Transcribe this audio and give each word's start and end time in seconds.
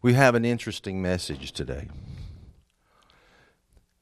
We 0.00 0.14
have 0.14 0.34
an 0.34 0.44
interesting 0.44 1.02
message 1.02 1.52
today. 1.52 1.88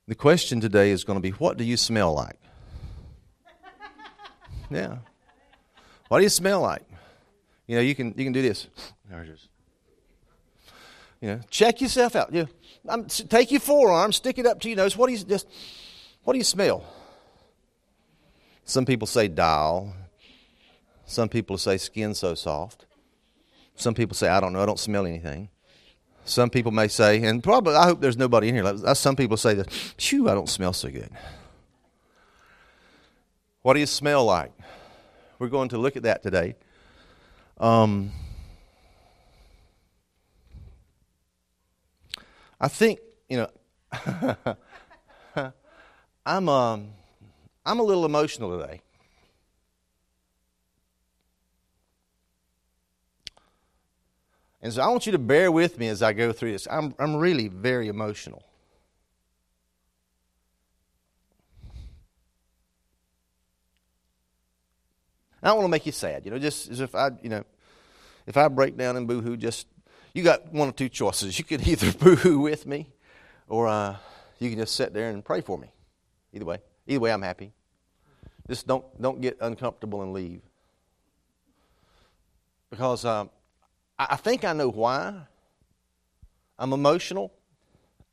The 0.07 0.15
question 0.15 0.61
today 0.61 0.91
is 0.91 1.04
going 1.04 1.17
to 1.17 1.22
be 1.22 1.30
what 1.30 1.57
do 1.57 1.65
you 1.65 1.76
smell 1.76 2.15
like? 2.15 2.36
Yeah. 4.70 4.97
What 6.09 6.18
do 6.18 6.24
you 6.24 6.29
smell 6.29 6.61
like? 6.61 6.83
You 7.67 7.77
know, 7.77 7.83
you 7.83 7.95
can 7.95 8.14
you 8.16 8.24
can 8.24 8.32
do 8.32 8.43
this. 8.43 8.68
You 11.20 11.29
know, 11.29 11.40
check 11.50 11.80
yourself 11.80 12.14
out. 12.14 12.32
You 12.32 12.48
know, 12.84 13.04
take 13.06 13.50
your 13.50 13.60
forearm, 13.60 14.12
stick 14.12 14.38
it 14.38 14.46
up 14.46 14.60
to 14.60 14.68
your 14.68 14.76
nose. 14.76 14.96
What 14.96 15.06
do 15.06 15.14
you 15.14 15.24
just? 15.24 15.48
What 16.24 16.34
do 16.34 16.38
you 16.38 16.44
smell? 16.44 16.84
Some 18.64 18.84
people 18.84 19.06
say 19.06 19.28
dial. 19.28 19.94
Some 21.06 21.28
people 21.28 21.58
say 21.58 21.78
skin 21.78 22.14
so 22.14 22.34
soft. 22.34 22.86
Some 23.76 23.94
people 23.94 24.14
say 24.14 24.28
I 24.28 24.40
don't 24.40 24.52
know. 24.52 24.62
I 24.62 24.66
don't 24.66 24.78
smell 24.78 25.06
anything. 25.06 25.48
Some 26.26 26.50
people 26.50 26.72
may 26.72 26.89
say, 26.89 27.22
and 27.22 27.43
probably 27.43 27.75
I 27.75 27.85
hope 27.85 28.00
there's 28.00 28.16
nobody 28.16 28.48
in 28.48 28.54
here. 28.54 28.94
Some 28.94 29.16
people 29.16 29.36
say 29.36 29.54
that, 29.54 29.71
"Phew, 29.71 30.29
I 30.29 30.35
don't 30.35 30.49
smell 30.49 30.72
so 30.72 30.90
good." 30.90 31.11
What 33.62 33.75
do 33.75 33.80
you 33.80 33.87
smell 33.87 34.25
like? 34.25 34.52
We're 35.39 35.49
going 35.49 35.71
to 35.71 35.79
look 35.79 35.97
at 35.97 36.02
that 36.02 36.23
today. 36.23 36.57
Um, 37.59 38.12
I 42.61 42.69
think 42.69 43.01
you 43.29 43.38
know. 43.38 44.57
I'm 46.27 46.49
um, 46.49 46.88
I'm 47.65 47.79
a 47.79 47.83
little 47.85 48.05
emotional 48.05 48.59
today. 48.59 48.83
And 54.66 54.75
so 54.75 54.83
I 54.83 54.88
want 54.88 55.06
you 55.06 55.12
to 55.12 55.19
bear 55.19 55.52
with 55.52 55.79
me 55.79 55.87
as 55.87 56.02
I 56.02 56.12
go 56.12 56.33
through 56.33 56.51
this. 56.51 56.66
I'm, 56.69 56.93
I'm 56.98 57.15
really 57.15 57.47
very 57.47 57.87
emotional. 57.87 58.43
I 65.41 65.46
don't 65.46 65.58
want 65.58 65.66
to 65.66 65.70
make 65.70 65.86
you 65.86 65.92
sad, 65.92 66.24
you 66.24 66.32
know, 66.32 66.38
just 66.41 66.68
as 66.68 66.80
if 66.80 66.96
I, 66.96 67.10
you 67.22 67.28
know, 67.28 67.44
if 68.26 68.36
I 68.36 68.48
break 68.48 68.76
down 68.76 68.96
and 68.96 69.06
boohoo, 69.06 69.36
just, 69.36 69.68
you 70.12 70.24
got 70.24 70.52
one 70.52 70.70
or 70.70 70.72
two 70.72 70.88
choices. 70.88 71.38
You 71.38 71.44
could 71.44 71.64
either 71.69 71.92
boohoo 71.92 72.41
with 72.41 72.66
me 72.66 72.88
or 73.46 73.69
uh, 73.69 73.94
you 74.41 74.50
can 74.50 74.58
just 74.58 74.74
sit 74.74 74.92
there 74.92 75.10
and 75.10 75.24
pray 75.24 75.42
for 75.42 75.56
me. 75.56 75.69
Either 76.32 76.44
way. 76.44 76.58
Either 76.88 76.98
way, 76.98 77.12
I'm 77.12 77.22
happy. 77.22 77.52
Just 78.48 78.66
don't, 78.66 78.84
don't 79.00 79.20
get 79.20 79.36
uncomfortable 79.41 80.02
and 80.02 80.12
leave. 80.12 80.41
Because 82.69 83.04
um, 83.04 83.30
I 83.98 84.16
think 84.16 84.44
I 84.44 84.52
know 84.52 84.69
why. 84.69 85.14
I'm 86.58 86.72
emotional. 86.72 87.33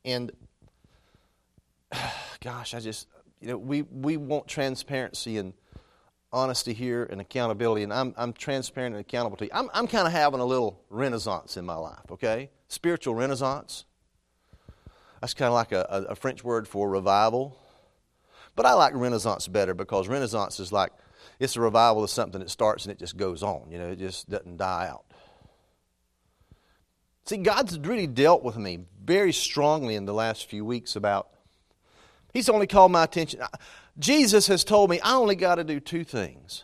And 0.06 0.31
gosh, 2.42 2.73
I 2.73 2.80
just, 2.80 3.08
you 3.40 3.48
know, 3.48 3.58
we, 3.58 3.84
we 3.84 4.17
want 4.17 4.48
transparency 4.48 5.38
and 5.38 5.53
honesty 6.31 6.73
here 6.73 7.08
and 7.09 7.22
accountability. 7.22 7.84
And 7.84 7.94
I'm, 7.94 8.14
I'm 8.17 8.34
transparent 8.34 8.95
and 8.95 9.02
accountable 9.02 9.38
to 9.38 9.45
you. 9.45 9.52
I'm, 9.53 9.70
I'm 9.73 9.88
kind 9.88 10.08
of 10.08 10.14
having 10.14 10.40
a 10.40 10.45
little 10.45 10.81
renaissance 10.90 11.58
in 11.58 11.66
my 11.66 11.75
life, 11.75 12.12
okay? 12.12 12.50
Spiritual 12.68 13.16
renaissance. 13.16 13.86
That's 15.22 15.34
kind 15.34 15.47
of 15.47 15.53
like 15.53 15.72
a, 15.72 15.86
a 16.09 16.16
French 16.16 16.44
word 16.44 16.68
for 16.68 16.90
revival. 16.90 17.58
But 18.56 18.66
I 18.66 18.73
like 18.73 18.94
Renaissance 18.94 19.47
better 19.47 19.73
because 19.73 20.08
Renaissance 20.08 20.59
is 20.59 20.72
like 20.72 20.92
it's 21.40 21.56
a 21.56 21.62
revival 21.62 22.03
of 22.03 22.09
something 22.09 22.40
that 22.40 22.50
starts 22.50 22.86
and 22.86 22.92
it 22.92 23.00
just 23.00 23.18
goes 23.18 23.42
on. 23.42 23.72
You 23.72 23.78
know, 23.78 23.88
it 23.90 24.00
just 24.00 24.30
doesn't 24.30 24.58
die 24.58 24.88
out. 24.90 25.06
See, 27.25 27.38
God's 27.38 27.79
really 27.79 28.07
dealt 28.07 28.43
with 28.43 28.57
me 28.57 28.79
very 29.03 29.31
strongly 29.31 29.95
in 29.95 30.05
the 30.05 30.13
last 30.13 30.49
few 30.49 30.66
weeks 30.66 30.95
about. 30.95 31.29
He's 32.33 32.49
only 32.49 32.67
called 32.67 32.91
my 32.91 33.03
attention. 33.03 33.41
Jesus 33.97 34.47
has 34.47 34.63
told 34.63 34.89
me 34.89 35.00
I 35.00 35.13
only 35.13 35.35
got 35.35 35.56
to 35.56 35.63
do 35.63 35.79
two 35.79 36.03
things. 36.03 36.63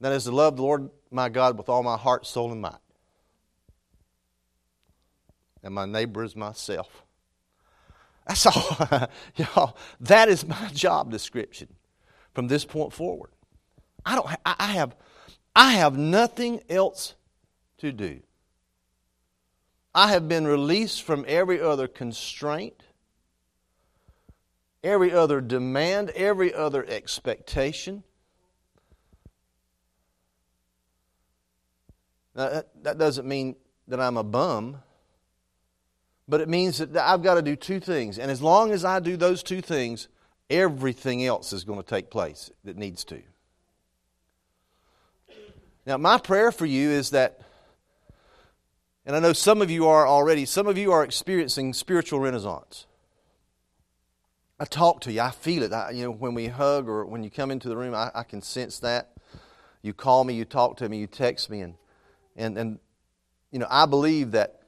That 0.00 0.12
is 0.12 0.24
to 0.24 0.32
love 0.32 0.56
the 0.56 0.62
Lord 0.62 0.90
my 1.10 1.28
God 1.28 1.56
with 1.58 1.68
all 1.68 1.82
my 1.82 1.96
heart, 1.96 2.26
soul, 2.26 2.50
and 2.50 2.60
might. 2.60 2.74
And 5.62 5.74
my 5.74 5.84
neighbor 5.84 6.24
is 6.24 6.34
myself. 6.34 7.04
That's 8.26 8.46
all. 8.46 9.08
Y'all, 9.36 9.76
that 10.00 10.28
is 10.28 10.46
my 10.46 10.68
job 10.72 11.10
description 11.10 11.68
from 12.34 12.48
this 12.48 12.64
point 12.64 12.92
forward. 12.92 13.30
I 14.04 14.16
don't 14.16 14.26
I 14.44 14.66
have 14.72 14.96
I 15.54 15.72
have 15.72 15.96
nothing 15.98 16.62
else 16.68 17.14
to 17.78 17.92
do. 17.92 18.20
I 19.94 20.08
have 20.08 20.28
been 20.28 20.46
released 20.46 21.02
from 21.02 21.24
every 21.28 21.60
other 21.60 21.86
constraint, 21.86 22.82
every 24.82 25.12
other 25.12 25.40
demand, 25.40 26.10
every 26.10 26.54
other 26.54 26.84
expectation. 26.86 28.02
Now, 32.34 32.48
that, 32.48 32.84
that 32.84 32.98
doesn't 32.98 33.28
mean 33.28 33.56
that 33.88 34.00
I'm 34.00 34.16
a 34.16 34.24
bum. 34.24 34.78
But 36.28 36.40
it 36.40 36.48
means 36.48 36.78
that 36.78 36.96
I've 36.96 37.22
got 37.22 37.34
to 37.34 37.42
do 37.42 37.56
two 37.56 37.80
things. 37.80 38.18
And 38.18 38.30
as 38.30 38.40
long 38.40 38.70
as 38.70 38.84
I 38.84 39.00
do 39.00 39.16
those 39.16 39.42
two 39.42 39.60
things, 39.60 40.08
everything 40.48 41.26
else 41.26 41.52
is 41.52 41.64
going 41.64 41.82
to 41.82 41.86
take 41.86 42.10
place 42.10 42.50
that 42.64 42.76
needs 42.76 43.04
to. 43.04 43.22
Now, 45.86 45.96
my 45.96 46.18
prayer 46.18 46.52
for 46.52 46.66
you 46.66 46.90
is 46.90 47.10
that, 47.10 47.40
and 49.04 49.16
I 49.16 49.20
know 49.20 49.32
some 49.32 49.62
of 49.62 49.70
you 49.70 49.86
are 49.88 50.06
already, 50.06 50.44
some 50.44 50.66
of 50.66 50.78
you 50.78 50.92
are 50.92 51.02
experiencing 51.02 51.74
spiritual 51.74 52.20
renaissance. 52.20 52.86
I 54.60 54.64
talk 54.64 55.00
to 55.02 55.12
you, 55.12 55.20
I 55.20 55.30
feel 55.30 55.64
it. 55.64 55.72
I, 55.72 55.90
you 55.90 56.04
know, 56.04 56.10
when 56.10 56.34
we 56.34 56.46
hug 56.46 56.88
or 56.88 57.04
when 57.04 57.24
you 57.24 57.30
come 57.30 57.50
into 57.50 57.68
the 57.68 57.76
room, 57.76 57.94
I, 57.94 58.10
I 58.14 58.22
can 58.22 58.42
sense 58.42 58.78
that. 58.80 59.10
You 59.82 59.92
call 59.92 60.22
me, 60.22 60.34
you 60.34 60.44
talk 60.44 60.76
to 60.76 60.88
me, 60.88 60.98
you 60.98 61.08
text 61.08 61.50
me, 61.50 61.60
and, 61.60 61.74
and, 62.36 62.56
and 62.56 62.78
you 63.50 63.58
know, 63.58 63.66
I 63.68 63.86
believe 63.86 64.30
that 64.32 64.62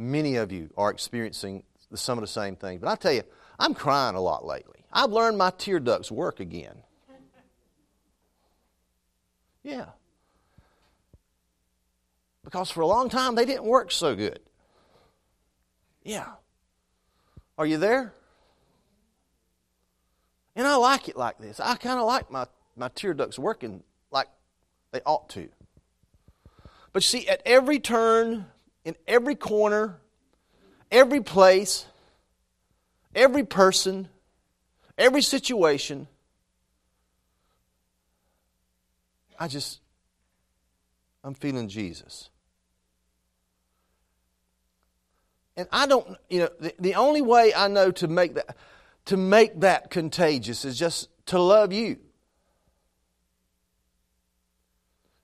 Many 0.00 0.36
of 0.36 0.50
you 0.50 0.70
are 0.78 0.90
experiencing 0.90 1.62
some 1.94 2.16
of 2.16 2.22
the 2.22 2.28
same 2.28 2.56
things. 2.56 2.80
But 2.80 2.88
I 2.88 2.96
tell 2.96 3.12
you, 3.12 3.22
I'm 3.58 3.74
crying 3.74 4.16
a 4.16 4.20
lot 4.20 4.46
lately. 4.46 4.84
I've 4.90 5.10
learned 5.10 5.36
my 5.36 5.50
tear 5.50 5.78
ducts 5.78 6.10
work 6.10 6.40
again. 6.40 6.82
Yeah. 9.62 9.86
Because 12.44 12.70
for 12.70 12.80
a 12.80 12.86
long 12.86 13.08
time 13.08 13.34
they 13.34 13.44
didn't 13.44 13.64
work 13.64 13.92
so 13.92 14.14
good. 14.16 14.40
Yeah. 16.02 16.32
Are 17.58 17.66
you 17.66 17.76
there? 17.76 18.14
And 20.56 20.66
I 20.66 20.76
like 20.76 21.08
it 21.08 21.16
like 21.16 21.38
this. 21.38 21.60
I 21.60 21.76
kind 21.76 21.98
of 21.98 22.06
like 22.06 22.30
my, 22.30 22.46
my 22.76 22.88
tear 22.88 23.14
ducts 23.14 23.38
working 23.38 23.82
like 24.10 24.28
they 24.92 25.00
ought 25.04 25.28
to. 25.30 25.48
But 26.92 27.02
you 27.02 27.20
see, 27.20 27.28
at 27.28 27.40
every 27.46 27.78
turn, 27.78 28.46
in 28.84 28.96
every 29.06 29.36
corner, 29.36 30.00
every 30.90 31.20
place, 31.20 31.86
every 33.14 33.44
person, 33.44 34.08
every 34.98 35.22
situation. 35.22 36.08
I 39.40 39.48
just, 39.48 39.80
I'm 41.24 41.34
feeling 41.34 41.68
Jesus. 41.68 42.28
And 45.56 45.66
I 45.72 45.86
don't, 45.86 46.16
you 46.28 46.40
know, 46.40 46.50
the, 46.60 46.74
the 46.78 46.94
only 46.94 47.22
way 47.22 47.52
I 47.52 47.68
know 47.68 47.90
to 47.90 48.06
make 48.06 48.34
that 48.34 48.56
to 49.06 49.16
make 49.16 49.60
that 49.60 49.90
contagious 49.90 50.64
is 50.64 50.78
just 50.78 51.08
to 51.26 51.40
love 51.40 51.72
you. 51.72 51.98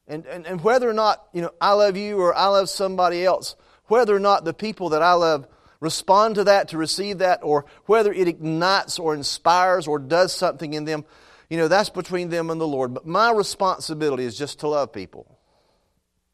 And, 0.09 0.25
and, 0.27 0.47
and 0.47 0.61
whether 0.63 0.89
or 0.89 0.93
not, 0.93 1.27
you 1.33 1.43
know, 1.43 1.53
I 1.61 1.73
love 1.73 1.97
you 1.97 2.19
or 2.19 2.35
I 2.35 2.47
love 2.47 2.69
somebody 2.69 3.25
else, 3.25 3.55
whether 3.85 4.15
or 4.15 4.21
not 4.21 4.45
the 4.45 4.55
people 4.55 4.91
that 4.91 5.03
I 5.03 5.13
love 5.13 5.47
respond 5.81 6.37
to 6.37 6.45
that, 6.45 6.69
to 6.69 6.79
receive 6.79 7.19
that, 7.19 7.41
or 7.43 7.67
whether 7.85 8.13
it 8.13 8.29
ignites 8.29 8.99
or 8.99 9.15
inspires 9.15 9.87
or 9.87 9.99
does 9.99 10.33
something 10.33 10.75
in 10.75 10.85
them, 10.85 11.05
you 11.49 11.57
know, 11.57 11.69
that's 11.69 11.91
between 11.91 12.29
them 12.31 12.51
and 12.51 12.61
the 12.61 12.67
Lord. 12.67 12.95
But 12.95 13.07
my 13.07 13.31
responsibility 13.31 14.25
is 14.25 14.37
just 14.37 14.61
to 14.61 14.69
love 14.69 14.93
people. 14.93 15.39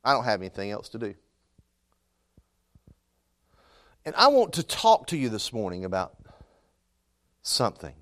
I 0.05 0.13
don't 0.13 0.25
have 0.25 0.41
anything 0.41 0.71
else 0.71 0.89
to 0.91 0.99
do. 0.99 1.15
And 4.05 4.15
I 4.17 4.29
want 4.29 4.55
to 4.55 4.63
talk 4.63 5.09
to 5.09 5.17
you 5.17 5.29
this 5.29 5.53
morning 5.53 5.85
about 5.85 6.17
something. 7.43 7.95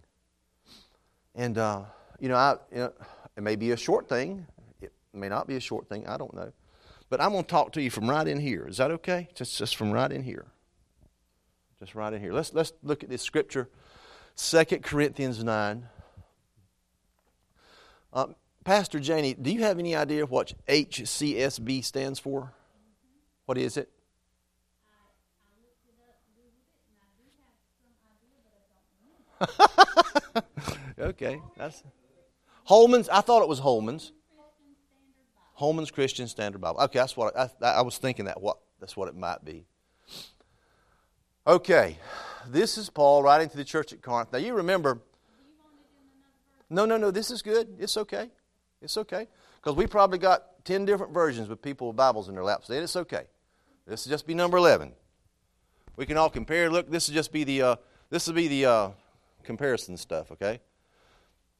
And, 1.34 1.58
uh, 1.58 1.82
you 2.18 2.28
know, 2.28 2.36
I, 2.36 2.56
you 2.72 2.78
know, 2.78 2.92
it 3.36 3.42
may 3.42 3.56
be 3.56 3.72
a 3.72 3.76
short 3.76 4.08
thing. 4.08 4.46
It 4.80 4.92
may 5.12 5.28
not 5.28 5.46
be 5.46 5.56
a 5.56 5.60
short 5.60 5.88
thing, 5.88 6.06
I 6.06 6.16
don't 6.16 6.34
know. 6.34 6.52
But 7.10 7.20
I'm 7.20 7.32
going 7.32 7.44
to 7.44 7.50
talk 7.50 7.72
to 7.72 7.82
you 7.82 7.90
from 7.90 8.08
right 8.08 8.26
in 8.26 8.40
here. 8.40 8.66
Is 8.66 8.78
that 8.78 8.90
okay? 8.92 9.28
Just, 9.34 9.58
just 9.58 9.76
from 9.76 9.90
right 9.90 10.10
in 10.10 10.22
here. 10.22 10.46
Just 11.80 11.94
right 11.94 12.12
in 12.12 12.20
here. 12.20 12.32
Let's, 12.32 12.54
let's 12.54 12.72
look 12.82 13.02
at 13.02 13.10
this 13.10 13.22
scripture 13.22 13.68
2 14.36 14.64
Corinthians 14.78 15.42
9. 15.42 15.86
Um, 18.12 18.34
Pastor 18.64 19.00
Janie, 19.00 19.34
do 19.34 19.50
you 19.50 19.62
have 19.62 19.78
any 19.78 19.94
idea 19.96 20.26
what 20.26 20.52
HCSB 20.68 21.84
stands 21.84 22.18
for? 22.18 22.52
What 23.46 23.58
is 23.58 23.76
it? 23.76 23.88
okay, 30.98 31.40
that's 31.56 31.82
Holman's. 32.64 33.08
I 33.08 33.22
thought 33.22 33.42
it 33.42 33.48
was 33.48 33.58
Holman's. 33.58 34.12
Holman's 35.54 35.90
Christian 35.90 36.26
Standard 36.28 36.60
Bible. 36.60 36.80
Okay, 36.80 36.98
that's 36.98 37.16
what 37.16 37.36
I, 37.36 37.48
I, 37.62 37.70
I 37.70 37.80
was 37.80 37.98
thinking. 37.98 38.26
That 38.26 38.40
what 38.40 38.58
that's 38.80 38.96
what 38.96 39.08
it 39.08 39.16
might 39.16 39.44
be. 39.44 39.64
Okay, 41.46 41.96
this 42.48 42.76
is 42.76 42.90
Paul 42.90 43.22
writing 43.22 43.48
to 43.48 43.56
the 43.56 43.64
church 43.64 43.92
at 43.92 44.02
Corinth. 44.02 44.32
Now 44.32 44.38
you 44.38 44.54
remember. 44.54 45.00
No, 46.70 46.86
no, 46.86 46.96
no. 46.96 47.10
This 47.10 47.30
is 47.30 47.42
good. 47.42 47.76
It's 47.78 47.96
okay. 47.96 48.30
It's 48.80 48.96
okay 48.96 49.26
because 49.56 49.76
we 49.76 49.86
probably 49.86 50.18
got 50.18 50.64
ten 50.64 50.84
different 50.84 51.12
versions 51.12 51.48
with 51.48 51.60
people 51.60 51.88
with 51.88 51.96
Bibles 51.96 52.28
in 52.28 52.34
their 52.34 52.44
laps. 52.44 52.68
Then 52.68 52.82
it's 52.82 52.96
okay. 52.96 53.24
This 53.86 54.06
will 54.06 54.10
just 54.10 54.26
be 54.26 54.34
number 54.34 54.56
eleven. 54.56 54.92
We 55.96 56.06
can 56.06 56.16
all 56.16 56.30
compare. 56.30 56.70
Look, 56.70 56.90
this 56.90 57.08
will 57.08 57.14
just 57.14 57.32
be 57.32 57.44
the 57.44 57.62
uh, 57.62 57.76
this 58.08 58.26
will 58.26 58.34
be 58.34 58.48
the 58.48 58.66
uh, 58.66 58.90
comparison 59.42 59.96
stuff, 59.96 60.30
okay? 60.32 60.60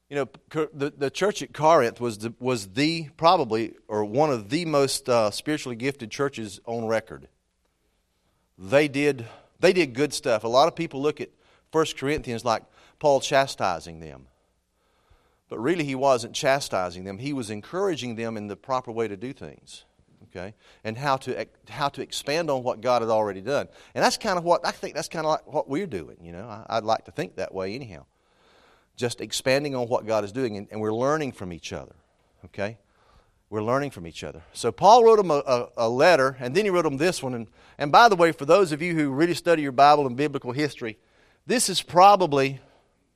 You 0.09 0.17
know, 0.17 0.67
the, 0.73 0.91
the 0.95 1.09
church 1.09 1.41
at 1.41 1.53
Corinth 1.53 2.01
was 2.01 2.17
the, 2.17 2.33
was 2.39 2.67
the 2.67 3.07
probably 3.15 3.75
or 3.87 4.03
one 4.03 4.29
of 4.29 4.49
the 4.49 4.65
most 4.65 5.07
uh, 5.07 5.31
spiritually 5.31 5.77
gifted 5.77 6.11
churches 6.11 6.59
on 6.65 6.85
record. 6.85 7.29
They 8.57 8.87
did 8.87 9.25
they 9.59 9.73
did 9.73 9.93
good 9.93 10.13
stuff. 10.13 10.43
A 10.43 10.47
lot 10.47 10.67
of 10.67 10.75
people 10.75 11.01
look 11.01 11.21
at 11.21 11.29
1 11.71 11.85
Corinthians 11.97 12.43
like 12.43 12.63
Paul 12.99 13.21
chastising 13.21 13.99
them. 13.99 14.27
But 15.51 15.59
really, 15.59 15.83
he 15.83 15.95
wasn't 15.95 16.33
chastising 16.33 17.03
them. 17.03 17.17
He 17.17 17.33
was 17.33 17.49
encouraging 17.49 18.15
them 18.15 18.37
in 18.37 18.47
the 18.47 18.55
proper 18.55 18.89
way 18.89 19.09
to 19.09 19.17
do 19.17 19.33
things 19.33 19.83
okay, 20.33 20.53
and 20.85 20.97
how 20.97 21.17
to 21.17 21.45
how 21.69 21.89
to 21.89 22.01
expand 22.01 22.49
on 22.49 22.63
what 22.63 22.81
God 22.81 23.01
had 23.01 23.11
already 23.11 23.41
done. 23.41 23.67
And 23.93 24.01
that's 24.01 24.17
kind 24.17 24.37
of 24.37 24.43
what 24.45 24.65
I 24.65 24.71
think. 24.71 24.95
That's 24.95 25.09
kind 25.09 25.25
of 25.25 25.31
like 25.31 25.45
what 25.51 25.67
we're 25.67 25.87
doing. 25.87 26.17
You 26.21 26.31
know, 26.31 26.47
I, 26.67 26.75
would 26.75 26.85
like 26.85 27.05
to 27.05 27.11
think 27.11 27.35
that 27.35 27.53
way 27.53 27.75
anyhow. 27.75 28.05
Just 28.95 29.21
expanding 29.21 29.75
on 29.75 29.87
what 29.87 30.05
God 30.05 30.23
is 30.23 30.31
doing, 30.31 30.57
and, 30.57 30.67
and, 30.71 30.79
we're 30.79 30.93
learning 30.93 31.33
from 31.33 31.51
each 31.51 31.73
other. 31.73 31.95
Okay, 32.45 32.77
we're 33.49 33.63
learning 33.63 33.91
from 33.91 34.07
each 34.07 34.23
other. 34.23 34.43
So 34.53 34.71
Paul 34.71 35.03
wrote 35.03 35.17
them 35.17 35.31
a, 35.31 35.43
a, 35.45 35.67
a 35.77 35.89
letter, 35.89 36.37
and 36.39 36.55
then 36.55 36.63
he 36.65 36.69
wrote 36.69 36.83
them 36.83 36.97
this 36.97 37.21
one. 37.21 37.33
And 37.33 37.47
and 37.77 37.91
by 37.91 38.07
the 38.07 38.15
way, 38.15 38.31
for 38.31 38.45
those 38.45 38.71
of 38.71 38.81
you 38.81 38.95
who 38.95 39.11
really 39.11 39.33
study 39.33 39.61
your 39.63 39.73
Bible 39.73 40.07
and 40.07 40.15
biblical 40.15 40.53
history, 40.53 40.97
this 41.45 41.67
is 41.67 41.81
probably 41.81 42.61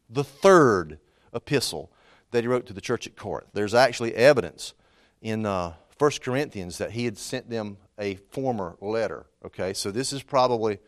the 0.10 0.24
third 0.24 1.00
epistle 1.34 1.92
that 2.36 2.44
he 2.44 2.48
wrote 2.48 2.68
to 2.68 2.74
the 2.74 2.82
church 2.82 3.08
at 3.08 3.16
Corinth. 3.16 3.50
There's 3.54 3.74
actually 3.74 4.16
evidence 4.16 4.74
in. 5.22 5.46
Uh, 5.46 5.74
1 5.98 6.12
Corinthians 6.22 6.78
that 6.78 6.92
he 6.92 7.06
had 7.06 7.18
sent 7.18 7.50
them 7.50 7.78
a 7.98 8.16
former 8.16 8.76
letter. 8.82 9.26
Okay, 9.46 9.74
so 9.74 9.92
this 9.92 10.12
is 10.12 10.22
probably 10.22 10.80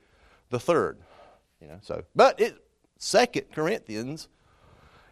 the 0.50 0.60
third. 0.60 0.98
You 1.62 1.68
know, 1.68 1.80
so 1.82 2.04
but 2.16 2.40
it 2.40 2.58
Second 2.98 3.52
Corinthians 3.54 4.28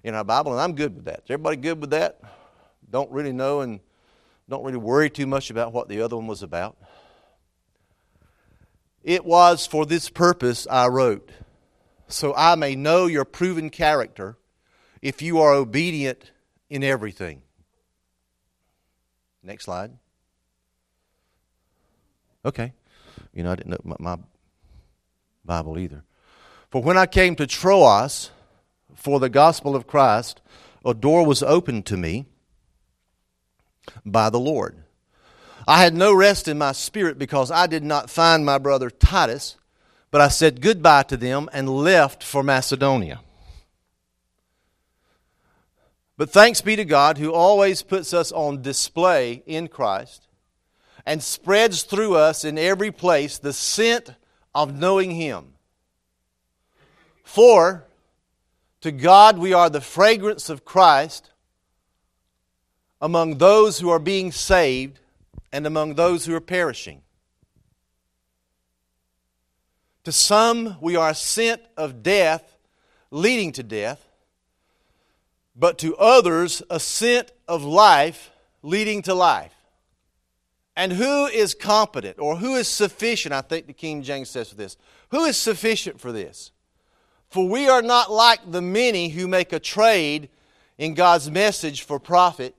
in 0.04 0.14
our 0.14 0.24
Bible, 0.24 0.52
and 0.52 0.62
I'm 0.62 0.76
good 0.76 0.96
with 0.96 1.06
that. 1.06 1.22
Is 1.26 1.32
everybody 1.32 1.58
good 1.58 1.80
with 1.80 1.92
that? 1.92 2.20
Don't 2.90 3.12
really 3.12 3.32
know 3.32 3.62
and 3.62 3.80
don't 4.50 4.64
really 4.64 4.78
worry 4.78 5.10
too 5.10 5.26
much 5.26 5.50
about 5.50 5.72
what 5.72 5.88
the 5.88 6.02
other 6.02 6.16
one 6.16 6.28
was 6.28 6.44
about. 6.44 6.78
It 9.02 9.24
was 9.24 9.66
for 9.66 9.86
this 9.86 10.10
purpose 10.10 10.68
I 10.70 10.88
wrote, 10.88 11.30
so 12.08 12.34
I 12.36 12.56
may 12.56 12.76
know 12.76 13.06
your 13.06 13.26
proven 13.26 13.70
character 13.70 14.38
if 15.06 15.22
you 15.22 15.40
are 15.40 15.54
obedient 15.54 16.32
in 16.68 16.84
everything. 16.84 17.44
Next 19.44 19.66
slide. 19.66 19.92
Okay. 22.44 22.74
You 23.32 23.44
know, 23.44 23.52
I 23.52 23.56
didn't 23.56 23.86
know 23.86 23.96
my, 24.00 24.18
Bible 25.46 25.78
either. 25.78 26.04
For 26.72 26.82
when 26.82 26.98
I 26.98 27.06
came 27.06 27.36
to 27.36 27.46
Troas 27.46 28.32
for 28.96 29.20
the 29.20 29.30
gospel 29.30 29.76
of 29.76 29.86
Christ, 29.86 30.42
a 30.84 30.96
door 30.96 31.24
was 31.24 31.44
opened 31.44 31.86
to 31.86 31.98
me 31.98 32.26
by 34.04 34.32
the 34.32 34.40
Lord. 34.40 34.86
I 35.68 35.84
had 35.84 35.94
no 35.94 36.16
rest 36.16 36.48
in 36.48 36.58
my 36.58 36.72
spirit 36.72 37.20
because 37.20 37.52
I 37.52 37.68
did 37.68 37.84
not 37.84 38.10
find 38.10 38.44
my 38.44 38.58
brother 38.58 38.90
Titus, 38.90 39.56
but 40.10 40.20
I 40.20 40.30
said 40.30 40.62
goodbye 40.62 41.04
to 41.04 41.18
them 41.18 41.48
and 41.54 41.70
left 41.70 42.24
for 42.24 42.42
Macedonia. 42.42 43.20
But 46.18 46.30
thanks 46.30 46.62
be 46.62 46.76
to 46.76 46.86
God 46.86 47.18
who 47.18 47.34
always 47.34 47.82
puts 47.82 48.14
us 48.14 48.32
on 48.32 48.62
display 48.62 49.44
in 49.46 49.68
Christ 49.68 50.28
and 51.06 51.22
spreads 51.22 51.84
through 51.84 52.16
us 52.16 52.46
in 52.46 52.58
every 52.58 52.92
place 52.92 53.38
the 53.38 53.54
scent 53.54 54.12
of 54.54 54.74
knowing 54.74 55.12
Him. 55.12 55.54
For 57.24 57.86
to 58.82 58.92
God 58.92 59.38
we 59.38 59.54
are 59.54 59.70
the 59.70 59.82
fragrance 59.82 60.50
of 60.50 60.64
Christ 60.64 61.32
among 63.02 63.38
those 63.38 63.80
who 63.80 63.90
are 63.90 64.00
being 64.00 64.32
saved 64.32 65.00
and 65.52 65.68
among 65.68 65.96
those 65.96 66.26
who 66.26 66.34
are 66.34 66.42
perishing. 66.42 67.02
To 70.06 70.12
some 70.12 70.78
we 70.80 70.96
are 70.96 71.10
a 71.10 71.16
scent 71.16 71.62
of 71.76 72.04
death 72.04 72.58
leading 73.12 73.52
to 73.54 73.64
death 73.64 74.05
but 75.56 75.78
to 75.80 75.96
others 75.96 76.62
a 76.70 76.80
scent 76.80 77.32
of 77.48 77.64
life 77.64 78.32
leading 78.62 79.02
to 79.04 79.14
life. 79.14 79.54
And 80.76 80.92
who 80.92 81.26
is 81.28 81.54
competent 81.54 82.20
or 82.20 82.36
who 82.36 82.56
is 82.56 82.68
sufficient? 82.68 83.34
I 83.34 83.42
think 83.42 83.68
the 83.68 83.74
King 83.74 84.04
James 84.04 84.30
says 84.30 84.50
for 84.50 84.56
this. 84.56 84.76
Who 85.10 85.24
is 85.24 85.38
sufficient 85.38 86.02
for 86.02 86.12
this? 86.12 86.52
For 87.30 87.48
we 87.48 87.70
are 87.70 87.82
not 87.82 88.12
like 88.12 88.52
the 88.52 88.62
many 88.62 89.10
who 89.10 89.28
make 89.28 89.54
a 89.54 89.60
trade 89.60 90.30
in 90.78 90.94
God's 90.94 91.32
message 91.32 91.84
for 91.84 92.00
profit, 92.00 92.56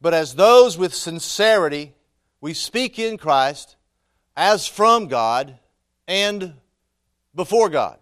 but 0.00 0.14
as 0.14 0.34
those 0.34 0.78
with 0.78 0.94
sincerity, 0.94 1.94
we 2.40 2.54
speak 2.54 2.98
in 2.98 3.18
Christ 3.18 3.76
as 4.36 4.66
from 4.66 5.08
God 5.08 5.58
and 6.06 6.54
before 7.34 7.68
God. 7.68 7.98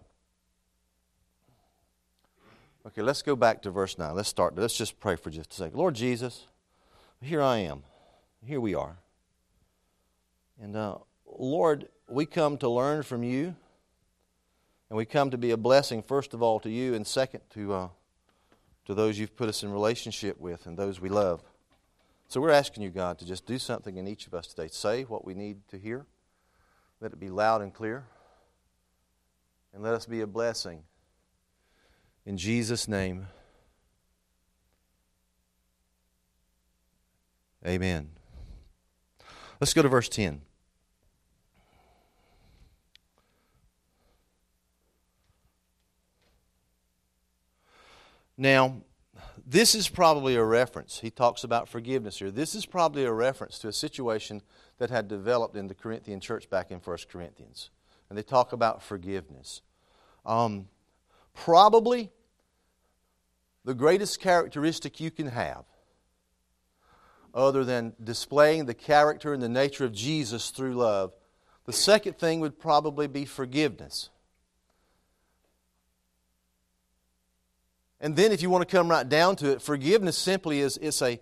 Okay, 2.87 3.01
let's 3.01 3.21
go 3.21 3.35
back 3.35 3.61
to 3.63 3.69
verse 3.69 3.97
9. 3.97 4.15
Let's 4.15 4.29
start. 4.29 4.55
Let's 4.55 4.77
just 4.77 4.97
pray 5.01 5.17
for 5.17 5.29
just 5.29 5.51
a 5.51 5.55
second. 5.55 5.77
Lord 5.77 5.93
Jesus, 5.93 6.45
here 7.21 7.41
I 7.41 7.57
am. 7.57 7.83
Here 8.45 8.61
we 8.61 8.75
are. 8.75 8.95
And 10.61 10.73
uh, 10.77 10.99
Lord, 11.37 11.89
we 12.07 12.25
come 12.25 12.57
to 12.59 12.69
learn 12.69 13.03
from 13.03 13.23
you. 13.23 13.57
And 14.89 14.95
we 14.95 15.03
come 15.03 15.31
to 15.31 15.37
be 15.37 15.51
a 15.51 15.57
blessing, 15.57 16.01
first 16.01 16.33
of 16.33 16.41
all, 16.41 16.61
to 16.61 16.69
you, 16.69 16.93
and 16.93 17.05
second, 17.05 17.41
to, 17.55 17.73
uh, 17.73 17.87
to 18.85 18.93
those 18.93 19.19
you've 19.19 19.35
put 19.35 19.49
us 19.49 19.63
in 19.63 19.69
relationship 19.69 20.39
with 20.39 20.65
and 20.65 20.77
those 20.77 21.01
we 21.01 21.09
love. 21.09 21.43
So 22.29 22.39
we're 22.39 22.51
asking 22.51 22.83
you, 22.83 22.89
God, 22.89 23.19
to 23.19 23.25
just 23.25 23.45
do 23.45 23.59
something 23.59 23.97
in 23.97 24.07
each 24.07 24.27
of 24.27 24.33
us 24.33 24.47
today. 24.47 24.69
Say 24.71 25.03
what 25.03 25.25
we 25.25 25.33
need 25.33 25.67
to 25.71 25.77
hear. 25.77 26.05
Let 27.01 27.11
it 27.11 27.19
be 27.19 27.29
loud 27.29 27.61
and 27.61 27.73
clear. 27.73 28.05
And 29.73 29.83
let 29.83 29.93
us 29.93 30.05
be 30.05 30.21
a 30.21 30.27
blessing 30.27 30.83
in 32.27 32.37
Jesus' 32.37 32.89
name, 32.89 33.25
amen. 37.65 38.09
Let's 39.61 39.73
go 39.73 39.81
to 39.81 39.87
verse 39.87 40.09
10. 40.09 40.41
Now, 48.37 48.81
this 49.45 49.73
is 49.73 49.87
probably 49.87 50.35
a 50.35 50.43
reference. 50.43 50.99
He 50.99 51.09
talks 51.09 51.45
about 51.45 51.69
forgiveness 51.69 52.19
here. 52.19 52.29
This 52.29 52.55
is 52.55 52.65
probably 52.65 53.05
a 53.05 53.11
reference 53.13 53.57
to 53.59 53.69
a 53.69 53.73
situation 53.73 54.41
that 54.79 54.89
had 54.89 55.07
developed 55.07 55.55
in 55.55 55.69
the 55.69 55.73
Corinthian 55.73 56.19
church 56.19 56.49
back 56.49 56.71
in 56.71 56.79
1 56.79 56.97
Corinthians. 57.09 57.69
And 58.09 58.17
they 58.17 58.21
talk 58.21 58.51
about 58.51 58.83
forgiveness. 58.83 59.61
Um, 60.25 60.67
probably 61.33 62.11
the 63.67 63.73
greatest 63.73 64.21
characteristic 64.21 65.01
you 65.01 65.11
can 65.11 65.27
have, 65.27 65.65
other 67.33 67.65
than 67.65 67.91
displaying 68.01 68.65
the 68.65 68.73
character 68.73 69.33
and 69.33 69.43
the 69.43 69.49
nature 69.49 69.83
of 69.83 69.91
Jesus 69.91 70.51
through 70.51 70.73
love, 70.73 71.11
the 71.65 71.73
second 71.73 72.17
thing 72.17 72.39
would 72.39 72.57
probably 72.57 73.07
be 73.07 73.25
forgiveness. 73.25 74.09
And 77.99 78.15
then, 78.15 78.31
if 78.31 78.41
you 78.41 78.49
want 78.49 78.65
to 78.65 78.73
come 78.73 78.89
right 78.89 79.07
down 79.07 79.35
to 79.37 79.51
it, 79.51 79.61
forgiveness 79.61 80.17
simply 80.17 80.61
is 80.61 80.77
it's 80.77 81.01
a, 81.01 81.19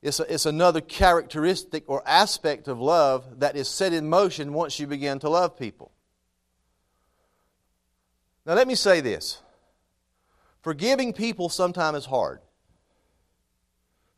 it's, 0.00 0.20
a, 0.20 0.32
it's 0.32 0.46
another 0.46 0.80
characteristic 0.80 1.82
or 1.88 2.06
aspect 2.06 2.68
of 2.68 2.78
love 2.78 3.40
that 3.40 3.56
is 3.56 3.66
set 3.66 3.92
in 3.92 4.08
motion 4.08 4.52
once 4.52 4.78
you 4.78 4.86
begin 4.86 5.18
to 5.18 5.28
love 5.28 5.58
people. 5.58 5.90
Now, 8.46 8.54
let 8.54 8.68
me 8.68 8.76
say 8.76 9.00
this 9.00 9.42
Forgiving 10.68 11.14
people 11.14 11.48
sometimes 11.48 11.96
is 11.96 12.04
hard. 12.04 12.40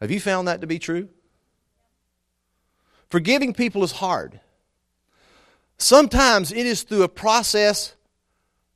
Have 0.01 0.11
you 0.11 0.19
found 0.19 0.49
that 0.49 0.63
to 0.63 0.67
be 0.67 0.81
true? 0.81 1.09
Forgiving 3.09 3.53
people 3.53 3.85
is 3.85 3.93
hard. 3.93 4.41
Sometimes 5.79 6.51
it 6.51 6.67
is 6.67 6.83
through 6.83 7.05
a 7.05 7.09
process 7.09 7.95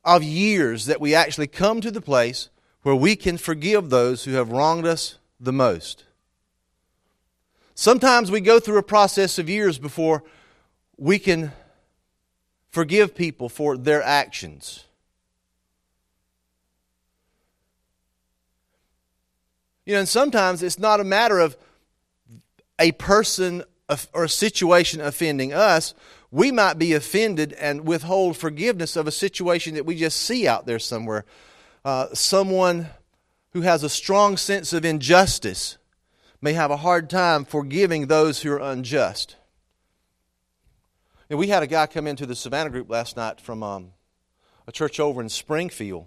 of 0.05 0.23
years 0.23 0.87
that 0.87 1.01
we 1.01 1.17
actually 1.17 1.49
come 1.49 1.81
to 1.81 1.91
the 1.91 2.01
place 2.01 2.49
where 2.83 2.95
we 2.95 3.17
can 3.17 3.39
forgive 3.39 3.91
those 3.91 4.23
who 4.23 4.35
have 4.35 4.53
wronged 4.53 4.87
us 4.87 5.19
the 5.41 5.53
most. 5.53 6.05
Sometimes 7.75 8.31
we 8.31 8.41
go 8.41 8.61
through 8.61 8.79
a 8.79 8.85
process 8.85 9.37
of 9.37 9.51
years 9.51 9.81
before 9.81 10.23
we 10.97 11.19
can 11.19 11.51
forgive 12.71 13.17
people 13.17 13.49
for 13.49 13.77
their 13.77 14.01
actions. 14.01 14.85
You 19.87 19.95
know, 19.95 20.01
and 20.01 20.09
sometimes 20.09 20.63
it's 20.63 20.79
not 20.79 21.01
a 21.01 21.05
matter 21.05 21.39
of 21.39 21.57
a 22.79 22.93
person 22.93 23.63
or 24.13 24.25
a 24.25 24.29
situation 24.29 25.01
offending 25.01 25.53
us. 25.53 25.95
We 26.31 26.51
might 26.51 26.79
be 26.79 26.95
offended 26.95 27.53
and 27.55 27.87
withhold 27.87 28.37
forgiveness 28.37 28.97
of 28.97 29.07
a 29.07 29.13
situation 29.13 29.75
that 29.75 29.87
we 29.87 29.97
just 29.97 30.21
see 30.21 30.49
out 30.49 30.67
there 30.67 30.79
somewhere. 30.79 31.25
Uh, 31.85 32.09
someone 32.15 32.89
who 33.53 33.61
has 33.61 33.83
a 33.83 33.89
strong 33.89 34.37
sense 34.37 34.73
of 34.73 34.85
injustice 34.85 35.77
may 36.41 36.55
have 36.55 36.71
a 36.71 36.79
hard 36.79 37.09
time 37.09 37.45
forgiving 37.45 38.07
those 38.07 38.43
who 38.43 38.53
are 38.53 38.59
unjust. 38.59 39.37
And 41.31 41.39
we 41.39 41.49
had 41.49 41.63
a 41.63 41.67
guy 41.67 41.87
come 41.87 42.07
into 42.07 42.27
the 42.27 42.35
Savannah 42.35 42.71
group 42.71 42.91
last 42.91 43.17
night 43.17 43.41
from 43.41 43.63
um, 43.63 43.93
a 44.67 44.73
church 44.73 44.99
over 44.99 45.21
in 45.21 45.29
Springfield. 45.29 46.07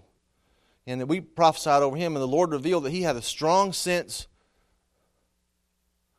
And 0.87 1.07
we 1.09 1.19
prophesied 1.19 1.83
over 1.83 1.97
him, 1.97 2.15
and 2.15 2.23
the 2.23 2.27
Lord 2.27 2.51
revealed 2.51 2.85
that 2.85 2.91
he 2.91 3.01
had 3.01 3.17
a 3.17 3.21
strong 3.21 3.73
sense, 3.73 4.27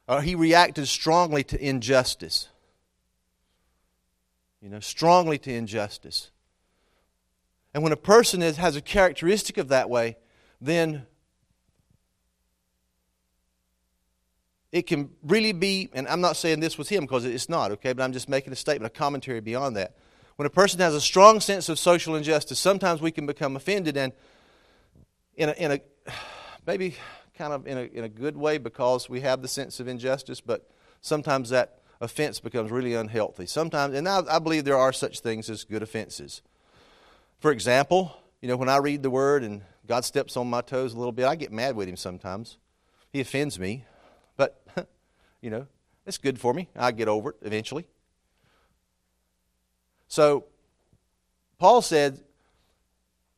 or 0.06 0.20
he 0.20 0.34
reacted 0.34 0.86
strongly 0.86 1.42
to 1.44 1.58
injustice. 1.58 2.48
You 4.60 4.68
know, 4.68 4.80
strongly 4.80 5.38
to 5.38 5.52
injustice. 5.52 6.30
And 7.72 7.82
when 7.82 7.92
a 7.92 7.96
person 7.96 8.42
is, 8.42 8.58
has 8.58 8.76
a 8.76 8.82
characteristic 8.82 9.56
of 9.56 9.68
that 9.68 9.88
way, 9.88 10.18
then 10.60 11.06
it 14.70 14.82
can 14.82 15.10
really 15.22 15.52
be, 15.52 15.88
and 15.94 16.06
I'm 16.08 16.20
not 16.20 16.36
saying 16.36 16.60
this 16.60 16.76
was 16.76 16.90
him 16.90 17.04
because 17.04 17.24
it's 17.24 17.48
not, 17.48 17.70
okay, 17.72 17.94
but 17.94 18.02
I'm 18.02 18.12
just 18.12 18.28
making 18.28 18.52
a 18.52 18.56
statement, 18.56 18.94
a 18.94 18.98
commentary 18.98 19.40
beyond 19.40 19.76
that. 19.76 19.96
When 20.36 20.44
a 20.44 20.50
person 20.50 20.80
has 20.80 20.94
a 20.94 21.00
strong 21.00 21.40
sense 21.40 21.70
of 21.70 21.78
social 21.78 22.16
injustice, 22.16 22.58
sometimes 22.58 23.00
we 23.00 23.10
can 23.10 23.24
become 23.24 23.56
offended 23.56 23.96
and 23.96 24.12
in 25.38 25.48
a, 25.48 25.52
in 25.52 25.72
a 25.72 25.80
maybe 26.66 26.96
kind 27.36 27.52
of 27.52 27.66
in 27.66 27.78
a, 27.78 27.82
in 27.82 28.04
a 28.04 28.08
good 28.08 28.36
way 28.36 28.58
because 28.58 29.08
we 29.08 29.20
have 29.20 29.40
the 29.40 29.48
sense 29.48 29.80
of 29.80 29.88
injustice, 29.88 30.40
but 30.40 30.68
sometimes 31.00 31.50
that 31.50 31.78
offense 32.00 32.40
becomes 32.40 32.70
really 32.70 32.94
unhealthy. 32.94 33.46
Sometimes, 33.46 33.94
and 33.94 34.08
I, 34.08 34.22
I 34.28 34.38
believe 34.40 34.64
there 34.64 34.76
are 34.76 34.92
such 34.92 35.20
things 35.20 35.48
as 35.48 35.64
good 35.64 35.82
offenses. 35.82 36.42
For 37.38 37.52
example, 37.52 38.16
you 38.42 38.48
know, 38.48 38.56
when 38.56 38.68
I 38.68 38.78
read 38.78 39.04
the 39.04 39.10
word 39.10 39.44
and 39.44 39.62
God 39.86 40.04
steps 40.04 40.36
on 40.36 40.50
my 40.50 40.60
toes 40.60 40.92
a 40.92 40.98
little 40.98 41.12
bit, 41.12 41.24
I 41.24 41.36
get 41.36 41.52
mad 41.52 41.76
with 41.76 41.88
him 41.88 41.96
sometimes. 41.96 42.58
He 43.12 43.20
offends 43.20 43.58
me, 43.58 43.84
but, 44.36 44.60
you 45.40 45.50
know, 45.50 45.66
it's 46.04 46.18
good 46.18 46.40
for 46.40 46.52
me. 46.52 46.68
I 46.74 46.90
get 46.90 47.06
over 47.06 47.30
it 47.30 47.36
eventually. 47.42 47.86
So, 50.08 50.46
Paul 51.58 51.80
said, 51.80 52.20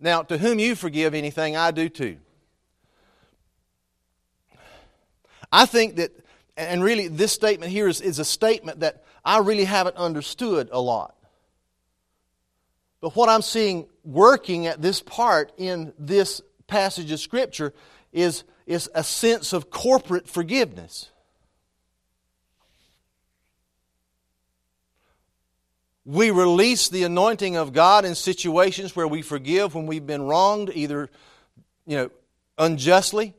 now, 0.00 0.22
to 0.22 0.38
whom 0.38 0.58
you 0.58 0.74
forgive 0.74 1.14
anything, 1.14 1.56
I 1.56 1.70
do 1.70 1.88
too. 1.90 2.16
I 5.52 5.66
think 5.66 5.96
that, 5.96 6.10
and 6.56 6.82
really, 6.82 7.08
this 7.08 7.32
statement 7.32 7.70
here 7.70 7.86
is, 7.86 8.00
is 8.00 8.18
a 8.18 8.24
statement 8.24 8.80
that 8.80 9.04
I 9.24 9.38
really 9.38 9.64
haven't 9.64 9.96
understood 9.96 10.70
a 10.72 10.80
lot. 10.80 11.14
But 13.00 13.14
what 13.16 13.28
I'm 13.28 13.42
seeing 13.42 13.86
working 14.04 14.66
at 14.66 14.80
this 14.80 15.02
part 15.02 15.52
in 15.56 15.92
this 15.98 16.40
passage 16.66 17.10
of 17.12 17.20
Scripture 17.20 17.74
is, 18.12 18.44
is 18.66 18.88
a 18.94 19.04
sense 19.04 19.52
of 19.52 19.70
corporate 19.70 20.28
forgiveness. 20.28 21.10
We 26.10 26.32
release 26.32 26.88
the 26.88 27.04
anointing 27.04 27.54
of 27.54 27.72
God 27.72 28.04
in 28.04 28.16
situations 28.16 28.96
where 28.96 29.06
we 29.06 29.22
forgive 29.22 29.76
when 29.76 29.86
we've 29.86 30.04
been 30.04 30.22
wronged, 30.22 30.72
either 30.74 31.08
you 31.86 31.96
know, 31.96 32.10
unjustly. 32.58 33.32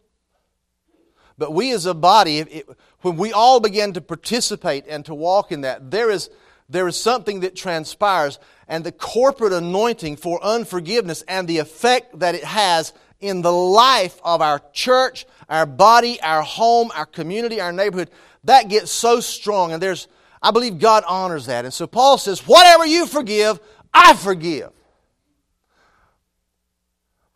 But 1.37 1.51
we 1.51 1.73
as 1.73 1.85
a 1.85 1.93
body, 1.93 2.39
it, 2.39 2.69
when 3.01 3.17
we 3.17 3.33
all 3.33 3.59
begin 3.59 3.91
to 3.93 3.99
participate 3.99 4.85
and 4.87 5.03
to 5.03 5.13
walk 5.13 5.51
in 5.51 5.61
that, 5.61 5.91
there 5.91 6.09
is, 6.09 6.29
there 6.69 6.87
is 6.87 6.95
something 6.95 7.41
that 7.41 7.57
transpires, 7.57 8.39
and 8.69 8.85
the 8.85 8.93
corporate 8.93 9.51
anointing 9.51 10.15
for 10.15 10.41
unforgiveness 10.41 11.23
and 11.27 11.49
the 11.49 11.57
effect 11.57 12.19
that 12.19 12.35
it 12.35 12.45
has 12.45 12.93
in 13.19 13.41
the 13.41 13.51
life 13.51 14.17
of 14.23 14.41
our 14.41 14.61
church, 14.71 15.25
our 15.49 15.65
body, 15.65 16.21
our 16.21 16.41
home, 16.41 16.89
our 16.95 17.05
community, 17.05 17.59
our 17.59 17.73
neighborhood, 17.73 18.11
that 18.45 18.69
gets 18.69 18.93
so 18.93 19.19
strong. 19.19 19.73
And 19.73 19.83
there's, 19.83 20.07
I 20.41 20.51
believe 20.51 20.79
God 20.79 21.03
honors 21.07 21.45
that. 21.45 21.65
And 21.65 21.73
so 21.73 21.87
Paul 21.87 22.17
says, 22.17 22.47
whatever 22.47 22.85
you 22.85 23.05
forgive, 23.05 23.59
I 23.93 24.15
forgive. 24.15 24.71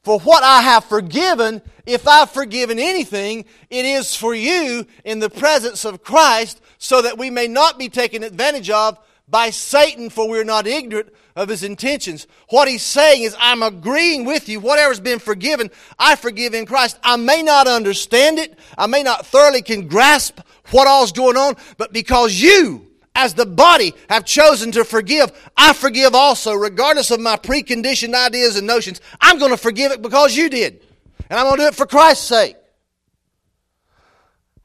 For 0.03 0.19
what 0.19 0.43
I 0.43 0.61
have 0.61 0.85
forgiven, 0.85 1.61
if 1.85 2.07
I've 2.07 2.29
forgiven 2.29 2.77
anything, 2.77 3.45
it 3.71 3.85
is 3.85 4.15
for 4.15 4.35
you 4.35 4.85
in 5.03 5.19
the 5.19 5.29
presence 5.29 5.83
of 5.83 6.03
Christ, 6.03 6.61
so 6.77 7.01
that 7.01 7.17
we 7.17 7.31
may 7.31 7.47
not 7.47 7.79
be 7.79 7.89
taken 7.89 8.21
advantage 8.21 8.69
of 8.69 8.99
by 9.27 9.49
Satan, 9.49 10.11
for 10.11 10.29
we're 10.29 10.43
not 10.43 10.67
ignorant 10.67 11.11
of 11.35 11.49
his 11.49 11.63
intentions. 11.63 12.27
What 12.49 12.67
he's 12.67 12.83
saying 12.83 13.23
is, 13.23 13.35
I'm 13.39 13.63
agreeing 13.63 14.25
with 14.25 14.47
you. 14.47 14.59
Whatever's 14.59 14.99
been 14.99 15.17
forgiven, 15.17 15.71
I 15.97 16.15
forgive 16.15 16.53
in 16.53 16.67
Christ. 16.67 16.99
I 17.03 17.15
may 17.17 17.41
not 17.41 17.67
understand 17.67 18.37
it. 18.37 18.57
I 18.77 18.85
may 18.85 19.01
not 19.01 19.25
thoroughly 19.25 19.63
can 19.63 19.87
grasp 19.87 20.39
what 20.69 20.87
all's 20.87 21.11
going 21.11 21.37
on, 21.37 21.55
but 21.77 21.91
because 21.91 22.35
you 22.35 22.84
as 23.15 23.33
the 23.33 23.45
body 23.45 23.95
have 24.09 24.25
chosen 24.25 24.73
to 24.73 24.83
forgive, 24.83 25.31
I 25.55 25.73
forgive 25.73 26.13
also, 26.13 26.53
regardless 26.53 27.09
of 27.09 27.19
my 27.21 27.37
preconditioned 27.37 28.13
ideas 28.13 28.57
and 28.57 28.67
notions. 28.67 28.99
I'm 29.21 29.39
going 29.39 29.51
to 29.51 29.57
forgive 29.57 29.93
it 29.93 30.01
because 30.01 30.35
you 30.35 30.49
did. 30.49 30.83
And 31.29 31.39
I'm 31.39 31.45
going 31.45 31.57
to 31.57 31.63
do 31.63 31.67
it 31.69 31.75
for 31.75 31.85
Christ's 31.85 32.27
sake. 32.27 32.57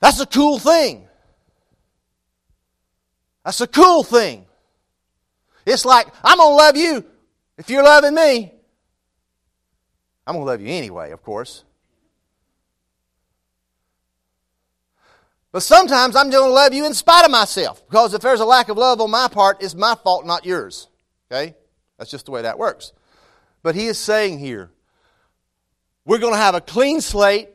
That's 0.00 0.21
a 0.21 0.26
cool 0.26 0.59
thing. 0.59 1.07
That's 3.45 3.61
a 3.61 3.66
cool 3.66 4.02
thing. 4.02 4.47
It's 5.64 5.85
like, 5.85 6.09
I'm 6.25 6.38
going 6.38 6.50
to 6.50 6.54
love 6.54 6.76
you 6.76 7.04
if 7.57 7.71
you're 7.71 7.85
loving 7.85 8.14
me. 8.14 8.52
I'm 10.26 10.35
going 10.35 10.45
to 10.45 10.50
love 10.50 10.61
you 10.61 10.69
anyway, 10.69 11.12
of 11.12 11.23
course. 11.23 11.64
But 15.52 15.62
sometimes 15.62 16.14
I'm 16.14 16.30
going 16.30 16.49
to 16.49 16.54
love 16.54 16.73
you 16.73 16.87
in 16.87 16.95
spite 16.95 17.25
of 17.25 17.30
myself. 17.30 17.85
Because 17.88 18.14
if 18.14 18.23
there's 18.23 18.40
a 18.40 18.45
lack 18.45 18.69
of 18.69 18.76
love 18.76 19.00
on 19.00 19.11
my 19.11 19.28
part, 19.28 19.62
it's 19.62 19.75
my 19.75 19.97
fault, 19.97 20.25
not 20.25 20.47
yours. 20.47 20.88
Okay? 21.30 21.54
That's 21.99 22.11
just 22.11 22.26
the 22.26 22.30
way 22.30 22.42
that 22.42 22.59
works. 22.59 22.92
But 23.62 23.75
he 23.75 23.87
is 23.87 23.99
saying 23.99 24.38
here, 24.38 24.71
we're 26.04 26.19
going 26.19 26.35
to 26.35 26.38
have 26.40 26.54
a 26.54 26.61
clean 26.61 27.00
slate. 27.00 27.50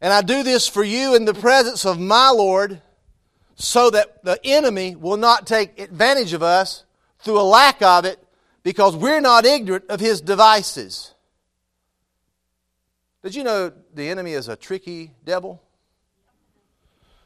And 0.00 0.12
I 0.12 0.22
do 0.22 0.42
this 0.42 0.66
for 0.66 0.84
you 0.84 1.14
in 1.14 1.24
the 1.24 1.34
presence 1.34 1.84
of 1.84 1.98
my 1.98 2.30
Lord 2.30 2.80
so 3.56 3.90
that 3.90 4.24
the 4.24 4.40
enemy 4.44 4.96
will 4.96 5.18
not 5.18 5.46
take 5.46 5.78
advantage 5.78 6.32
of 6.32 6.42
us 6.42 6.84
through 7.18 7.38
a 7.38 7.42
lack 7.42 7.82
of 7.82 8.04
it 8.04 8.18
because 8.62 8.96
we're 8.96 9.20
not 9.20 9.44
ignorant 9.44 9.84
of 9.90 10.00
his 10.00 10.20
devices. 10.20 11.12
Did 13.22 13.34
you 13.34 13.44
know 13.44 13.70
the 13.94 14.08
enemy 14.08 14.32
is 14.32 14.48
a 14.48 14.56
tricky 14.56 15.12
devil? 15.24 15.62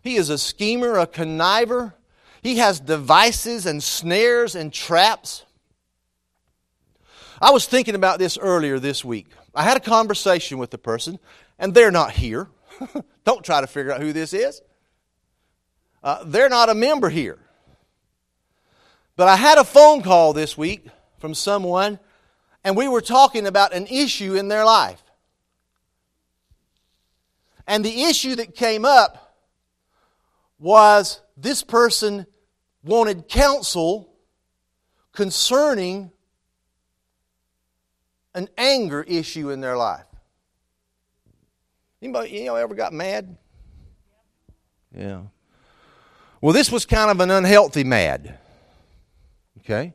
He 0.04 0.16
is 0.16 0.28
a 0.28 0.36
schemer, 0.36 0.98
a 0.98 1.06
conniver. 1.06 1.94
He 2.42 2.58
has 2.58 2.78
devices 2.78 3.64
and 3.64 3.82
snares 3.82 4.54
and 4.54 4.70
traps. 4.70 5.44
I 7.40 7.50
was 7.50 7.66
thinking 7.66 7.94
about 7.94 8.18
this 8.18 8.36
earlier 8.36 8.78
this 8.78 9.02
week. 9.02 9.26
I 9.54 9.62
had 9.62 9.78
a 9.78 9.80
conversation 9.80 10.58
with 10.58 10.70
the 10.70 10.78
person, 10.78 11.18
and 11.58 11.72
they're 11.72 11.90
not 11.90 12.12
here. 12.12 12.48
Don't 13.24 13.42
try 13.42 13.62
to 13.62 13.66
figure 13.66 13.92
out 13.92 14.02
who 14.02 14.12
this 14.12 14.34
is. 14.34 14.60
Uh, 16.02 16.22
they're 16.26 16.50
not 16.50 16.68
a 16.68 16.74
member 16.74 17.08
here. 17.08 17.38
But 19.16 19.28
I 19.28 19.36
had 19.36 19.56
a 19.56 19.64
phone 19.64 20.02
call 20.02 20.34
this 20.34 20.58
week 20.58 20.86
from 21.18 21.32
someone, 21.32 21.98
and 22.62 22.76
we 22.76 22.88
were 22.88 23.00
talking 23.00 23.46
about 23.46 23.72
an 23.72 23.86
issue 23.86 24.34
in 24.34 24.48
their 24.48 24.66
life. 24.66 25.02
And 27.66 27.82
the 27.82 28.02
issue 28.02 28.34
that 28.34 28.54
came 28.54 28.84
up 28.84 29.23
was 30.58 31.20
this 31.36 31.62
person 31.62 32.26
wanted 32.82 33.28
counsel 33.28 34.12
concerning 35.12 36.10
an 38.34 38.48
anger 38.58 39.02
issue 39.02 39.50
in 39.50 39.60
their 39.60 39.76
life. 39.76 40.04
Anybody, 42.02 42.30
you 42.30 42.44
know, 42.44 42.56
ever 42.56 42.74
got 42.74 42.92
mad? 42.92 43.36
Yeah. 44.94 45.22
Well, 46.40 46.52
this 46.52 46.70
was 46.70 46.84
kind 46.84 47.10
of 47.10 47.20
an 47.20 47.30
unhealthy 47.30 47.84
mad. 47.84 48.38
Okay? 49.60 49.94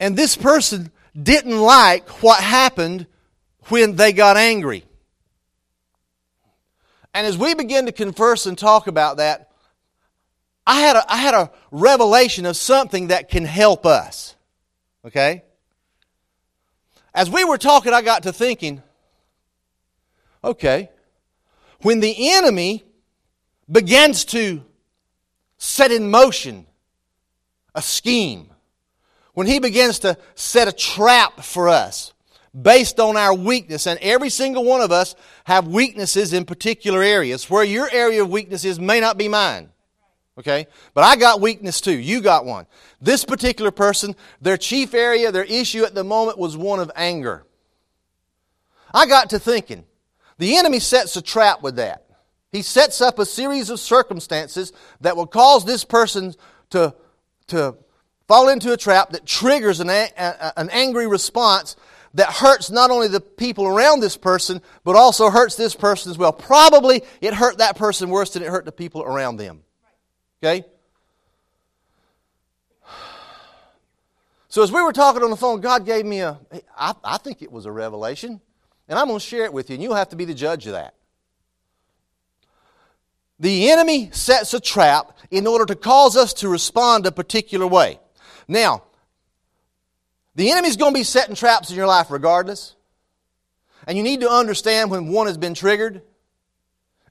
And 0.00 0.16
this 0.16 0.36
person 0.36 0.90
didn't 1.20 1.58
like 1.58 2.08
what 2.22 2.42
happened 2.42 3.06
when 3.68 3.96
they 3.96 4.12
got 4.12 4.36
angry. 4.36 4.84
And 7.18 7.26
as 7.26 7.36
we 7.36 7.52
begin 7.52 7.86
to 7.86 7.90
converse 7.90 8.46
and 8.46 8.56
talk 8.56 8.86
about 8.86 9.16
that, 9.16 9.50
I 10.64 10.82
had 10.82 10.94
a, 10.94 11.12
I 11.12 11.16
had 11.16 11.34
a 11.34 11.50
revelation 11.72 12.46
of 12.46 12.56
something 12.56 13.08
that 13.08 13.28
can 13.28 13.44
help 13.44 13.84
us. 13.84 14.36
Okay? 15.04 15.42
As 17.12 17.28
we 17.28 17.42
were 17.42 17.58
talking, 17.58 17.92
I 17.92 18.02
got 18.02 18.22
to 18.22 18.32
thinking, 18.32 18.84
okay, 20.44 20.90
when 21.82 21.98
the 21.98 22.14
enemy 22.34 22.84
begins 23.68 24.24
to 24.26 24.62
set 25.56 25.90
in 25.90 26.12
motion 26.12 26.68
a 27.74 27.82
scheme, 27.82 28.48
when 29.34 29.48
he 29.48 29.58
begins 29.58 29.98
to 29.98 30.16
set 30.36 30.68
a 30.68 30.72
trap 30.72 31.40
for 31.40 31.68
us 31.68 32.12
based 32.60 33.00
on 33.00 33.16
our 33.16 33.34
weakness, 33.34 33.86
and 33.86 33.98
every 34.00 34.30
single 34.30 34.64
one 34.64 34.80
of 34.80 34.92
us 34.92 35.14
have 35.44 35.66
weaknesses 35.66 36.32
in 36.32 36.44
particular 36.44 37.02
areas, 37.02 37.48
where 37.48 37.64
your 37.64 37.88
area 37.90 38.22
of 38.22 38.30
weakness 38.30 38.64
is 38.64 38.78
may 38.78 39.00
not 39.00 39.18
be 39.18 39.28
mine. 39.28 39.70
Okay? 40.38 40.68
But 40.94 41.04
I 41.04 41.16
got 41.16 41.40
weakness 41.40 41.80
too. 41.80 41.98
You 41.98 42.20
got 42.20 42.44
one. 42.44 42.66
This 43.00 43.24
particular 43.24 43.70
person, 43.70 44.14
their 44.40 44.56
chief 44.56 44.94
area, 44.94 45.32
their 45.32 45.44
issue 45.44 45.84
at 45.84 45.94
the 45.94 46.04
moment 46.04 46.38
was 46.38 46.56
one 46.56 46.78
of 46.78 46.90
anger. 46.94 47.44
I 48.94 49.06
got 49.06 49.30
to 49.30 49.38
thinking, 49.38 49.84
the 50.38 50.56
enemy 50.56 50.78
sets 50.78 51.16
a 51.16 51.22
trap 51.22 51.62
with 51.62 51.76
that. 51.76 52.04
He 52.52 52.62
sets 52.62 53.00
up 53.00 53.18
a 53.18 53.26
series 53.26 53.68
of 53.68 53.78
circumstances 53.78 54.72
that 55.00 55.16
will 55.16 55.26
cause 55.26 55.64
this 55.64 55.84
person 55.84 56.34
to, 56.70 56.94
to 57.48 57.76
fall 58.26 58.48
into 58.48 58.72
a 58.72 58.76
trap 58.76 59.10
that 59.10 59.26
triggers 59.26 59.80
an, 59.80 59.90
a, 59.90 60.52
an 60.56 60.70
angry 60.70 61.06
response 61.06 61.76
that 62.14 62.32
hurts 62.32 62.70
not 62.70 62.90
only 62.90 63.08
the 63.08 63.20
people 63.20 63.66
around 63.66 64.00
this 64.00 64.16
person, 64.16 64.62
but 64.84 64.96
also 64.96 65.30
hurts 65.30 65.56
this 65.56 65.74
person 65.74 66.10
as 66.10 66.18
well. 66.18 66.32
Probably 66.32 67.02
it 67.20 67.34
hurt 67.34 67.58
that 67.58 67.76
person 67.76 68.10
worse 68.10 68.30
than 68.30 68.42
it 68.42 68.48
hurt 68.48 68.64
the 68.64 68.72
people 68.72 69.02
around 69.02 69.36
them. 69.36 69.62
Okay? 70.42 70.64
So 74.48 74.62
as 74.62 74.72
we 74.72 74.82
were 74.82 74.92
talking 74.92 75.22
on 75.22 75.30
the 75.30 75.36
phone, 75.36 75.60
God 75.60 75.84
gave 75.84 76.06
me 76.06 76.20
a, 76.20 76.38
I, 76.76 76.94
I 77.04 77.18
think 77.18 77.42
it 77.42 77.52
was 77.52 77.66
a 77.66 77.72
revelation. 77.72 78.40
And 78.88 78.98
I'm 78.98 79.06
going 79.06 79.20
to 79.20 79.24
share 79.24 79.44
it 79.44 79.52
with 79.52 79.68
you, 79.68 79.74
and 79.74 79.82
you'll 79.82 79.94
have 79.94 80.08
to 80.08 80.16
be 80.16 80.24
the 80.24 80.34
judge 80.34 80.66
of 80.66 80.72
that. 80.72 80.94
The 83.38 83.70
enemy 83.70 84.08
sets 84.12 84.54
a 84.54 84.60
trap 84.60 85.16
in 85.30 85.46
order 85.46 85.66
to 85.66 85.76
cause 85.76 86.16
us 86.16 86.32
to 86.34 86.48
respond 86.48 87.06
a 87.06 87.12
particular 87.12 87.66
way. 87.66 88.00
Now, 88.48 88.84
the 90.38 90.52
enemy's 90.52 90.76
going 90.76 90.94
to 90.94 90.98
be 91.00 91.02
setting 91.02 91.34
traps 91.34 91.68
in 91.68 91.76
your 91.76 91.88
life 91.88 92.12
regardless. 92.12 92.76
And 93.88 93.98
you 93.98 94.04
need 94.04 94.20
to 94.20 94.30
understand 94.30 94.88
when 94.88 95.08
one 95.08 95.26
has 95.26 95.36
been 95.36 95.52
triggered. 95.52 96.00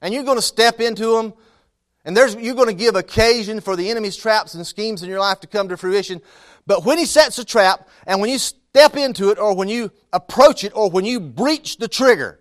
And 0.00 0.14
you're 0.14 0.24
going 0.24 0.38
to 0.38 0.42
step 0.42 0.80
into 0.80 1.14
them. 1.14 1.34
And 2.06 2.16
you're 2.16 2.54
going 2.54 2.68
to 2.68 2.74
give 2.74 2.96
occasion 2.96 3.60
for 3.60 3.76
the 3.76 3.90
enemy's 3.90 4.16
traps 4.16 4.54
and 4.54 4.66
schemes 4.66 5.02
in 5.02 5.10
your 5.10 5.20
life 5.20 5.40
to 5.40 5.46
come 5.46 5.68
to 5.68 5.76
fruition. 5.76 6.22
But 6.66 6.86
when 6.86 6.96
he 6.96 7.04
sets 7.04 7.38
a 7.38 7.44
trap, 7.44 7.86
and 8.06 8.22
when 8.22 8.30
you 8.30 8.38
step 8.38 8.96
into 8.96 9.28
it, 9.28 9.38
or 9.38 9.54
when 9.54 9.68
you 9.68 9.92
approach 10.10 10.64
it, 10.64 10.74
or 10.74 10.90
when 10.90 11.04
you 11.04 11.20
breach 11.20 11.76
the 11.76 11.86
trigger, 11.86 12.40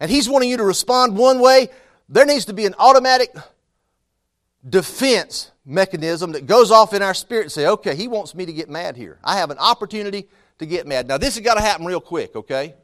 and 0.00 0.10
he's 0.10 0.28
wanting 0.28 0.50
you 0.50 0.56
to 0.56 0.64
respond 0.64 1.16
one 1.16 1.38
way, 1.38 1.68
there 2.08 2.26
needs 2.26 2.46
to 2.46 2.52
be 2.52 2.66
an 2.66 2.74
automatic 2.76 3.32
defense 4.68 5.51
mechanism 5.64 6.32
that 6.32 6.46
goes 6.46 6.70
off 6.70 6.92
in 6.92 7.02
our 7.02 7.14
spirit 7.14 7.44
and 7.44 7.52
say, 7.52 7.66
okay, 7.66 7.94
he 7.94 8.08
wants 8.08 8.34
me 8.34 8.46
to 8.46 8.52
get 8.52 8.68
mad 8.68 8.96
here. 8.96 9.18
I 9.22 9.38
have 9.38 9.50
an 9.50 9.58
opportunity 9.58 10.28
to 10.58 10.66
get 10.66 10.86
mad. 10.86 11.06
Now, 11.06 11.18
this 11.18 11.36
has 11.36 11.44
got 11.44 11.54
to 11.54 11.60
happen 11.60 11.86
real 11.86 12.00
quick, 12.00 12.34
okay? 12.34 12.74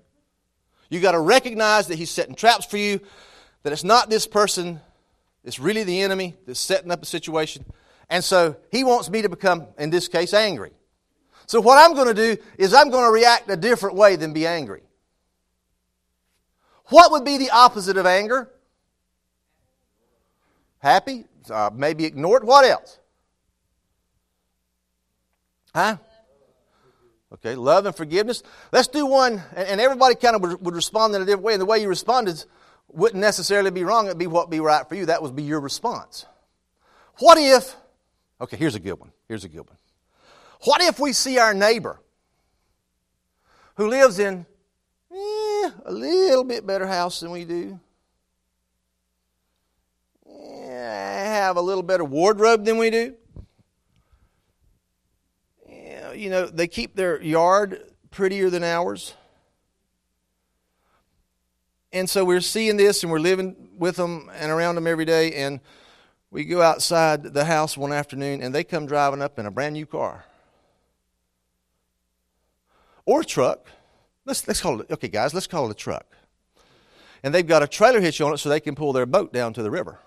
You 0.88 1.00
got 1.00 1.12
to 1.12 1.20
recognize 1.20 1.88
that 1.88 1.96
he's 1.96 2.10
setting 2.10 2.34
traps 2.34 2.66
for 2.66 2.76
you, 2.76 3.00
that 3.62 3.72
it's 3.72 3.84
not 3.84 4.08
this 4.08 4.26
person, 4.26 4.80
it's 5.44 5.58
really 5.58 5.84
the 5.84 6.00
enemy 6.02 6.36
that's 6.46 6.60
setting 6.60 6.90
up 6.90 7.02
a 7.02 7.06
situation. 7.06 7.64
And 8.08 8.24
so 8.24 8.56
he 8.70 8.84
wants 8.84 9.10
me 9.10 9.22
to 9.22 9.28
become, 9.28 9.66
in 9.78 9.90
this 9.90 10.08
case, 10.08 10.32
angry. 10.32 10.72
So 11.46 11.60
what 11.60 11.78
I'm 11.78 11.94
going 11.94 12.14
to 12.14 12.14
do 12.14 12.42
is 12.58 12.74
I'm 12.74 12.90
going 12.90 13.04
to 13.04 13.10
react 13.10 13.50
a 13.50 13.56
different 13.56 13.96
way 13.96 14.16
than 14.16 14.32
be 14.32 14.46
angry. 14.46 14.82
What 16.86 17.10
would 17.12 17.24
be 17.24 17.38
the 17.38 17.50
opposite 17.50 17.96
of 17.96 18.06
anger? 18.06 18.50
Happy? 20.78 21.24
Uh, 21.50 21.70
maybe 21.72 22.04
ignored. 22.04 22.44
What 22.44 22.64
else? 22.64 22.98
Huh? 25.74 25.96
Okay, 27.32 27.54
love 27.54 27.84
and 27.84 27.94
forgiveness. 27.94 28.42
Let's 28.72 28.88
do 28.88 29.04
one, 29.04 29.42
and 29.54 29.80
everybody 29.80 30.14
kind 30.14 30.34
of 30.34 30.42
would, 30.42 30.64
would 30.64 30.74
respond 30.74 31.14
in 31.14 31.22
a 31.22 31.24
different 31.24 31.44
way. 31.44 31.52
And 31.52 31.60
the 31.60 31.66
way 31.66 31.78
you 31.80 31.88
responded 31.88 32.42
wouldn't 32.88 33.20
necessarily 33.20 33.70
be 33.70 33.84
wrong. 33.84 34.06
It'd 34.06 34.18
be 34.18 34.26
what 34.26 34.48
be 34.48 34.60
right 34.60 34.88
for 34.88 34.94
you. 34.94 35.06
That 35.06 35.22
would 35.22 35.36
be 35.36 35.42
your 35.42 35.60
response. 35.60 36.24
What 37.18 37.36
if, 37.36 37.76
okay, 38.40 38.56
here's 38.56 38.74
a 38.74 38.80
good 38.80 38.98
one. 38.98 39.12
Here's 39.26 39.44
a 39.44 39.48
good 39.48 39.66
one. 39.66 39.76
What 40.64 40.80
if 40.80 40.98
we 40.98 41.12
see 41.12 41.38
our 41.38 41.52
neighbor 41.52 42.00
who 43.76 43.88
lives 43.88 44.18
in 44.18 44.46
eh, 45.12 45.70
a 45.84 45.92
little 45.92 46.44
bit 46.44 46.66
better 46.66 46.86
house 46.86 47.20
than 47.20 47.30
we 47.30 47.44
do? 47.44 47.78
Have 50.88 51.56
a 51.56 51.60
little 51.60 51.82
better 51.82 52.04
wardrobe 52.04 52.64
than 52.64 52.78
we 52.78 52.90
do. 52.90 53.14
You 56.14 56.30
know, 56.30 56.46
they 56.46 56.66
keep 56.66 56.96
their 56.96 57.22
yard 57.22 57.82
prettier 58.10 58.50
than 58.50 58.64
ours. 58.64 59.14
And 61.92 62.08
so 62.08 62.24
we're 62.24 62.40
seeing 62.40 62.76
this 62.76 63.02
and 63.02 63.10
we're 63.12 63.18
living 63.18 63.70
with 63.76 63.96
them 63.96 64.30
and 64.34 64.50
around 64.50 64.74
them 64.74 64.86
every 64.86 65.04
day. 65.04 65.32
And 65.34 65.60
we 66.30 66.44
go 66.44 66.60
outside 66.60 67.22
the 67.22 67.44
house 67.44 67.76
one 67.76 67.92
afternoon 67.92 68.42
and 68.42 68.54
they 68.54 68.64
come 68.64 68.86
driving 68.86 69.22
up 69.22 69.38
in 69.38 69.46
a 69.46 69.50
brand 69.50 69.74
new 69.74 69.86
car 69.86 70.24
or 73.06 73.24
truck. 73.24 73.66
Let's, 74.26 74.46
let's 74.46 74.60
call 74.60 74.82
it, 74.82 74.90
okay, 74.90 75.08
guys, 75.08 75.32
let's 75.32 75.46
call 75.46 75.68
it 75.68 75.70
a 75.70 75.74
truck. 75.74 76.06
And 77.22 77.34
they've 77.34 77.46
got 77.46 77.62
a 77.62 77.66
trailer 77.66 78.00
hitch 78.00 78.20
on 78.20 78.34
it 78.34 78.38
so 78.38 78.48
they 78.48 78.60
can 78.60 78.74
pull 78.74 78.92
their 78.92 79.06
boat 79.06 79.32
down 79.32 79.54
to 79.54 79.62
the 79.62 79.70
river. 79.70 79.98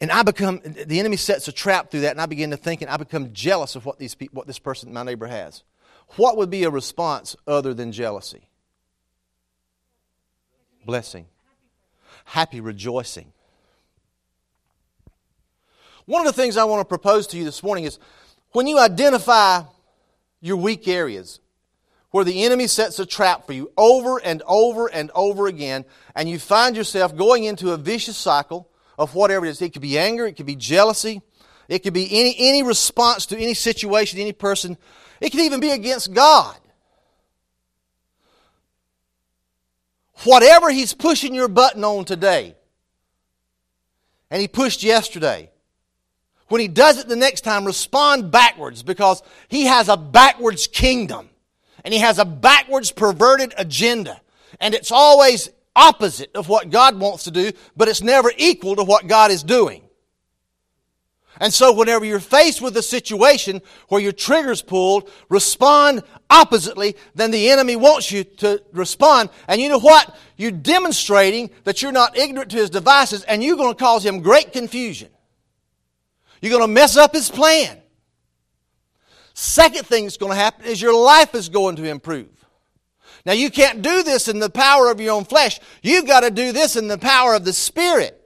And 0.00 0.10
I 0.10 0.22
become, 0.22 0.60
the 0.64 0.98
enemy 0.98 1.16
sets 1.16 1.46
a 1.48 1.52
trap 1.52 1.90
through 1.90 2.00
that, 2.00 2.12
and 2.12 2.20
I 2.20 2.26
begin 2.26 2.50
to 2.50 2.56
think, 2.56 2.80
and 2.80 2.90
I 2.90 2.96
become 2.96 3.34
jealous 3.34 3.76
of 3.76 3.84
what, 3.84 3.98
these 3.98 4.14
people, 4.14 4.38
what 4.38 4.46
this 4.46 4.58
person, 4.58 4.92
my 4.92 5.02
neighbor, 5.02 5.26
has. 5.26 5.62
What 6.16 6.38
would 6.38 6.48
be 6.48 6.64
a 6.64 6.70
response 6.70 7.36
other 7.46 7.74
than 7.74 7.92
jealousy? 7.92 8.48
Blessing. 10.86 11.26
Happy 12.24 12.60
rejoicing. 12.60 13.32
One 16.06 16.26
of 16.26 16.34
the 16.34 16.40
things 16.40 16.56
I 16.56 16.64
want 16.64 16.80
to 16.80 16.86
propose 16.86 17.26
to 17.28 17.38
you 17.38 17.44
this 17.44 17.62
morning 17.62 17.84
is 17.84 17.98
when 18.52 18.66
you 18.66 18.78
identify 18.78 19.62
your 20.40 20.56
weak 20.56 20.88
areas, 20.88 21.40
where 22.10 22.24
the 22.24 22.42
enemy 22.44 22.66
sets 22.66 22.98
a 22.98 23.06
trap 23.06 23.46
for 23.46 23.52
you 23.52 23.70
over 23.76 24.18
and 24.18 24.42
over 24.46 24.88
and 24.88 25.10
over 25.14 25.46
again, 25.46 25.84
and 26.16 26.28
you 26.28 26.38
find 26.38 26.74
yourself 26.74 27.14
going 27.14 27.44
into 27.44 27.72
a 27.72 27.76
vicious 27.76 28.16
cycle 28.16 28.69
of 29.00 29.14
whatever 29.14 29.46
it 29.46 29.48
is. 29.48 29.62
It 29.62 29.72
could 29.72 29.82
be 29.82 29.98
anger, 29.98 30.26
it 30.26 30.36
could 30.36 30.46
be 30.46 30.56
jealousy, 30.56 31.22
it 31.68 31.78
could 31.80 31.94
be 31.94 32.06
any, 32.10 32.36
any 32.38 32.62
response 32.62 33.26
to 33.26 33.38
any 33.38 33.54
situation, 33.54 34.20
any 34.20 34.32
person. 34.32 34.76
It 35.20 35.30
could 35.30 35.40
even 35.40 35.58
be 35.58 35.70
against 35.70 36.12
God. 36.12 36.56
Whatever 40.24 40.70
He's 40.70 40.92
pushing 40.92 41.34
your 41.34 41.48
button 41.48 41.82
on 41.82 42.04
today, 42.04 42.54
and 44.30 44.40
He 44.40 44.48
pushed 44.48 44.82
yesterday, 44.82 45.50
when 46.48 46.60
He 46.60 46.68
does 46.68 46.98
it 46.98 47.08
the 47.08 47.16
next 47.16 47.40
time, 47.40 47.64
respond 47.64 48.30
backwards 48.30 48.82
because 48.82 49.22
He 49.48 49.64
has 49.64 49.88
a 49.88 49.96
backwards 49.96 50.66
kingdom 50.66 51.30
and 51.84 51.94
He 51.94 52.00
has 52.00 52.18
a 52.18 52.26
backwards 52.26 52.92
perverted 52.92 53.54
agenda. 53.56 54.20
And 54.60 54.74
it's 54.74 54.92
always 54.92 55.48
opposite 55.76 56.30
of 56.34 56.48
what 56.48 56.70
God 56.70 56.98
wants 56.98 57.24
to 57.24 57.30
do, 57.30 57.52
but 57.76 57.88
it's 57.88 58.02
never 58.02 58.32
equal 58.36 58.76
to 58.76 58.84
what 58.84 59.06
God 59.06 59.30
is 59.30 59.42
doing. 59.42 59.82
And 61.38 61.54
so 61.54 61.72
whenever 61.72 62.04
you're 62.04 62.20
faced 62.20 62.60
with 62.60 62.76
a 62.76 62.82
situation 62.82 63.62
where 63.88 64.00
your 64.00 64.12
trigger's 64.12 64.60
pulled, 64.60 65.10
respond 65.30 66.02
oppositely 66.28 66.96
than 67.14 67.30
the 67.30 67.48
enemy 67.48 67.76
wants 67.76 68.12
you 68.12 68.24
to 68.24 68.62
respond. 68.72 69.30
And 69.48 69.60
you 69.60 69.70
know 69.70 69.78
what? 69.78 70.16
You're 70.36 70.50
demonstrating 70.50 71.50
that 71.64 71.80
you're 71.80 71.92
not 71.92 72.18
ignorant 72.18 72.50
to 72.50 72.58
his 72.58 72.68
devices 72.68 73.22
and 73.24 73.42
you're 73.42 73.56
going 73.56 73.72
to 73.72 73.78
cause 73.78 74.04
him 74.04 74.20
great 74.20 74.52
confusion. 74.52 75.08
You're 76.42 76.50
going 76.50 76.62
to 76.62 76.72
mess 76.72 76.96
up 76.96 77.14
his 77.14 77.30
plan. 77.30 77.80
Second 79.32 79.86
thing 79.86 80.04
that's 80.04 80.18
going 80.18 80.32
to 80.32 80.38
happen 80.38 80.66
is 80.66 80.82
your 80.82 80.94
life 80.94 81.34
is 81.34 81.48
going 81.48 81.76
to 81.76 81.84
improve. 81.84 82.28
Now, 83.26 83.32
you 83.32 83.50
can't 83.50 83.82
do 83.82 84.02
this 84.02 84.28
in 84.28 84.38
the 84.38 84.50
power 84.50 84.90
of 84.90 85.00
your 85.00 85.14
own 85.14 85.24
flesh. 85.24 85.60
You've 85.82 86.06
got 86.06 86.20
to 86.20 86.30
do 86.30 86.52
this 86.52 86.76
in 86.76 86.88
the 86.88 86.98
power 86.98 87.34
of 87.34 87.44
the 87.44 87.52
Spirit. 87.52 88.16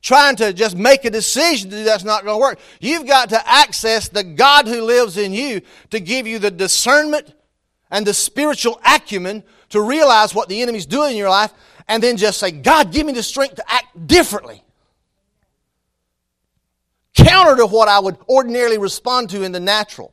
Trying 0.00 0.36
to 0.36 0.52
just 0.52 0.76
make 0.76 1.04
a 1.04 1.10
decision 1.10 1.70
that 1.70 1.84
that's 1.84 2.04
not 2.04 2.24
going 2.24 2.36
to 2.36 2.40
work. 2.40 2.58
You've 2.80 3.06
got 3.06 3.30
to 3.30 3.48
access 3.48 4.08
the 4.08 4.24
God 4.24 4.66
who 4.66 4.82
lives 4.82 5.16
in 5.16 5.32
you 5.32 5.60
to 5.90 6.00
give 6.00 6.26
you 6.26 6.38
the 6.38 6.50
discernment 6.50 7.32
and 7.90 8.06
the 8.06 8.14
spiritual 8.14 8.80
acumen 8.84 9.42
to 9.70 9.80
realize 9.80 10.34
what 10.34 10.48
the 10.48 10.62
enemy's 10.62 10.86
doing 10.86 11.12
in 11.12 11.16
your 11.16 11.30
life 11.30 11.52
and 11.88 12.02
then 12.02 12.16
just 12.16 12.38
say, 12.38 12.50
God, 12.50 12.92
give 12.92 13.06
me 13.06 13.12
the 13.12 13.22
strength 13.22 13.56
to 13.56 13.72
act 13.72 14.06
differently. 14.06 14.62
Counter 17.14 17.56
to 17.56 17.66
what 17.66 17.88
I 17.88 17.98
would 17.98 18.16
ordinarily 18.28 18.78
respond 18.78 19.30
to 19.30 19.42
in 19.42 19.52
the 19.52 19.60
natural. 19.60 20.12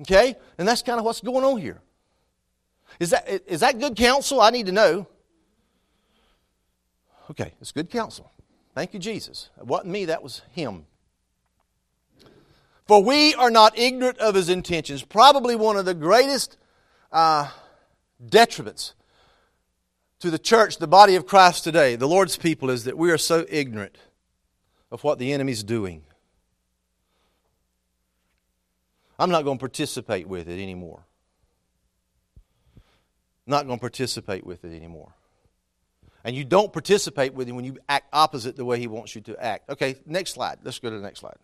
Okay? 0.00 0.36
And 0.58 0.66
that's 0.66 0.82
kind 0.82 0.98
of 0.98 1.04
what's 1.04 1.20
going 1.20 1.44
on 1.44 1.58
here. 1.60 1.80
Is 3.00 3.10
that, 3.10 3.28
is 3.46 3.60
that 3.60 3.78
good 3.78 3.96
counsel? 3.96 4.40
I 4.40 4.50
need 4.50 4.66
to 4.66 4.72
know. 4.72 5.06
Okay, 7.30 7.52
it's 7.60 7.72
good 7.72 7.90
counsel. 7.90 8.30
Thank 8.74 8.94
you, 8.94 9.00
Jesus. 9.00 9.50
It 9.58 9.66
wasn't 9.66 9.90
me, 9.90 10.04
that 10.04 10.22
was 10.22 10.42
him. 10.52 10.86
For 12.86 13.02
we 13.02 13.34
are 13.34 13.50
not 13.50 13.76
ignorant 13.76 14.18
of 14.18 14.34
his 14.34 14.48
intentions. 14.48 15.02
Probably 15.02 15.56
one 15.56 15.76
of 15.76 15.84
the 15.84 15.94
greatest 15.94 16.56
uh, 17.10 17.48
detriments 18.24 18.92
to 20.20 20.30
the 20.30 20.38
church, 20.38 20.78
the 20.78 20.86
body 20.86 21.16
of 21.16 21.26
Christ 21.26 21.64
today, 21.64 21.96
the 21.96 22.06
Lord's 22.06 22.36
people, 22.36 22.70
is 22.70 22.84
that 22.84 22.96
we 22.96 23.10
are 23.10 23.18
so 23.18 23.44
ignorant 23.48 23.98
of 24.90 25.02
what 25.02 25.18
the 25.18 25.32
enemy's 25.32 25.64
doing. 25.64 26.05
I'm 29.18 29.30
not 29.30 29.44
going 29.44 29.58
to 29.58 29.60
participate 29.60 30.28
with 30.28 30.48
it 30.48 30.60
anymore. 30.60 31.04
Not 33.46 33.66
going 33.66 33.78
to 33.78 33.80
participate 33.80 34.44
with 34.44 34.64
it 34.64 34.74
anymore. 34.74 35.14
And 36.24 36.34
you 36.34 36.44
don't 36.44 36.72
participate 36.72 37.34
with 37.34 37.48
him 37.48 37.54
when 37.54 37.64
you 37.64 37.78
act 37.88 38.08
opposite 38.12 38.56
the 38.56 38.64
way 38.64 38.80
he 38.80 38.88
wants 38.88 39.14
you 39.14 39.20
to 39.22 39.42
act. 39.42 39.70
Okay, 39.70 39.96
next 40.06 40.32
slide. 40.32 40.58
Let's 40.64 40.80
go 40.80 40.90
to 40.90 40.96
the 40.96 41.02
next 41.02 41.20
slide. 41.20 41.36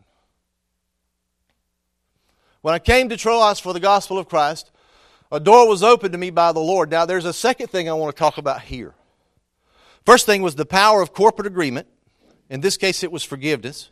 When 2.62 2.74
I 2.74 2.78
came 2.78 3.08
to 3.08 3.16
Troas 3.16 3.61
for 3.61 3.72
the 3.72 3.80
gospel 3.80 4.18
of 4.18 4.28
Christ, 4.28 4.70
a 5.30 5.40
door 5.40 5.68
was 5.68 5.82
opened 5.82 6.12
to 6.12 6.18
me 6.18 6.30
by 6.30 6.52
the 6.52 6.61
Lord. 6.61 6.90
Now, 6.90 7.06
there's 7.06 7.24
a 7.24 7.32
second 7.32 7.68
thing 7.68 7.88
I 7.88 7.92
want 7.92 8.14
to 8.14 8.18
talk 8.18 8.38
about 8.38 8.62
here. 8.62 8.94
First 10.04 10.26
thing 10.26 10.42
was 10.42 10.56
the 10.56 10.66
power 10.66 11.00
of 11.00 11.12
corporate 11.12 11.46
agreement. 11.46 11.87
In 12.50 12.61
this 12.61 12.76
case, 12.76 13.02
it 13.02 13.12
was 13.12 13.22
forgiveness. 13.22 13.90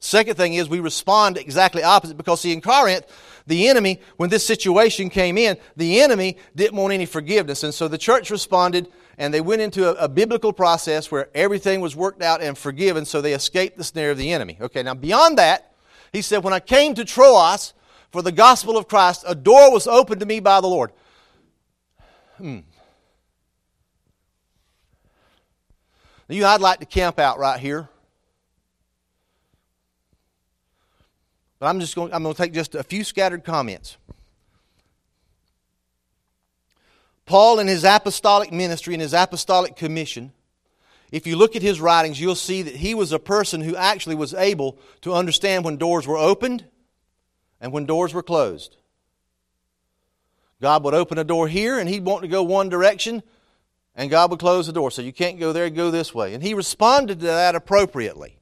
Second 0.00 0.36
thing 0.36 0.54
is 0.54 0.68
we 0.68 0.80
respond 0.80 1.36
exactly 1.36 1.82
opposite 1.82 2.16
because, 2.16 2.40
see, 2.40 2.52
in 2.52 2.60
Corinth, 2.60 3.04
the 3.46 3.68
enemy, 3.68 4.00
when 4.16 4.30
this 4.30 4.46
situation 4.46 5.10
came 5.10 5.36
in, 5.36 5.56
the 5.76 6.00
enemy 6.00 6.36
didn't 6.54 6.76
want 6.76 6.92
any 6.92 7.06
forgiveness. 7.06 7.64
And 7.64 7.74
so 7.74 7.88
the 7.88 7.98
church 7.98 8.30
responded 8.30 8.88
and 9.16 9.34
they 9.34 9.40
went 9.40 9.62
into 9.62 9.88
a, 9.88 10.04
a, 10.04 10.08
biblical 10.08 10.52
process 10.52 11.10
where 11.10 11.28
everything 11.34 11.80
was 11.80 11.96
worked 11.96 12.22
out 12.22 12.40
and 12.40 12.56
forgiven 12.56 13.04
so 13.04 13.20
they 13.20 13.32
escaped 13.32 13.76
the 13.76 13.82
snare 13.82 14.12
of 14.12 14.18
the 14.18 14.32
enemy. 14.32 14.56
Okay, 14.60 14.82
now 14.82 14.94
beyond 14.94 15.38
that, 15.38 15.72
he 16.12 16.22
said, 16.22 16.44
When 16.44 16.52
I 16.52 16.60
came 16.60 16.94
to 16.94 17.04
Troas 17.04 17.74
for 18.10 18.22
the 18.22 18.30
gospel 18.30 18.76
of 18.76 18.86
Christ, 18.86 19.24
a 19.26 19.34
door 19.34 19.72
was 19.72 19.88
opened 19.88 20.20
to 20.20 20.26
me 20.26 20.38
by 20.38 20.60
the 20.60 20.68
Lord. 20.68 20.92
Hmm. 22.36 22.58
You, 26.28 26.44
I'd 26.44 26.60
like 26.60 26.80
to 26.80 26.86
camp 26.86 27.18
out 27.18 27.38
right 27.38 27.58
here. 27.58 27.88
But 31.58 31.66
I'm 31.66 31.80
just 31.80 31.94
going, 31.94 32.12
I'm 32.12 32.22
going 32.22 32.34
to 32.34 32.42
take 32.42 32.52
just 32.52 32.74
a 32.74 32.82
few 32.82 33.04
scattered 33.04 33.44
comments. 33.44 33.96
Paul, 37.26 37.58
in 37.58 37.66
his 37.66 37.84
apostolic 37.84 38.52
ministry 38.52 38.94
and 38.94 39.02
his 39.02 39.12
apostolic 39.12 39.76
commission, 39.76 40.32
if 41.10 41.26
you 41.26 41.36
look 41.36 41.56
at 41.56 41.62
his 41.62 41.80
writings, 41.80 42.20
you'll 42.20 42.34
see 42.34 42.62
that 42.62 42.76
he 42.76 42.94
was 42.94 43.12
a 43.12 43.18
person 43.18 43.60
who 43.60 43.76
actually 43.76 44.14
was 44.14 44.34
able 44.34 44.78
to 45.02 45.14
understand 45.14 45.64
when 45.64 45.76
doors 45.76 46.06
were 46.06 46.16
opened 46.16 46.64
and 47.60 47.72
when 47.72 47.86
doors 47.86 48.14
were 48.14 48.22
closed. 48.22 48.76
God 50.60 50.84
would 50.84 50.94
open 50.94 51.18
a 51.18 51.24
door 51.24 51.48
here 51.48 51.78
and 51.78 51.88
he'd 51.88 52.04
want 52.04 52.22
to 52.22 52.28
go 52.28 52.42
one 52.42 52.68
direction, 52.68 53.22
and 53.94 54.10
God 54.10 54.30
would 54.30 54.40
close 54.40 54.66
the 54.66 54.72
door. 54.72 54.90
So 54.90 55.02
you 55.02 55.12
can't 55.12 55.38
go 55.38 55.52
there, 55.52 55.68
go 55.70 55.90
this 55.90 56.14
way. 56.14 56.34
And 56.34 56.42
he 56.42 56.54
responded 56.54 57.20
to 57.20 57.26
that 57.26 57.54
appropriately. 57.54 58.37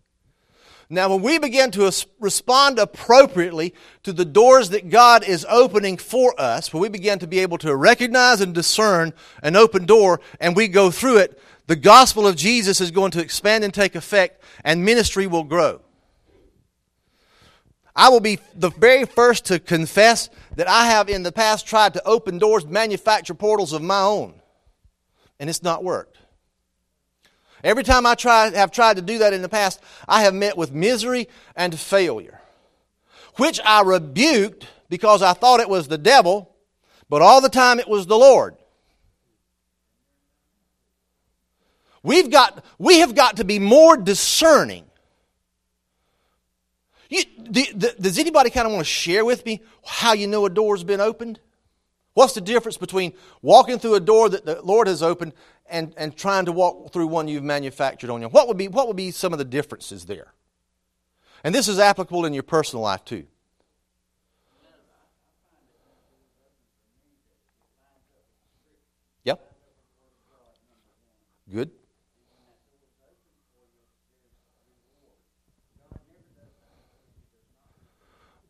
Now, 0.89 1.09
when 1.11 1.23
we 1.23 1.39
begin 1.39 1.73
to 1.73 1.91
respond 2.21 2.79
appropriately 2.79 3.75
to 4.05 4.13
the 4.13 4.25
doors 4.25 4.71
that 4.71 4.89
God 4.89 5.25
is 5.25 5.45
opening 5.49 5.97
for 5.97 6.39
us, 6.41 6.73
when 6.73 6.81
we 6.81 6.89
begin 6.89 7.19
to 7.19 7.27
be 7.27 7.41
able 7.41 7.59
to 7.59 7.75
recognize 7.75 8.41
and 8.41 8.55
discern 8.55 9.13
an 9.43 9.57
open 9.57 9.85
door 9.85 10.21
and 10.39 10.55
we 10.55 10.69
go 10.69 10.93
through 10.93 11.19
it, 11.19 11.41
the 11.67 11.75
gospel 11.75 12.27
of 12.27 12.37
Jesus 12.37 12.81
is 12.81 12.93
going 12.93 13.11
to 13.13 13.21
expand 13.21 13.65
and 13.65 13.75
take 13.75 13.97
effect 13.97 14.43
and 14.63 14.85
ministry 14.85 15.27
will 15.27 15.43
grow. 15.43 15.81
I 17.97 18.11
will 18.11 18.21
be 18.21 18.39
the 18.55 18.71
very 18.71 19.07
first 19.07 19.47
to 19.47 19.59
confess 19.59 20.29
that 20.55 20.69
I 20.69 20.87
have 20.87 21.09
in 21.09 21.25
the 21.25 21.33
past 21.33 21.67
tried 21.67 21.95
to 21.95 22.07
open 22.07 22.39
doors, 22.39 22.65
manufacture 22.65 23.35
portals 23.35 23.73
of 23.73 23.83
my 23.83 24.03
own, 24.03 24.35
and 25.41 25.51
it's 25.51 25.63
not 25.63 25.83
worked. 25.83 26.19
Every 27.65 27.83
time 27.83 28.07
I 28.07 28.15
try, 28.15 28.51
have 28.51 28.71
tried 28.71 28.97
to 28.97 29.03
do 29.03 29.19
that 29.19 29.33
in 29.33 29.43
the 29.43 29.49
past, 29.49 29.81
I 30.07 30.23
have 30.23 30.35
met 30.35 30.57
with 30.57 30.73
misery 30.73 31.29
and 31.55 31.79
failure, 31.79 32.41
which 33.37 33.61
I 33.65 33.83
rebuked 33.83 34.67
because 34.89 35.23
I 35.23 35.33
thought 35.33 35.61
it 35.61 35.69
was 35.69 35.89
the 35.89 35.99
devil, 35.99 36.55
but 37.09 37.23
all 37.23 37.41
the 37.41 37.49
time 37.49 37.79
it 37.79 37.89
was 37.89 38.07
the 38.07 38.17
Lord. 38.17 38.57
We've 42.03 42.31
got, 42.31 42.65
we 42.79 43.01
have 43.01 43.17
got 43.17 43.39
to 43.39 43.45
be 43.45 43.59
more 43.59 43.97
discerning. 43.97 44.85
You, 47.09 47.23
the, 47.37 47.69
the, 47.75 47.95
does 48.01 48.19
anybody 48.19 48.51
kind 48.51 48.67
of 48.67 48.73
want 48.73 48.87
to 48.87 48.91
share 48.91 49.25
with 49.25 49.45
me 49.45 49.61
how 49.85 50.13
you 50.13 50.27
know 50.27 50.47
a 50.47 50.51
door's 50.51 50.85
been 50.85 51.01
opened? 51.01 51.41
What's 52.15 52.35
the 52.35 52.41
difference 52.41 52.77
between 52.77 53.13
walking 53.43 53.79
through 53.79 53.97
a 53.97 54.01
door 54.01 54.29
that 54.29 54.47
the 54.47 54.63
Lord 54.63 54.87
has 54.87 55.03
opened 55.03 55.35
and, 55.71 55.95
and 55.97 56.17
trying 56.17 56.47
to 56.47 56.53
walk 56.53 56.93
through 56.93 57.07
one 57.09 57.29
you've 57.29 57.43
manufactured 57.43 58.11
on 58.11 58.21
you. 58.21 58.29
What 58.29 58.49
would, 58.49 58.57
be, 58.57 58.69
what 58.69 58.87
would 58.87 58.97
be 58.97 59.11
some 59.11 59.33
of 59.33 59.39
the 59.39 59.45
differences 59.45 60.05
there? 60.07 60.33
And 61.45 61.55
this 61.55 61.69
is 61.69 61.79
applicable 61.79 62.25
in 62.25 62.35
your 62.35 62.43
personal 62.43 62.83
life 62.83 63.05
too. 63.05 63.27
Yep. 69.25 69.53
Good. 71.53 71.71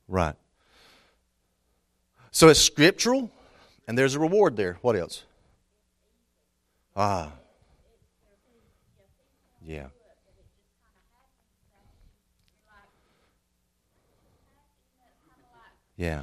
Right. 0.08 0.34
So 2.30 2.48
it's 2.48 2.60
scriptural, 2.60 3.30
and 3.88 3.96
there's 3.96 4.14
a 4.14 4.20
reward 4.20 4.56
there. 4.56 4.78
What 4.82 4.94
else? 4.94 5.24
Ah. 6.96 7.30
Yeah. 9.62 9.88
Yeah. 15.96 16.22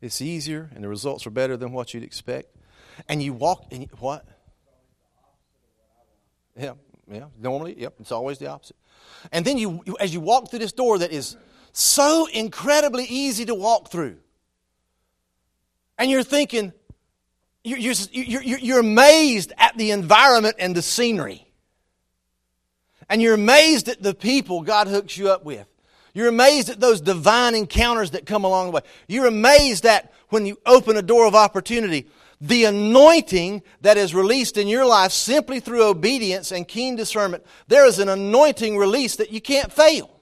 It's 0.00 0.22
easier 0.22 0.70
and 0.74 0.82
the 0.82 0.88
results 0.88 1.26
are 1.26 1.30
better 1.30 1.56
than 1.56 1.72
what 1.72 1.92
you'd 1.92 2.02
expect. 2.02 2.56
And 3.08 3.22
you 3.22 3.32
walk 3.32 3.66
and 3.70 3.82
you, 3.82 3.88
what? 3.98 4.24
Yeah, 6.56 6.74
yeah. 7.10 7.26
Normally, 7.38 7.78
yep, 7.78 7.94
it's 8.00 8.12
always 8.12 8.38
the 8.38 8.46
opposite. 8.46 8.76
And 9.32 9.44
then 9.44 9.58
you 9.58 9.82
as 9.98 10.12
you 10.12 10.20
walk 10.20 10.50
through 10.50 10.60
this 10.60 10.72
door 10.72 10.98
that 10.98 11.12
is 11.12 11.36
so 11.72 12.26
incredibly 12.26 13.04
easy 13.04 13.44
to 13.46 13.54
walk 13.54 13.90
through. 13.90 14.16
And 15.98 16.10
you're 16.10 16.22
thinking, 16.22 16.72
you're, 17.62 17.78
you're, 17.78 17.94
you're, 18.42 18.58
you're 18.58 18.80
amazed 18.80 19.52
at 19.58 19.76
the 19.76 19.90
environment 19.90 20.56
and 20.58 20.74
the 20.74 20.82
scenery. 20.82 21.46
And 23.08 23.20
you're 23.20 23.34
amazed 23.34 23.88
at 23.88 24.02
the 24.02 24.14
people 24.14 24.62
God 24.62 24.86
hooks 24.86 25.18
you 25.18 25.30
up 25.30 25.44
with. 25.44 25.66
You're 26.14 26.28
amazed 26.28 26.70
at 26.70 26.80
those 26.80 27.00
divine 27.00 27.54
encounters 27.54 28.12
that 28.12 28.26
come 28.26 28.44
along 28.44 28.66
the 28.66 28.72
way. 28.72 28.80
You're 29.08 29.26
amazed 29.26 29.84
at 29.86 30.12
when 30.28 30.46
you 30.46 30.58
open 30.64 30.96
a 30.96 31.02
door 31.02 31.26
of 31.26 31.34
opportunity, 31.34 32.08
the 32.40 32.64
anointing 32.64 33.62
that 33.82 33.96
is 33.96 34.14
released 34.14 34.56
in 34.56 34.66
your 34.66 34.86
life 34.86 35.12
simply 35.12 35.60
through 35.60 35.84
obedience 35.84 36.52
and 36.52 36.66
keen 36.66 36.96
discernment. 36.96 37.44
There 37.68 37.86
is 37.86 37.98
an 37.98 38.08
anointing 38.08 38.78
release 38.78 39.16
that 39.16 39.30
you 39.30 39.40
can't 39.40 39.72
fail. 39.72 40.19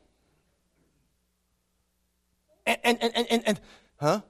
And, 2.69 2.79
and, 2.85 2.99
and, 3.03 3.27
and, 3.31 3.43
and 3.47 3.61
huh? 3.99 4.21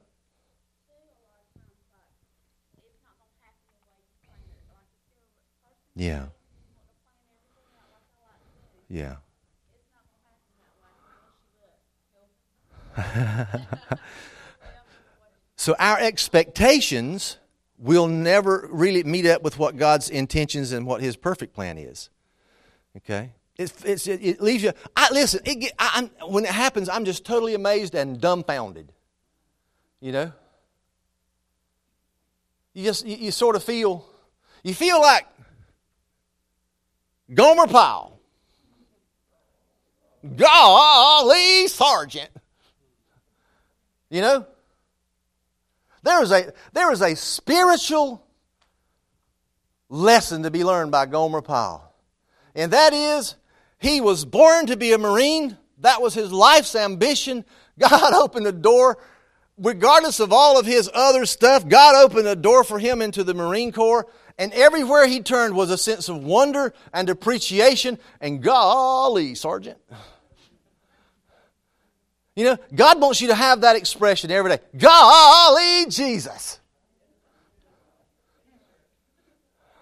Yeah. 5.95 6.27
Yeah. 8.87 9.17
so 15.57 15.75
our 15.77 15.99
expectations 15.99 17.37
will 17.77 18.07
never 18.07 18.69
really 18.71 19.03
meet 19.03 19.25
up 19.25 19.41
with 19.41 19.59
what 19.59 19.75
God's 19.75 20.09
intentions 20.09 20.71
and 20.71 20.85
what 20.85 21.01
His 21.01 21.17
perfect 21.17 21.53
plan 21.53 21.77
is. 21.77 22.09
Okay? 22.95 23.33
It's, 23.59 23.83
it's, 23.83 24.07
it, 24.07 24.21
it 24.23 24.41
leaves 24.41 24.63
you. 24.63 24.71
I, 24.95 25.09
listen, 25.11 25.41
it 25.43 25.55
get, 25.55 25.73
I, 25.77 26.09
when 26.29 26.45
it 26.45 26.51
happens, 26.51 26.87
I'm 26.87 27.03
just 27.03 27.25
totally 27.25 27.55
amazed 27.55 27.93
and 27.93 28.19
dumbfounded. 28.19 28.89
You 29.99 30.13
know? 30.13 30.31
You 32.73 32.85
just, 32.85 33.05
you, 33.05 33.17
you 33.17 33.31
sort 33.31 33.57
of 33.57 33.63
feel, 33.63 34.05
you 34.63 34.73
feel 34.73 35.01
like 35.01 35.27
Gomer 37.33 37.67
Pyle. 37.67 38.17
Golly 40.37 41.67
Sergeant. 41.67 42.29
You 44.09 44.21
know? 44.21 44.45
There 46.03 46.23
is 46.23 46.31
a, 46.31 46.53
there 46.71 46.93
is 46.93 47.01
a 47.01 47.13
spiritual 47.13 48.25
lesson 49.89 50.43
to 50.43 50.49
be 50.49 50.63
learned 50.63 50.93
by 50.93 51.07
Gomer 51.07 51.41
Pyle. 51.41 51.93
And 52.55 52.71
that 52.71 52.93
is, 52.93 53.35
he 53.79 54.01
was 54.01 54.25
born 54.25 54.67
to 54.67 54.77
be 54.77 54.91
a 54.91 54.97
Marine. 54.97 55.57
That 55.79 56.01
was 56.01 56.13
his 56.13 56.31
life's 56.31 56.75
ambition. 56.75 57.45
God 57.79 58.13
opened 58.13 58.45
the 58.45 58.51
door. 58.51 58.97
Regardless 59.57 60.19
of 60.19 60.31
all 60.31 60.59
of 60.59 60.65
his 60.65 60.89
other 60.93 61.25
stuff, 61.25 61.67
God 61.67 61.95
opened 61.95 62.27
a 62.27 62.35
door 62.35 62.63
for 62.63 62.79
him 62.79 63.01
into 63.01 63.23
the 63.23 63.33
Marine 63.33 63.71
Corps. 63.71 64.07
And 64.37 64.53
everywhere 64.53 65.05
he 65.05 65.21
turned 65.21 65.53
was 65.53 65.69
a 65.69 65.77
sense 65.77 66.07
of 66.07 66.23
wonder 66.23 66.73
and 66.93 67.09
appreciation. 67.09 67.99
And 68.21 68.41
golly, 68.41 69.35
Sergeant. 69.35 69.77
You 72.35 72.45
know, 72.45 72.57
God 72.73 73.01
wants 73.01 73.19
you 73.19 73.27
to 73.29 73.35
have 73.35 73.61
that 73.61 73.75
expression 73.75 74.31
every 74.31 74.51
day. 74.51 74.59
Golly 74.77 75.87
Jesus. 75.89 76.59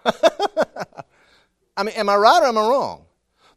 I 1.76 1.84
mean, 1.84 1.94
am 1.94 2.08
I 2.08 2.16
right 2.16 2.42
or 2.42 2.46
am 2.46 2.58
I 2.58 2.62
wrong? 2.62 3.04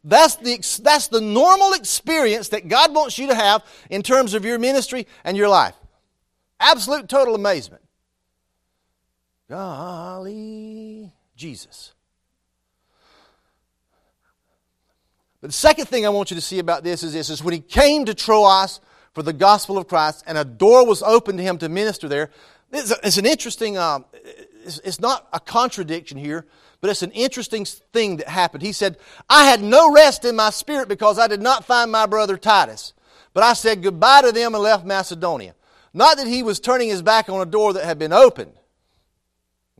That's 0.04 0.36
the, 0.36 0.56
that's 0.82 1.08
the 1.08 1.20
normal 1.20 1.74
experience 1.74 2.48
that 2.48 2.68
God 2.68 2.92
wants 2.94 3.18
you 3.18 3.28
to 3.28 3.34
have 3.34 3.64
in 3.88 4.02
terms 4.02 4.34
of 4.34 4.44
your 4.44 4.58
ministry 4.58 5.06
and 5.24 5.36
your 5.36 5.48
life. 5.48 5.74
Absolute 6.58 7.08
total 7.08 7.34
amazement. 7.34 7.82
Golly 9.48 11.12
Jesus. 11.36 11.92
But 15.40 15.48
the 15.48 15.56
second 15.56 15.86
thing 15.86 16.06
I 16.06 16.08
want 16.08 16.30
you 16.30 16.36
to 16.36 16.40
see 16.40 16.60
about 16.60 16.84
this 16.84 17.02
is 17.02 17.12
this 17.12 17.28
is 17.28 17.42
when 17.42 17.52
he 17.52 17.60
came 17.60 18.04
to 18.04 18.14
Troas 18.14 18.80
for 19.12 19.22
the 19.22 19.32
gospel 19.32 19.76
of 19.76 19.88
Christ 19.88 20.24
and 20.26 20.38
a 20.38 20.44
door 20.44 20.86
was 20.86 21.02
opened 21.02 21.38
to 21.38 21.44
him 21.44 21.58
to 21.58 21.68
minister 21.68 22.08
there. 22.08 22.30
It's, 22.72 23.18
an 23.18 23.26
interesting, 23.26 23.76
um, 23.76 24.06
it's 24.64 25.00
not 25.00 25.28
a 25.32 25.40
contradiction 25.40 26.16
here, 26.16 26.46
but 26.82 26.90
it's 26.90 27.02
an 27.02 27.12
interesting 27.12 27.64
thing 27.64 28.16
that 28.16 28.28
happened. 28.28 28.62
He 28.62 28.72
said, 28.72 28.98
I 29.30 29.44
had 29.44 29.62
no 29.62 29.92
rest 29.92 30.24
in 30.24 30.34
my 30.34 30.50
spirit 30.50 30.88
because 30.88 31.16
I 31.16 31.28
did 31.28 31.40
not 31.40 31.64
find 31.64 31.92
my 31.92 32.06
brother 32.06 32.36
Titus. 32.36 32.92
But 33.32 33.44
I 33.44 33.52
said 33.52 33.84
goodbye 33.84 34.22
to 34.22 34.32
them 34.32 34.52
and 34.52 34.62
left 34.62 34.84
Macedonia. 34.84 35.54
Not 35.94 36.16
that 36.16 36.26
he 36.26 36.42
was 36.42 36.58
turning 36.58 36.88
his 36.88 37.00
back 37.00 37.28
on 37.28 37.40
a 37.40 37.48
door 37.48 37.72
that 37.72 37.84
had 37.84 38.00
been 38.00 38.12
opened. 38.12 38.52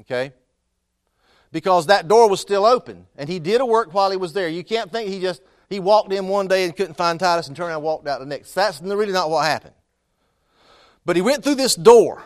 Okay? 0.00 0.32
Because 1.50 1.86
that 1.86 2.06
door 2.06 2.30
was 2.30 2.40
still 2.40 2.64
open. 2.64 3.06
And 3.16 3.28
he 3.28 3.40
did 3.40 3.60
a 3.60 3.66
work 3.66 3.92
while 3.92 4.12
he 4.12 4.16
was 4.16 4.32
there. 4.32 4.48
You 4.48 4.62
can't 4.62 4.92
think 4.92 5.08
he 5.08 5.20
just 5.20 5.42
he 5.68 5.80
walked 5.80 6.12
in 6.12 6.28
one 6.28 6.46
day 6.46 6.64
and 6.64 6.76
couldn't 6.76 6.96
find 6.96 7.18
Titus 7.18 7.48
and 7.48 7.56
turned 7.56 7.70
around 7.70 7.78
and 7.78 7.84
walked 7.84 8.06
out 8.06 8.20
the 8.20 8.26
next. 8.26 8.54
That's 8.54 8.80
really 8.80 9.12
not 9.12 9.28
what 9.28 9.44
happened. 9.44 9.74
But 11.04 11.16
he 11.16 11.22
went 11.22 11.42
through 11.42 11.56
this 11.56 11.74
door. 11.74 12.22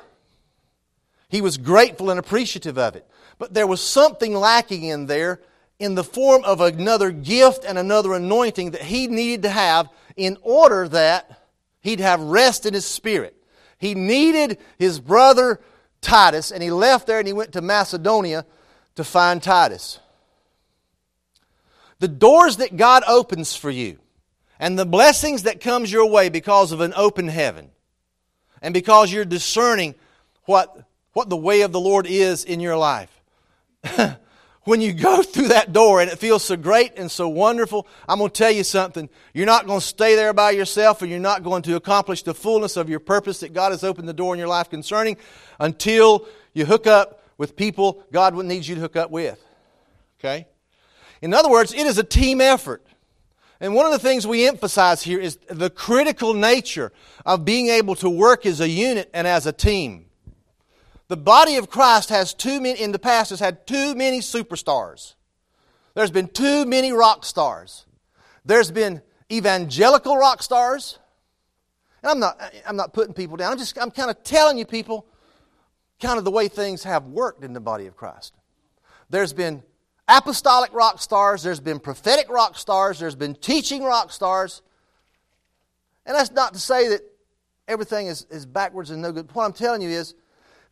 He 1.30 1.40
was 1.40 1.56
grateful 1.56 2.10
and 2.10 2.20
appreciative 2.20 2.76
of 2.76 2.94
it. 2.94 3.08
But 3.38 3.54
there 3.54 3.66
was 3.66 3.80
something 3.80 4.34
lacking 4.34 4.84
in 4.84 5.06
there 5.06 5.40
in 5.78 5.94
the 5.94 6.04
form 6.04 6.44
of 6.44 6.60
another 6.60 7.10
gift 7.10 7.64
and 7.66 7.76
another 7.76 8.14
anointing 8.14 8.70
that 8.70 8.82
he 8.82 9.06
needed 9.06 9.42
to 9.42 9.50
have 9.50 9.88
in 10.16 10.38
order 10.42 10.88
that 10.88 11.42
he'd 11.80 12.00
have 12.00 12.20
rest 12.20 12.64
in 12.64 12.74
his 12.74 12.86
spirit. 12.86 13.36
He 13.78 13.94
needed 13.94 14.58
his 14.78 14.98
brother 14.98 15.60
Titus, 16.00 16.50
and 16.50 16.62
he 16.62 16.70
left 16.70 17.06
there 17.06 17.18
and 17.18 17.26
he 17.26 17.34
went 17.34 17.52
to 17.52 17.60
Macedonia 17.60 18.46
to 18.94 19.04
find 19.04 19.42
Titus. 19.42 19.98
The 21.98 22.08
doors 22.08 22.58
that 22.58 22.76
God 22.76 23.02
opens 23.06 23.54
for 23.54 23.70
you 23.70 23.98
and 24.58 24.78
the 24.78 24.86
blessings 24.86 25.44
that 25.44 25.60
comes 25.60 25.92
your 25.92 26.08
way 26.08 26.28
because 26.28 26.72
of 26.72 26.80
an 26.80 26.92
open 26.96 27.28
heaven 27.28 27.70
and 28.62 28.72
because 28.72 29.12
you're 29.12 29.24
discerning 29.24 29.94
what, 30.44 30.84
what 31.12 31.28
the 31.28 31.36
way 31.36 31.62
of 31.62 31.72
the 31.72 31.80
Lord 31.80 32.06
is 32.06 32.44
in 32.44 32.60
your 32.60 32.76
life. 32.76 33.15
when 34.64 34.80
you 34.80 34.92
go 34.92 35.22
through 35.22 35.48
that 35.48 35.72
door 35.72 36.00
and 36.00 36.10
it 36.10 36.18
feels 36.18 36.42
so 36.44 36.56
great 36.56 36.92
and 36.96 37.10
so 37.10 37.28
wonderful, 37.28 37.86
I'm 38.08 38.18
going 38.18 38.30
to 38.30 38.36
tell 38.36 38.50
you 38.50 38.64
something. 38.64 39.08
You're 39.32 39.46
not 39.46 39.66
going 39.66 39.80
to 39.80 39.86
stay 39.86 40.16
there 40.16 40.32
by 40.32 40.50
yourself 40.50 41.02
and 41.02 41.10
you're 41.10 41.20
not 41.20 41.44
going 41.44 41.62
to 41.62 41.76
accomplish 41.76 42.22
the 42.22 42.34
fullness 42.34 42.76
of 42.76 42.88
your 42.88 43.00
purpose 43.00 43.40
that 43.40 43.52
God 43.52 43.72
has 43.72 43.84
opened 43.84 44.08
the 44.08 44.12
door 44.12 44.34
in 44.34 44.38
your 44.38 44.48
life 44.48 44.68
concerning 44.68 45.16
until 45.60 46.26
you 46.52 46.66
hook 46.66 46.86
up 46.86 47.22
with 47.38 47.54
people 47.54 48.02
God 48.12 48.34
needs 48.34 48.68
you 48.68 48.74
to 48.74 48.80
hook 48.80 48.96
up 48.96 49.10
with. 49.10 49.42
Okay? 50.18 50.46
In 51.22 51.32
other 51.32 51.48
words, 51.48 51.72
it 51.72 51.86
is 51.86 51.98
a 51.98 52.04
team 52.04 52.40
effort. 52.40 52.82
And 53.60 53.74
one 53.74 53.86
of 53.86 53.92
the 53.92 53.98
things 53.98 54.26
we 54.26 54.46
emphasize 54.46 55.02
here 55.02 55.18
is 55.18 55.38
the 55.48 55.70
critical 55.70 56.34
nature 56.34 56.92
of 57.24 57.44
being 57.44 57.68
able 57.68 57.94
to 57.96 58.10
work 58.10 58.44
as 58.44 58.60
a 58.60 58.68
unit 58.68 59.10
and 59.14 59.26
as 59.26 59.46
a 59.46 59.52
team. 59.52 60.05
The 61.08 61.16
body 61.16 61.56
of 61.56 61.70
Christ 61.70 62.08
has 62.08 62.34
too 62.34 62.60
many, 62.60 62.80
in 62.80 62.92
the 62.92 62.98
past, 62.98 63.30
has 63.30 63.40
had 63.40 63.66
too 63.66 63.94
many 63.94 64.20
superstars. 64.20 65.14
There's 65.94 66.10
been 66.10 66.28
too 66.28 66.66
many 66.66 66.92
rock 66.92 67.24
stars. 67.24 67.86
There's 68.44 68.70
been 68.70 69.02
evangelical 69.30 70.16
rock 70.16 70.42
stars. 70.42 70.98
And 72.02 72.10
I'm 72.10 72.18
not, 72.18 72.40
I'm 72.66 72.76
not 72.76 72.92
putting 72.92 73.14
people 73.14 73.36
down. 73.36 73.52
I'm 73.52 73.58
just, 73.58 73.78
I'm 73.78 73.90
kind 73.90 74.10
of 74.10 74.22
telling 74.24 74.58
you 74.58 74.66
people 74.66 75.06
kind 76.00 76.18
of 76.18 76.24
the 76.24 76.30
way 76.30 76.48
things 76.48 76.82
have 76.84 77.04
worked 77.04 77.44
in 77.44 77.52
the 77.52 77.60
body 77.60 77.86
of 77.86 77.96
Christ. 77.96 78.34
There's 79.08 79.32
been 79.32 79.62
apostolic 80.08 80.72
rock 80.72 81.00
stars, 81.00 81.42
there's 81.42 81.60
been 81.60 81.80
prophetic 81.80 82.28
rock 82.28 82.56
stars, 82.56 82.98
there's 82.98 83.14
been 83.14 83.34
teaching 83.34 83.82
rock 83.82 84.12
stars. 84.12 84.62
And 86.04 86.14
that's 86.14 86.30
not 86.30 86.52
to 86.54 86.60
say 86.60 86.88
that 86.88 87.00
everything 87.66 88.06
is, 88.08 88.26
is 88.30 88.46
backwards 88.46 88.90
and 88.90 89.02
no 89.02 89.12
good. 89.12 89.32
What 89.32 89.44
I'm 89.44 89.52
telling 89.52 89.82
you 89.82 89.88
is, 89.88 90.14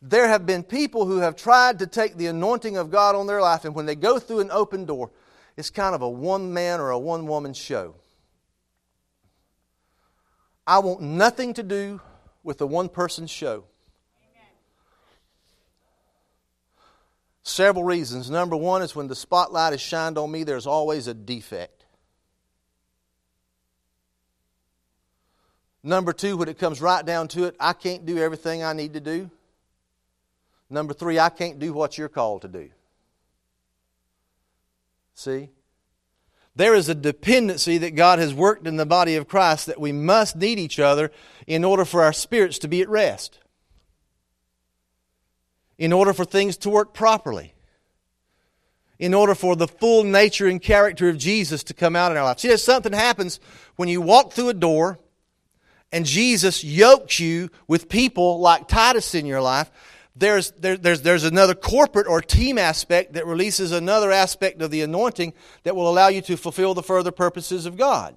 there 0.01 0.27
have 0.27 0.45
been 0.45 0.63
people 0.63 1.05
who 1.05 1.17
have 1.17 1.35
tried 1.35 1.79
to 1.79 1.87
take 1.87 2.15
the 2.15 2.27
anointing 2.27 2.77
of 2.77 2.91
God 2.91 3.15
on 3.15 3.27
their 3.27 3.41
life, 3.41 3.65
and 3.65 3.73
when 3.73 3.85
they 3.85 3.95
go 3.95 4.19
through 4.19 4.39
an 4.39 4.51
open 4.51 4.85
door, 4.85 5.11
it's 5.57 5.69
kind 5.69 5.95
of 5.95 6.01
a 6.01 6.09
one 6.09 6.53
man 6.53 6.79
or 6.79 6.89
a 6.91 6.99
one 6.99 7.27
woman 7.27 7.53
show. 7.53 7.95
I 10.67 10.79
want 10.79 11.01
nothing 11.01 11.53
to 11.55 11.63
do 11.63 12.01
with 12.43 12.59
a 12.61 12.65
one 12.65 12.89
person 12.89 13.27
show. 13.27 13.65
Several 17.43 17.83
reasons. 17.83 18.29
Number 18.31 18.55
one 18.57 18.81
is 18.81 18.95
when 18.95 19.07
the 19.07 19.15
spotlight 19.15 19.73
is 19.73 19.81
shined 19.81 20.17
on 20.17 20.31
me, 20.31 20.43
there's 20.43 20.65
always 20.65 21.05
a 21.05 21.13
defect. 21.13 21.85
Number 25.83 26.11
two, 26.11 26.37
when 26.37 26.49
it 26.49 26.57
comes 26.57 26.81
right 26.81 27.05
down 27.05 27.27
to 27.29 27.43
it, 27.43 27.55
I 27.59 27.73
can't 27.73 28.07
do 28.07 28.17
everything 28.17 28.63
I 28.63 28.73
need 28.73 28.93
to 28.93 28.99
do. 28.99 29.29
Number 30.69 30.93
three, 30.93 31.19
I 31.19 31.29
can't 31.29 31.59
do 31.59 31.73
what 31.73 31.97
you're 31.97 32.09
called 32.09 32.41
to 32.41 32.47
do. 32.47 32.69
See? 35.13 35.49
There 36.55 36.73
is 36.73 36.89
a 36.89 36.95
dependency 36.95 37.77
that 37.79 37.95
God 37.95 38.19
has 38.19 38.33
worked 38.33 38.65
in 38.65 38.77
the 38.77 38.85
body 38.85 39.15
of 39.15 39.27
Christ 39.27 39.65
that 39.67 39.79
we 39.79 39.91
must 39.91 40.35
need 40.35 40.57
each 40.57 40.79
other 40.79 41.11
in 41.45 41.63
order 41.63 41.85
for 41.85 42.01
our 42.01 42.13
spirits 42.13 42.59
to 42.59 42.67
be 42.67 42.81
at 42.81 42.89
rest 42.89 43.39
in 45.77 45.91
order 45.91 46.13
for 46.13 46.25
things 46.25 46.57
to 46.57 46.69
work 46.69 46.93
properly, 46.93 47.53
in 48.97 49.13
order 49.13 49.35
for 49.35 49.55
the 49.55 49.67
full 49.67 50.03
nature 50.03 50.47
and 50.47 50.61
character 50.61 51.09
of 51.09 51.17
Jesus 51.17 51.63
to 51.63 51.73
come 51.73 51.95
out 51.95 52.11
in 52.11 52.17
our 52.17 52.23
life. 52.23 52.39
See, 52.39 52.55
something 52.57 52.93
happens 52.93 53.39
when 53.75 53.89
you 53.89 54.01
walk 54.01 54.31
through 54.31 54.49
a 54.49 54.53
door 54.53 54.99
and 55.91 56.05
Jesus 56.05 56.63
yokes 56.63 57.19
you 57.19 57.49
with 57.67 57.89
people 57.89 58.39
like 58.39 58.67
Titus 58.67 59.15
in 59.15 59.25
your 59.25 59.41
life. 59.41 59.69
There's, 60.15 60.51
there, 60.51 60.77
there's, 60.77 61.01
there's 61.01 61.25
another 61.25 61.53
corporate 61.53 62.07
or 62.07 62.21
team 62.21 62.57
aspect 62.57 63.13
that 63.13 63.25
releases 63.25 63.71
another 63.71 64.11
aspect 64.11 64.61
of 64.61 64.71
the 64.71 64.81
anointing 64.81 65.33
that 65.63 65.75
will 65.75 65.89
allow 65.89 66.07
you 66.07 66.21
to 66.21 66.37
fulfill 66.37 66.73
the 66.73 66.83
further 66.83 67.11
purposes 67.11 67.65
of 67.65 67.75
God. 67.75 68.15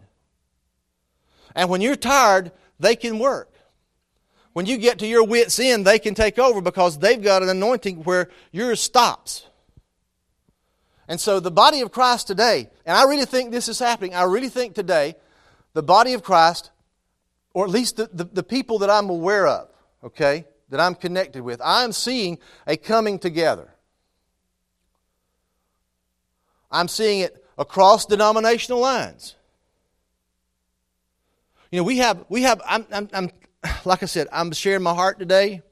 And 1.56 1.68
when 1.68 1.80
you're 1.80 1.96
tired, 1.96 2.52
they 2.78 2.94
can 2.94 3.18
work. 3.18 3.52
When 4.52 4.66
you 4.66 4.78
get 4.78 5.00
to 5.00 5.06
your 5.06 5.24
wits' 5.24 5.58
end, 5.58 5.86
they 5.86 5.98
can 5.98 6.14
take 6.14 6.38
over 6.38 6.60
because 6.60 6.98
they've 6.98 7.22
got 7.22 7.42
an 7.42 7.48
anointing 7.48 8.04
where 8.04 8.30
yours 8.52 8.80
stops. 8.80 9.46
And 11.08 11.20
so 11.20 11.40
the 11.40 11.50
body 11.50 11.80
of 11.80 11.90
Christ 11.90 12.26
today, 12.26 12.68
and 12.84 12.96
I 12.96 13.04
really 13.04 13.24
think 13.24 13.50
this 13.50 13.68
is 13.68 13.78
happening, 13.78 14.14
I 14.14 14.24
really 14.24 14.48
think 14.48 14.74
today, 14.74 15.16
the 15.72 15.82
body 15.82 16.12
of 16.12 16.22
Christ, 16.22 16.70
or 17.54 17.64
at 17.64 17.70
least 17.70 17.96
the, 17.96 18.10
the, 18.12 18.24
the 18.24 18.42
people 18.42 18.80
that 18.80 18.90
I'm 18.90 19.10
aware 19.10 19.46
of, 19.46 19.68
okay, 20.04 20.44
that 20.70 20.80
I'm 20.80 20.94
connected 20.94 21.42
with, 21.42 21.60
I'm 21.64 21.92
seeing 21.92 22.38
a 22.66 22.76
coming 22.76 23.18
together. 23.18 23.68
I'm 26.70 26.88
seeing 26.88 27.20
it 27.20 27.44
across 27.56 28.06
denominational 28.06 28.80
lines. 28.80 29.34
You 31.70 31.80
know, 31.80 31.84
we 31.84 31.98
have, 31.98 32.24
we 32.28 32.42
have 32.42 32.60
I'm, 32.66 32.86
I'm, 32.92 33.08
I'm, 33.12 33.30
like 33.84 34.02
I 34.02 34.06
said, 34.06 34.28
I'm 34.32 34.52
sharing 34.52 34.82
my 34.82 34.94
heart 34.94 35.18
today, 35.18 35.62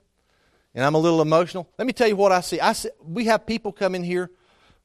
and 0.74 0.84
I'm 0.84 0.94
a 0.94 0.98
little 0.98 1.22
emotional. 1.22 1.68
Let 1.78 1.86
me 1.86 1.92
tell 1.92 2.08
you 2.08 2.16
what 2.16 2.32
I 2.32 2.40
see. 2.40 2.60
I 2.60 2.72
see 2.72 2.90
we 3.02 3.26
have 3.26 3.46
people 3.46 3.72
come 3.72 3.94
in 3.94 4.04
here 4.04 4.30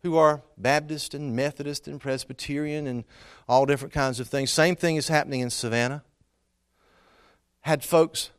who 0.03 0.17
are 0.17 0.41
Baptist 0.57 1.13
and 1.13 1.35
Methodist 1.35 1.87
and 1.87 1.99
Presbyterian 1.99 2.87
and 2.87 3.03
all 3.47 3.65
different 3.65 3.93
kinds 3.93 4.19
of 4.19 4.27
things. 4.27 4.51
Same 4.51 4.75
thing 4.75 4.95
is 4.95 5.07
happening 5.07 5.41
in 5.41 5.49
Savannah. 5.49 6.03
Had 7.61 7.83
folks 7.83 8.31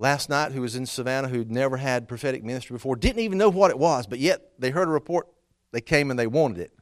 last 0.00 0.30
night 0.30 0.52
who 0.52 0.62
was 0.62 0.74
in 0.74 0.86
Savannah 0.86 1.28
who'd 1.28 1.50
never 1.50 1.76
had 1.76 2.08
prophetic 2.08 2.42
ministry 2.42 2.74
before, 2.74 2.96
didn't 2.96 3.20
even 3.20 3.38
know 3.38 3.50
what 3.50 3.70
it 3.70 3.78
was, 3.78 4.06
but 4.06 4.18
yet 4.18 4.50
they 4.58 4.70
heard 4.70 4.88
a 4.88 4.90
report, 4.90 5.28
they 5.72 5.82
came 5.82 6.10
and 6.10 6.18
they 6.18 6.26
wanted 6.26 6.58
it. 6.58 6.72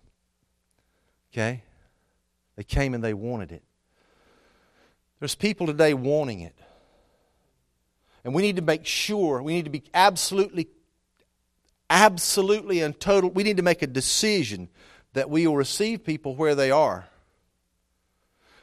Okay? 1.33 1.65
They 2.57 2.63
came 2.63 2.95
and 2.95 3.03
they 3.03 3.13
wanted 3.13 3.53
it. 3.53 3.63
There's 5.19 5.35
people 5.35 5.67
today 5.67 5.95
wanting 5.95 6.41
it. 6.41 6.55
And 8.25 8.33
we 8.33 8.43
need 8.43 8.57
to 8.57 8.63
make 8.63 8.87
sure, 8.87 9.43
we 9.43 9.55
need 9.55 9.65
to 9.65 9.71
be 9.71 9.83
absolutely, 9.93 10.69
absolutely 11.91 12.81
and 12.81 12.99
total, 12.99 13.31
we 13.31 13.43
need 13.43 13.57
to 13.57 13.63
make 13.65 13.83
a 13.83 13.89
decision 13.89 14.69
that 15.15 15.29
we 15.29 15.45
will 15.47 15.57
receive 15.57 16.05
people 16.05 16.37
where 16.37 16.55
they 16.55 16.71
are. 16.71 17.09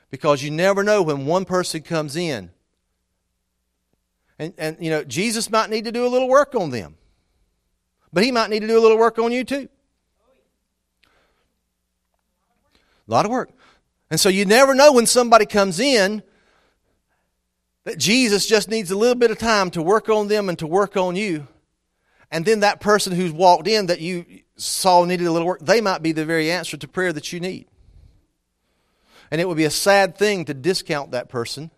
Because 0.09 0.43
you 0.43 0.51
never 0.51 0.81
know 0.81 1.01
when 1.01 1.25
one 1.25 1.43
person 1.43 1.81
comes 1.81 2.15
in. 2.15 2.51
And, 4.37 4.53
and 4.57 4.77
you 4.79 4.89
know, 4.89 5.03
Jesus 5.03 5.49
might 5.49 5.69
need 5.69 5.85
to 5.85 5.91
do 5.91 6.05
a 6.05 6.09
little 6.09 6.27
work 6.27 6.55
on 6.55 6.69
them. 6.69 6.97
But 8.11 8.23
he 8.23 8.31
might 8.31 8.49
need 8.49 8.61
to 8.61 8.67
do 8.67 8.77
a 8.77 8.81
little 8.81 8.97
work 8.97 9.19
on 9.19 9.31
you 9.31 9.43
too. 9.43 9.69
A 13.07 13.11
lot 13.11 13.25
of 13.25 13.31
work. 13.31 13.51
And 14.09 14.19
so 14.19 14.29
you 14.29 14.45
never 14.45 14.73
know 14.73 14.93
when 14.93 15.05
somebody 15.05 15.45
comes 15.45 15.79
in 15.79 16.23
that 17.83 17.97
Jesus 17.97 18.45
just 18.45 18.69
needs 18.69 18.91
a 18.91 18.97
little 18.97 19.15
bit 19.15 19.31
of 19.31 19.37
time 19.37 19.69
to 19.71 19.81
work 19.81 20.09
on 20.09 20.27
them 20.27 20.49
and 20.49 20.57
to 20.59 20.67
work 20.67 20.97
on 20.97 21.15
you. 21.15 21.47
And 22.31 22.43
then 22.45 22.61
that 22.61 22.79
person 22.79 23.13
who's 23.13 23.31
walked 23.31 23.67
in 23.67 23.85
that 23.87 24.01
you 24.01 24.25
saw 24.57 25.05
needed 25.05 25.27
a 25.27 25.31
little 25.31 25.47
work, 25.47 25.59
they 25.61 25.81
might 25.81 26.01
be 26.01 26.11
the 26.11 26.25
very 26.25 26.51
answer 26.51 26.77
to 26.77 26.87
prayer 26.87 27.13
that 27.13 27.31
you 27.31 27.39
need. 27.39 27.67
And 29.31 29.39
it 29.39 29.47
would 29.47 29.57
be 29.57 29.65
a 29.65 29.71
sad 29.71 30.17
thing 30.17 30.45
to 30.45 30.53
discount 30.53 31.11
that 31.11 31.29
person 31.29 31.71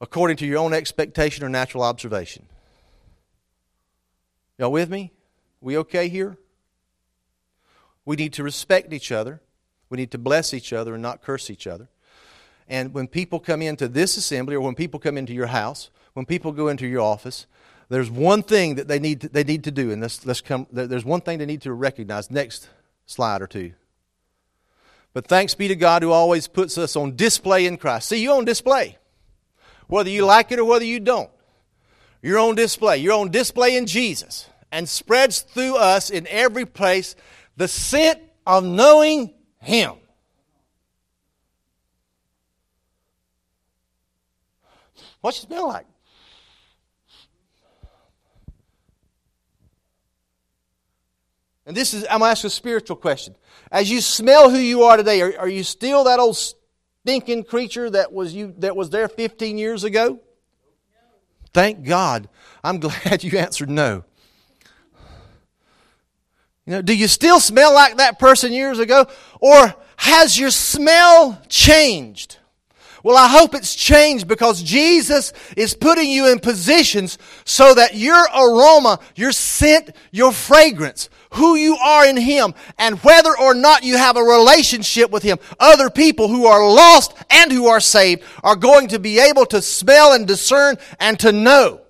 according 0.00 0.36
to 0.38 0.46
your 0.46 0.58
own 0.58 0.72
expectation 0.72 1.44
or 1.44 1.48
natural 1.48 1.82
observation. 1.82 2.46
Y'all 4.58 4.72
with 4.72 4.90
me? 4.90 5.12
We 5.60 5.76
okay 5.78 6.08
here? 6.08 6.36
We 8.04 8.16
need 8.16 8.32
to 8.34 8.42
respect 8.42 8.92
each 8.92 9.12
other. 9.12 9.40
We 9.90 9.96
need 9.96 10.10
to 10.12 10.18
bless 10.18 10.54
each 10.54 10.72
other 10.72 10.94
and 10.94 11.02
not 11.02 11.22
curse 11.22 11.50
each 11.50 11.66
other. 11.66 11.88
And 12.68 12.92
when 12.92 13.08
people 13.08 13.40
come 13.40 13.62
into 13.62 13.88
this 13.88 14.16
assembly 14.16 14.54
or 14.54 14.60
when 14.60 14.74
people 14.74 15.00
come 15.00 15.16
into 15.16 15.32
your 15.32 15.46
house, 15.46 15.90
when 16.12 16.26
people 16.26 16.52
go 16.52 16.68
into 16.68 16.86
your 16.86 17.00
office, 17.00 17.46
there's 17.88 18.10
one 18.10 18.42
thing 18.42 18.74
that 18.74 18.88
they 18.88 18.98
need 18.98 19.22
to, 19.22 19.28
they 19.28 19.44
need 19.44 19.64
to 19.64 19.70
do, 19.70 19.90
and 19.90 20.02
let's, 20.02 20.26
let's 20.26 20.42
come, 20.42 20.66
there's 20.70 21.04
one 21.04 21.22
thing 21.22 21.38
they 21.38 21.46
need 21.46 21.62
to 21.62 21.72
recognize. 21.72 22.30
Next 22.30 22.68
slide 23.06 23.40
or 23.40 23.46
two. 23.46 23.72
But 25.14 25.26
thanks 25.26 25.54
be 25.54 25.68
to 25.68 25.76
God 25.76 26.02
who 26.02 26.12
always 26.12 26.48
puts 26.48 26.76
us 26.76 26.96
on 26.96 27.16
display 27.16 27.64
in 27.64 27.78
Christ. 27.78 28.08
See, 28.08 28.22
you're 28.22 28.36
on 28.36 28.44
display, 28.44 28.98
whether 29.88 30.10
you 30.10 30.24
like 30.24 30.52
it 30.52 30.58
or 30.58 30.64
whether 30.64 30.84
you 30.84 31.00
don't. 31.00 31.30
You're 32.22 32.38
on 32.38 32.54
display. 32.54 32.98
You're 32.98 33.18
on 33.18 33.30
display 33.30 33.76
in 33.76 33.86
Jesus 33.86 34.48
and 34.70 34.88
spreads 34.88 35.40
through 35.40 35.76
us 35.76 36.10
in 36.10 36.26
every 36.28 36.66
place 36.66 37.16
the 37.56 37.68
scent 37.68 38.20
of 38.46 38.64
knowing 38.64 39.34
Him. 39.60 39.94
What's 45.20 45.38
it 45.38 45.46
smell 45.46 45.68
like? 45.68 45.86
And 51.66 51.76
this 51.76 51.92
is, 51.92 52.04
I'm 52.04 52.20
going 52.20 52.28
to 52.28 52.30
ask 52.30 52.44
a 52.44 52.50
spiritual 52.50 52.96
question. 52.96 53.34
As 53.70 53.90
you 53.90 54.00
smell 54.00 54.48
who 54.48 54.56
you 54.56 54.84
are 54.84 54.96
today, 54.96 55.20
are, 55.20 55.38
are 55.40 55.48
you 55.48 55.62
still 55.62 56.04
that 56.04 56.18
old 56.18 56.38
stinking 57.08 57.42
creature 57.42 57.88
that 57.88 58.12
was, 58.12 58.34
you, 58.34 58.52
that 58.58 58.76
was 58.76 58.90
there 58.90 59.08
15 59.08 59.56
years 59.56 59.82
ago? 59.82 60.20
Thank 61.54 61.82
God. 61.86 62.28
I'm 62.62 62.78
glad 62.80 63.24
you 63.24 63.38
answered 63.38 63.70
no. 63.70 64.04
You 66.66 66.74
know, 66.74 66.82
do 66.82 66.94
you 66.94 67.08
still 67.08 67.40
smell 67.40 67.72
like 67.72 67.96
that 67.96 68.18
person 68.18 68.52
years 68.52 68.78
ago? 68.78 69.06
Or 69.40 69.74
has 69.96 70.38
your 70.38 70.50
smell 70.50 71.40
changed? 71.48 72.36
Well, 73.02 73.16
I 73.16 73.28
hope 73.28 73.54
it's 73.54 73.74
changed 73.74 74.28
because 74.28 74.62
Jesus 74.62 75.32
is 75.56 75.72
putting 75.72 76.10
you 76.10 76.30
in 76.30 76.40
positions 76.40 77.16
so 77.46 77.72
that 77.72 77.94
your 77.94 78.22
aroma, 78.36 79.00
your 79.14 79.32
scent, 79.32 79.96
your 80.10 80.30
fragrance, 80.30 81.08
who 81.30 81.56
you 81.56 81.76
are 81.76 82.06
in 82.06 82.16
Him, 82.16 82.54
and 82.78 82.98
whether 83.00 83.36
or 83.38 83.54
not 83.54 83.84
you 83.84 83.96
have 83.96 84.16
a 84.16 84.22
relationship 84.22 85.10
with 85.10 85.22
Him, 85.22 85.38
other 85.60 85.90
people 85.90 86.28
who 86.28 86.46
are 86.46 86.66
lost 86.66 87.14
and 87.30 87.52
who 87.52 87.66
are 87.66 87.80
saved 87.80 88.22
are 88.42 88.56
going 88.56 88.88
to 88.88 88.98
be 88.98 89.18
able 89.18 89.46
to 89.46 89.60
smell 89.60 90.12
and 90.12 90.26
discern 90.26 90.76
and 90.98 91.18
to 91.20 91.32
know. 91.32 91.82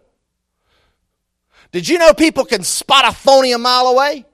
Did 1.71 1.89
you 1.89 1.99
know 1.99 2.13
people 2.15 2.45
can 2.45 2.63
spot 2.63 3.07
a 3.07 3.13
phony 3.13 3.53
a 3.53 3.59
mile 3.59 3.87
away? 3.89 4.25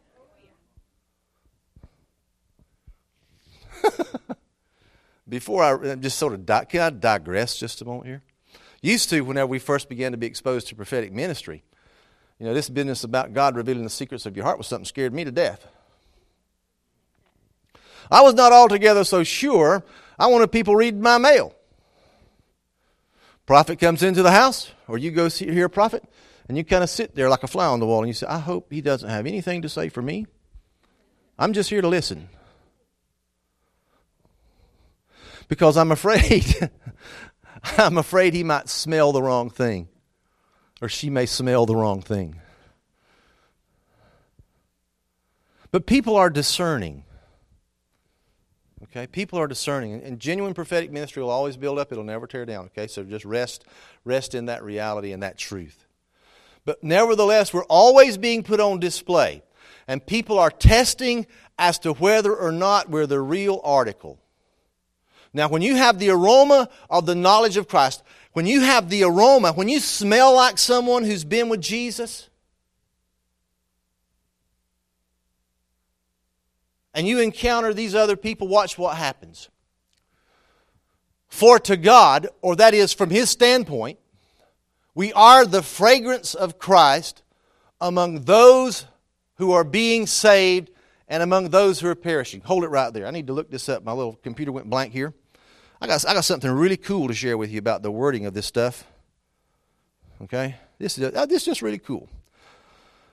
Before 5.29 5.63
I 5.63 5.97
just 5.97 6.19
sort 6.19 6.35
of, 6.35 6.47
di- 6.47 6.65
can 6.67 6.81
I 6.81 6.91
digress 6.91 7.57
just 7.57 7.83
a 7.83 7.85
moment 7.85 8.07
here? 8.07 8.23
Used 8.83 9.11
to, 9.11 9.21
whenever 9.23 9.47
we 9.47 9.59
first 9.59 9.89
began 9.89 10.13
to 10.13 10.19
be 10.19 10.27
exposed 10.27 10.69
to 10.69 10.77
prophetic 10.77 11.13
ministry, 11.13 11.65
you 12.39 12.47
know, 12.47 12.55
this 12.55 12.69
business 12.69 13.05
about 13.05 13.33
God 13.33 13.57
revealing 13.57 13.85
the 13.85 13.91
secrets 13.91 14.27
of 14.27 14.37
your 14.37 14.45
heart 14.45 14.59
was 14.59 14.67
something 14.67 14.85
scared 14.85 15.15
me 15.15 15.25
to 15.25 15.31
death. 15.31 15.67
I 18.11 18.23
was 18.23 18.35
not 18.35 18.53
altogether 18.53 19.05
so 19.05 19.25
sure. 19.25 19.85
I 20.19 20.27
wanted 20.27 20.53
people 20.53 20.77
read 20.77 21.01
my 21.01 21.19
mail. 21.19 21.55
Prophet 23.47 23.79
comes 23.79 24.03
into 24.03 24.23
the 24.23 24.31
house, 24.31 24.73
or 24.89 24.99
you 24.99 25.11
go 25.11 25.29
see, 25.29 25.51
hear 25.51 25.67
a 25.67 25.71
prophet, 25.71 26.05
and 26.49 26.57
you 26.57 26.65
kind 26.65 26.83
of 26.83 26.91
sit 26.91 27.15
there 27.15 27.29
like 27.29 27.43
a 27.43 27.49
fly 27.49 27.67
on 27.67 27.81
the 27.81 27.87
wall, 27.87 28.01
and 28.01 28.09
you 28.09 28.15
say, 28.15 28.27
I 28.27 28.39
hope 28.39 28.73
he 28.73 28.81
doesn't 28.81 29.09
have 29.09 29.27
anything 29.27 29.63
to 29.63 29.69
say 29.69 29.89
for 29.89 30.03
me. 30.03 30.27
I'm 31.39 31.53
just 31.53 31.71
here 31.71 31.83
to 31.83 31.89
listen. 31.89 32.29
because 35.49 35.77
I'm 35.77 35.93
afraid 35.93 36.71
I'm 37.79 37.99
afraid 37.99 38.35
he 38.35 38.45
might 38.45 38.69
smell 38.69 39.13
the 39.13 39.23
wrong 39.23 39.51
thing 39.51 39.89
or 40.85 40.89
she 40.91 41.09
may 41.09 41.25
smell 41.25 41.65
the 41.65 41.75
wrong 41.75 42.03
thing. 42.03 42.39
But 45.71 45.87
people 45.87 46.15
are 46.15 46.29
discerning. 46.29 47.05
Okay, 48.83 49.07
people 49.07 49.39
are 49.39 49.47
discerning, 49.47 50.03
and 50.03 50.21
genuine 50.21 50.53
prophetic 50.53 50.93
ministry 50.93 51.23
will 51.23 51.31
always 51.31 51.57
build 51.57 51.79
up; 51.79 51.91
it'll 51.91 52.05
never 52.05 52.27
tear 52.27 52.45
down. 52.45 52.67
Okay, 52.67 52.87
so 52.87 53.03
just 53.03 53.25
rest, 53.25 53.65
rest 54.05 54.35
in 54.35 54.45
that 54.45 54.63
reality 54.63 55.13
and 55.13 55.23
that 55.23 55.39
truth. 55.39 55.87
But 56.67 56.85
nevertheless, 56.85 57.55
we're 57.55 57.65
always 57.65 58.19
being 58.19 58.43
put 58.43 58.61
on 58.61 58.79
display, 58.79 59.43
and 59.89 60.05
people 60.05 60.39
are 60.39 60.51
testing 60.51 61.27
as 61.59 61.79
to 61.79 61.95
whether 61.95 62.37
or 62.37 62.53
not 62.53 62.91
we're 62.91 63.07
the 63.07 63.23
real 63.23 63.63
article. 63.65 64.19
Now, 65.33 65.49
when 65.49 65.63
you 65.63 65.77
have 65.77 65.99
the 65.99 66.11
aroma 66.11 66.69
of 66.91 67.07
the 67.07 67.15
knowledge 67.15 67.57
of 67.57 67.69
Christ, 67.69 68.03
when 68.35 68.47
you 68.47 68.61
have 68.61 68.91
the 68.91 69.05
aroma, 69.05 69.53
when 69.53 69.69
you 69.69 69.79
smell 69.79 70.35
like 70.35 70.59
someone 70.59 71.05
who's 71.05 71.25
been 71.25 71.49
with 71.49 71.61
Jesus, 71.61 72.29
and 76.93 77.07
you 77.07 77.21
encounter 77.21 77.73
these 77.73 77.95
other 77.95 78.17
people, 78.17 78.49
watch 78.49 78.77
what 78.77 78.97
happens. 78.97 79.49
For 81.29 81.61
to 81.61 81.77
God, 81.77 82.29
or 82.43 82.57
that 82.57 82.75
is 82.75 82.93
from 82.93 83.11
His 83.11 83.31
standpoint, 83.31 83.99
we 84.97 85.13
are 85.13 85.45
the 85.45 85.63
fragrance 85.63 86.35
of 86.35 86.59
Christ 86.59 87.23
among 87.81 88.23
those 88.23 88.85
who 89.37 89.53
are 89.53 89.65
being 89.65 90.07
saved 90.07 90.71
and 91.09 91.23
among 91.23 91.51
those 91.51 91.79
who 91.79 91.89
are 91.89 91.97
perishing. 91.97 92.41
Hold 92.41 92.65
it 92.65 92.69
right 92.69 92.93
there. 92.93 93.07
I 93.07 93.11
need 93.13 93.29
to 93.29 93.33
look 93.33 93.51
this 93.51 93.69
up. 93.69 93.85
My 93.85 93.93
little 93.93 94.15
computer 94.17 94.51
went 94.51 94.71
blank 94.71 94.93
here. 94.93 95.15
I 95.85 95.87
got, 95.87 96.09
I 96.09 96.15
got 96.15 96.25
something 96.25 96.51
really 96.51 96.79
cool 96.79 97.09
to 97.09 97.15
share 97.15 97.37
with 97.37 97.51
you 97.51 97.59
about 97.59 97.83
the 97.83 97.91
wording 97.91 98.25
of 98.25 98.33
this 98.33 98.47
stuff. 98.47 98.85
Okay? 100.23 100.55
This 100.79 100.97
is, 100.97 101.15
uh, 101.15 101.27
this 101.27 101.43
is 101.43 101.45
just 101.45 101.61
really 101.61 101.77
cool. 101.77 102.09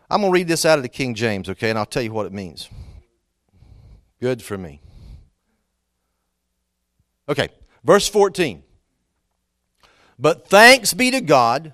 I'm 0.09 0.22
going 0.22 0.32
to 0.32 0.34
read 0.34 0.47
this 0.47 0.65
out 0.65 0.80
of 0.80 0.84
the 0.84 0.89
King 0.89 1.13
James, 1.13 1.49
okay, 1.49 1.69
and 1.69 1.78
I'll 1.78 1.86
tell 1.86 2.01
you 2.01 2.13
what 2.13 2.26
it 2.26 2.32
means. 2.32 2.69
Good 4.22 4.41
for 4.41 4.57
me. 4.57 4.80
Okay, 7.28 7.49
verse 7.84 8.07
14. 8.07 8.63
But 10.17 10.47
thanks 10.47 10.93
be 10.93 11.11
to 11.11 11.19
God 11.19 11.74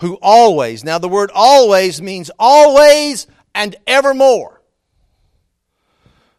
who 0.00 0.18
always, 0.20 0.84
now 0.84 0.98
the 0.98 1.08
word 1.08 1.30
always 1.34 2.02
means 2.02 2.30
always 2.38 3.26
and 3.54 3.74
evermore. 3.86 4.55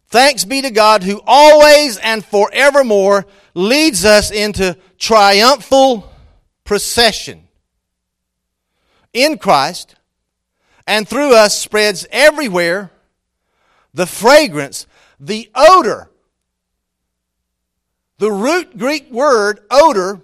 Thanks 0.10 0.45
be 0.45 0.62
to 0.62 0.72
God 0.72 1.03
who 1.03 1.22
always 1.28 1.97
and 1.97 2.24
forevermore 2.24 3.26
leads 3.53 4.05
us 4.05 4.32
into 4.32 4.78
triumphal 4.97 6.12
procession 6.64 7.47
in 9.14 9.38
Christ 9.38 9.95
and 10.86 11.08
through 11.08 11.36
us 11.36 11.58
spreads 11.60 12.08
everywhere 12.10 12.91
the 13.93 14.05
fragrance, 14.05 14.88
the 15.20 15.49
odor. 15.53 16.10
The 18.20 18.32
root 18.32 18.78
Greek 18.78 19.12
word 19.12 19.60
odor 19.70 20.22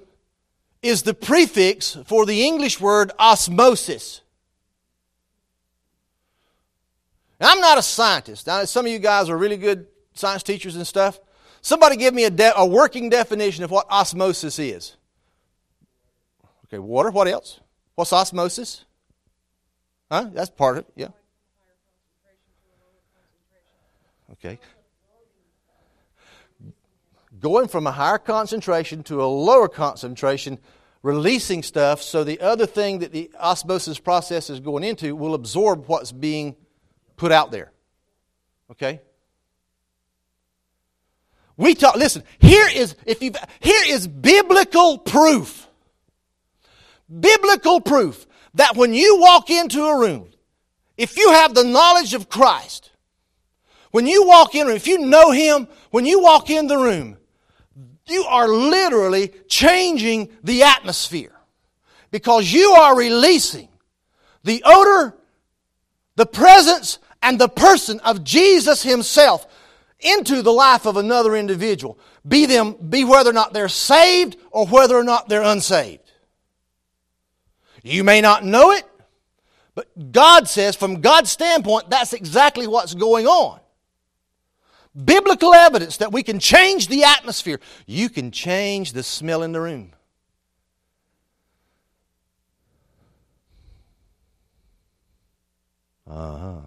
is 0.82 1.04
the 1.04 1.14
prefix 1.14 1.98
for 2.06 2.26
the 2.26 2.44
English 2.44 2.80
word 2.80 3.12
osmosis. 3.20 4.22
Now, 7.44 7.52
I'm 7.52 7.60
not 7.60 7.78
a 7.78 7.82
scientist. 7.82 8.48
Now, 8.48 8.64
some 8.64 8.86
of 8.86 8.92
you 8.94 9.00
guys 9.00 9.28
are 9.28 9.38
really 9.38 9.58
good 9.58 9.88
science 10.14 10.44
teachers 10.44 10.78
and 10.78 10.88
stuff. 10.88 11.20
Somebody 11.62 11.98
give 11.98 12.14
me 12.14 12.24
a, 12.24 12.30
de- 12.30 12.58
a 12.58 12.66
working 12.66 13.10
definition 13.10 13.66
of 13.66 13.70
what 13.70 13.86
osmosis 13.90 14.60
is. 14.60 14.96
Okay, 16.68 16.80
water. 16.80 17.12
What 17.12 17.28
else? 17.28 17.60
What's 17.96 18.14
osmosis? 18.14 18.86
Huh? 20.10 20.30
That's 20.32 20.52
part 20.52 20.78
of 20.78 20.86
it, 20.86 20.94
yeah. 20.96 21.10
Okay. 24.32 24.58
Going 27.42 27.68
from 27.68 27.88
a 27.88 27.92
higher 27.92 28.20
concentration 28.20 29.04
to 29.04 29.22
a 29.22 29.28
lower 29.28 29.68
concentration, 29.68 30.60
releasing 31.02 31.62
stuff 31.62 32.02
so 32.02 32.24
the 32.24 32.40
other 32.40 32.66
thing 32.66 33.00
that 33.00 33.12
the 33.12 33.30
osmosis 33.38 34.00
process 34.00 34.50
is 34.50 34.62
going 34.62 34.86
into 34.86 35.14
will 35.14 35.34
absorb 35.34 35.90
what's 35.90 36.14
being 36.14 36.56
put 37.24 37.32
out 37.32 37.52
there. 37.52 37.72
Okay? 38.72 39.00
We 41.56 41.74
talk 41.74 41.96
listen, 41.96 42.24
here 42.40 42.68
is 42.68 42.98
if 43.06 43.24
you 43.24 43.32
here 43.62 43.82
is 43.88 44.10
biblical 44.10 44.98
proof. 44.98 45.66
Biblical 47.08 47.80
proof 47.80 48.28
that 48.56 48.76
when 48.76 48.94
you 48.94 49.22
walk 49.22 49.50
into 49.50 49.86
a 49.86 49.98
room, 49.98 50.32
if 50.98 51.16
you 51.16 51.32
have 51.32 51.54
the 51.54 51.64
knowledge 51.64 52.14
of 52.14 52.28
Christ, 52.28 52.92
when 53.92 54.06
you 54.06 54.28
walk 54.28 54.54
in, 54.54 54.68
if 54.68 54.86
you 54.86 54.98
know 54.98 55.32
Him, 55.32 55.70
when 55.92 56.06
you 56.06 56.20
walk 56.22 56.50
in 56.50 56.68
the 56.68 56.78
room, 56.78 57.16
you 58.06 58.24
are 58.24 58.50
literally 58.50 59.32
changing 59.48 60.30
the 60.44 60.64
atmosphere 60.64 61.40
because 62.12 62.52
you 62.52 62.72
are 62.72 62.98
releasing 62.98 63.70
the 64.44 64.62
odor, 64.66 65.16
the 66.18 66.26
presence, 66.26 67.00
and 67.24 67.40
the 67.40 67.50
person 67.50 68.00
of 68.02 68.24
Jesus 68.24 68.84
Himself 68.84 69.48
into 70.00 70.42
the 70.42 70.52
life 70.52 70.86
of 70.86 70.98
another 70.98 71.36
individual. 71.36 71.98
Be 72.28 72.46
them, 72.46 72.74
be 72.74 73.04
whether 73.04 73.30
or 73.30 73.34
not 73.34 73.54
they're 73.54 73.70
saved 73.70 74.38
or 74.52 74.68
whether 74.68 74.96
or 74.96 75.04
not 75.04 75.30
they're 75.30 75.42
unsaved. 75.42 76.02
You 77.82 78.04
may 78.04 78.22
not 78.22 78.46
know 78.46 78.72
it, 78.72 78.86
but 79.76 80.12
God 80.12 80.48
says, 80.48 80.76
from 80.76 81.02
God's 81.02 81.32
standpoint, 81.32 81.90
that's 81.90 82.14
exactly 82.14 82.68
what's 82.68 82.94
going 82.94 83.26
on 83.26 83.60
biblical 85.06 85.54
evidence 85.54 85.98
that 85.98 86.12
we 86.12 86.24
can 86.24 86.40
change 86.40 86.88
the 86.88 87.04
atmosphere. 87.04 87.60
You 87.86 88.10
can 88.10 88.32
change 88.32 88.94
the 88.94 89.04
smell 89.04 89.44
in 89.44 89.52
the 89.52 89.62
room. 89.62 89.94
Uh 96.06 96.38
huh. 96.38 96.62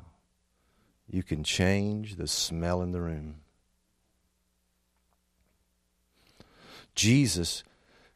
You 1.09 1.23
can 1.23 1.45
change 1.45 2.17
the 2.17 2.27
smell 2.27 2.83
in 2.83 2.93
the 2.93 3.01
room. 3.01 3.37
Jesus 6.95 7.63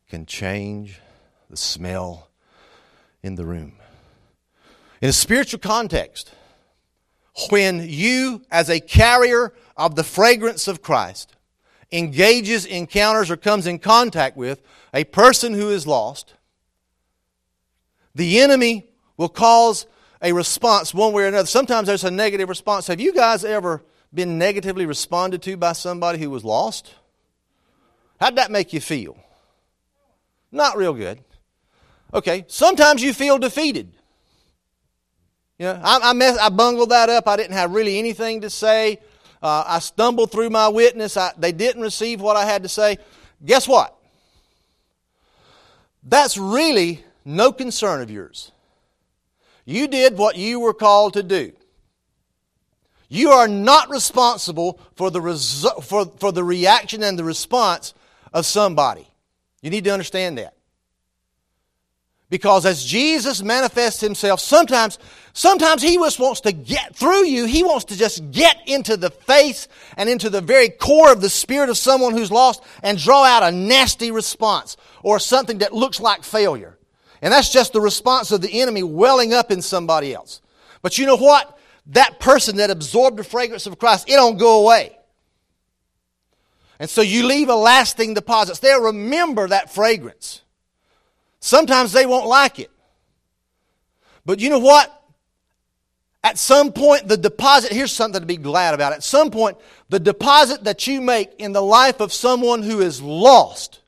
can 0.08 0.26
change 0.26 1.00
the 1.48 1.56
smell 1.56 2.28
in 3.22 3.34
the 3.36 3.44
room. 3.44 3.74
In 5.00 5.08
a 5.08 5.12
spiritual 5.12 5.60
context, 5.60 6.32
when 7.50 7.88
you, 7.88 8.42
as 8.50 8.68
a 8.68 8.80
carrier 8.80 9.52
of 9.76 9.94
the 9.94 10.04
fragrance 10.04 10.66
of 10.66 10.82
Christ, 10.82 11.34
engages, 11.92 12.66
encounters, 12.66 13.30
or 13.30 13.36
comes 13.36 13.66
in 13.66 13.78
contact 13.78 14.36
with 14.36 14.62
a 14.92 15.04
person 15.04 15.54
who 15.54 15.70
is 15.70 15.86
lost, 15.86 16.34
the 18.14 18.40
enemy 18.40 18.88
will 19.16 19.28
cause 19.28 19.86
a 20.22 20.32
response 20.32 20.92
one 20.92 21.12
way 21.12 21.24
or 21.24 21.26
another. 21.26 21.46
Sometimes 21.46 21.86
there's 21.86 22.04
a 22.04 22.10
negative 22.10 22.48
response. 22.48 22.86
Have 22.86 23.00
you 23.00 23.12
guys 23.12 23.44
ever 23.44 23.82
been 24.12 24.38
negatively 24.38 24.86
responded 24.86 25.42
to 25.42 25.56
by 25.56 25.72
somebody 25.72 26.18
who 26.18 26.30
was 26.30 26.44
lost? 26.44 26.94
How'd 28.20 28.36
that 28.36 28.50
make 28.50 28.72
you 28.72 28.80
feel? 28.80 29.16
Not 30.52 30.76
real 30.76 30.92
good. 30.92 31.20
Okay, 32.12 32.44
sometimes 32.48 33.02
you 33.02 33.14
feel 33.14 33.38
defeated. 33.38 33.92
You 35.58 35.66
know, 35.66 35.80
I, 35.82 36.10
I, 36.10 36.12
mess, 36.12 36.36
I 36.38 36.48
bungled 36.48 36.90
that 36.90 37.08
up. 37.08 37.28
I 37.28 37.36
didn't 37.36 37.52
have 37.52 37.72
really 37.72 37.98
anything 37.98 38.40
to 38.40 38.50
say. 38.50 38.98
Uh, 39.42 39.64
I 39.66 39.78
stumbled 39.78 40.32
through 40.32 40.50
my 40.50 40.68
witness. 40.68 41.16
I, 41.16 41.32
they 41.38 41.52
didn't 41.52 41.82
receive 41.82 42.20
what 42.20 42.36
I 42.36 42.44
had 42.44 42.62
to 42.64 42.68
say. 42.68 42.98
Guess 43.44 43.68
what? 43.68 43.96
That's 46.02 46.36
really 46.36 47.04
no 47.24 47.52
concern 47.52 48.00
of 48.00 48.10
yours. 48.10 48.52
You 49.70 49.86
did 49.86 50.18
what 50.18 50.36
you 50.36 50.58
were 50.58 50.74
called 50.74 51.12
to 51.12 51.22
do. 51.22 51.52
You 53.08 53.30
are 53.30 53.46
not 53.46 53.88
responsible 53.88 54.80
for 54.96 55.12
the, 55.12 55.20
resu- 55.20 55.84
for, 55.84 56.06
for 56.06 56.32
the 56.32 56.42
reaction 56.42 57.04
and 57.04 57.16
the 57.16 57.22
response 57.22 57.94
of 58.32 58.46
somebody. 58.46 59.06
You 59.62 59.70
need 59.70 59.84
to 59.84 59.92
understand 59.92 60.38
that. 60.38 60.54
Because 62.30 62.66
as 62.66 62.84
Jesus 62.84 63.42
manifests 63.42 64.00
himself, 64.00 64.40
sometimes, 64.40 64.98
sometimes 65.34 65.82
he 65.82 65.94
just 65.94 66.18
wants 66.18 66.40
to 66.40 66.52
get 66.52 66.96
through 66.96 67.26
you. 67.26 67.44
He 67.44 67.62
wants 67.62 67.84
to 67.86 67.96
just 67.96 68.28
get 68.32 68.56
into 68.66 68.96
the 68.96 69.10
face 69.10 69.68
and 69.96 70.08
into 70.08 70.30
the 70.30 70.40
very 70.40 70.68
core 70.68 71.12
of 71.12 71.20
the 71.20 71.30
spirit 71.30 71.70
of 71.70 71.76
someone 71.76 72.12
who's 72.12 72.32
lost 72.32 72.60
and 72.82 72.98
draw 72.98 73.22
out 73.22 73.44
a 73.44 73.52
nasty 73.52 74.10
response 74.10 74.76
or 75.04 75.20
something 75.20 75.58
that 75.58 75.72
looks 75.72 76.00
like 76.00 76.24
failure. 76.24 76.76
And 77.22 77.32
that's 77.32 77.50
just 77.52 77.72
the 77.72 77.80
response 77.80 78.32
of 78.32 78.40
the 78.40 78.60
enemy 78.60 78.82
welling 78.82 79.34
up 79.34 79.50
in 79.50 79.62
somebody 79.62 80.14
else. 80.14 80.40
But 80.82 80.98
you 80.98 81.06
know 81.06 81.16
what? 81.16 81.58
That 81.88 82.20
person 82.20 82.56
that 82.56 82.70
absorbed 82.70 83.18
the 83.18 83.24
fragrance 83.24 83.66
of 83.66 83.78
Christ, 83.78 84.08
it 84.08 84.14
don't 84.14 84.38
go 84.38 84.62
away. 84.62 84.96
And 86.78 86.88
so 86.88 87.02
you 87.02 87.26
leave 87.26 87.50
a 87.50 87.54
lasting 87.54 88.14
deposit. 88.14 88.58
They'll 88.60 88.82
remember 88.84 89.48
that 89.48 89.72
fragrance. 89.72 90.42
Sometimes 91.40 91.92
they 91.92 92.06
won't 92.06 92.26
like 92.26 92.58
it. 92.58 92.70
But 94.24 94.40
you 94.40 94.48
know 94.48 94.58
what? 94.58 94.96
At 96.22 96.38
some 96.38 96.72
point, 96.72 97.08
the 97.08 97.16
deposit, 97.16 97.72
here's 97.72 97.92
something 97.92 98.20
to 98.20 98.26
be 98.26 98.36
glad 98.36 98.74
about. 98.74 98.92
At 98.92 99.02
some 99.02 99.30
point, 99.30 99.56
the 99.88 99.98
deposit 99.98 100.64
that 100.64 100.86
you 100.86 101.00
make 101.00 101.34
in 101.38 101.52
the 101.52 101.62
life 101.62 102.00
of 102.00 102.12
someone 102.12 102.62
who 102.62 102.80
is 102.80 103.00
lost, 103.00 103.79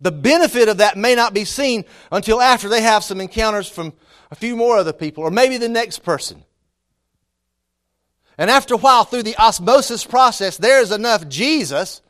the 0.00 0.12
benefit 0.12 0.68
of 0.68 0.78
that 0.78 0.96
may 0.96 1.14
not 1.14 1.34
be 1.34 1.44
seen 1.44 1.84
until 2.12 2.40
after 2.40 2.68
they 2.68 2.82
have 2.82 3.04
some 3.04 3.20
encounters 3.20 3.68
from 3.68 3.92
a 4.30 4.34
few 4.34 4.56
more 4.56 4.76
other 4.76 4.92
people, 4.92 5.24
or 5.24 5.30
maybe 5.30 5.56
the 5.56 5.68
next 5.68 6.00
person. 6.00 6.44
And 8.38 8.50
after 8.50 8.74
a 8.74 8.78
while, 8.78 9.04
through 9.04 9.22
the 9.22 9.36
osmosis 9.36 10.04
process, 10.04 10.56
there 10.56 10.80
is 10.82 10.90
enough 10.90 11.28
Jesus 11.28 12.02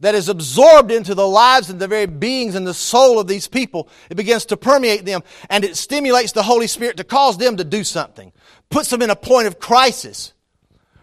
that 0.00 0.14
is 0.14 0.30
absorbed 0.30 0.90
into 0.90 1.14
the 1.14 1.26
lives 1.26 1.68
and 1.68 1.78
the 1.78 1.86
very 1.86 2.06
beings 2.06 2.54
and 2.54 2.66
the 2.66 2.72
soul 2.72 3.18
of 3.20 3.26
these 3.26 3.46
people. 3.46 3.88
It 4.08 4.16
begins 4.16 4.46
to 4.46 4.56
permeate 4.56 5.04
them 5.04 5.22
and 5.50 5.62
it 5.62 5.76
stimulates 5.76 6.32
the 6.32 6.42
Holy 6.42 6.66
Spirit 6.66 6.96
to 6.96 7.04
cause 7.04 7.36
them 7.36 7.58
to 7.58 7.64
do 7.64 7.84
something. 7.84 8.32
Puts 8.70 8.88
them 8.88 9.02
in 9.02 9.10
a 9.10 9.16
point 9.16 9.46
of 9.46 9.60
crisis 9.60 10.32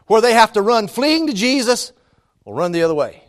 where 0.08 0.22
they 0.22 0.34
have 0.34 0.54
to 0.54 0.64
run 0.64 0.88
fleeing 0.88 1.28
to 1.28 1.34
Jesus 1.34 1.94
or 2.44 2.56
run 2.56 2.72
the 2.72 2.82
other 2.82 2.96
way. 2.96 3.24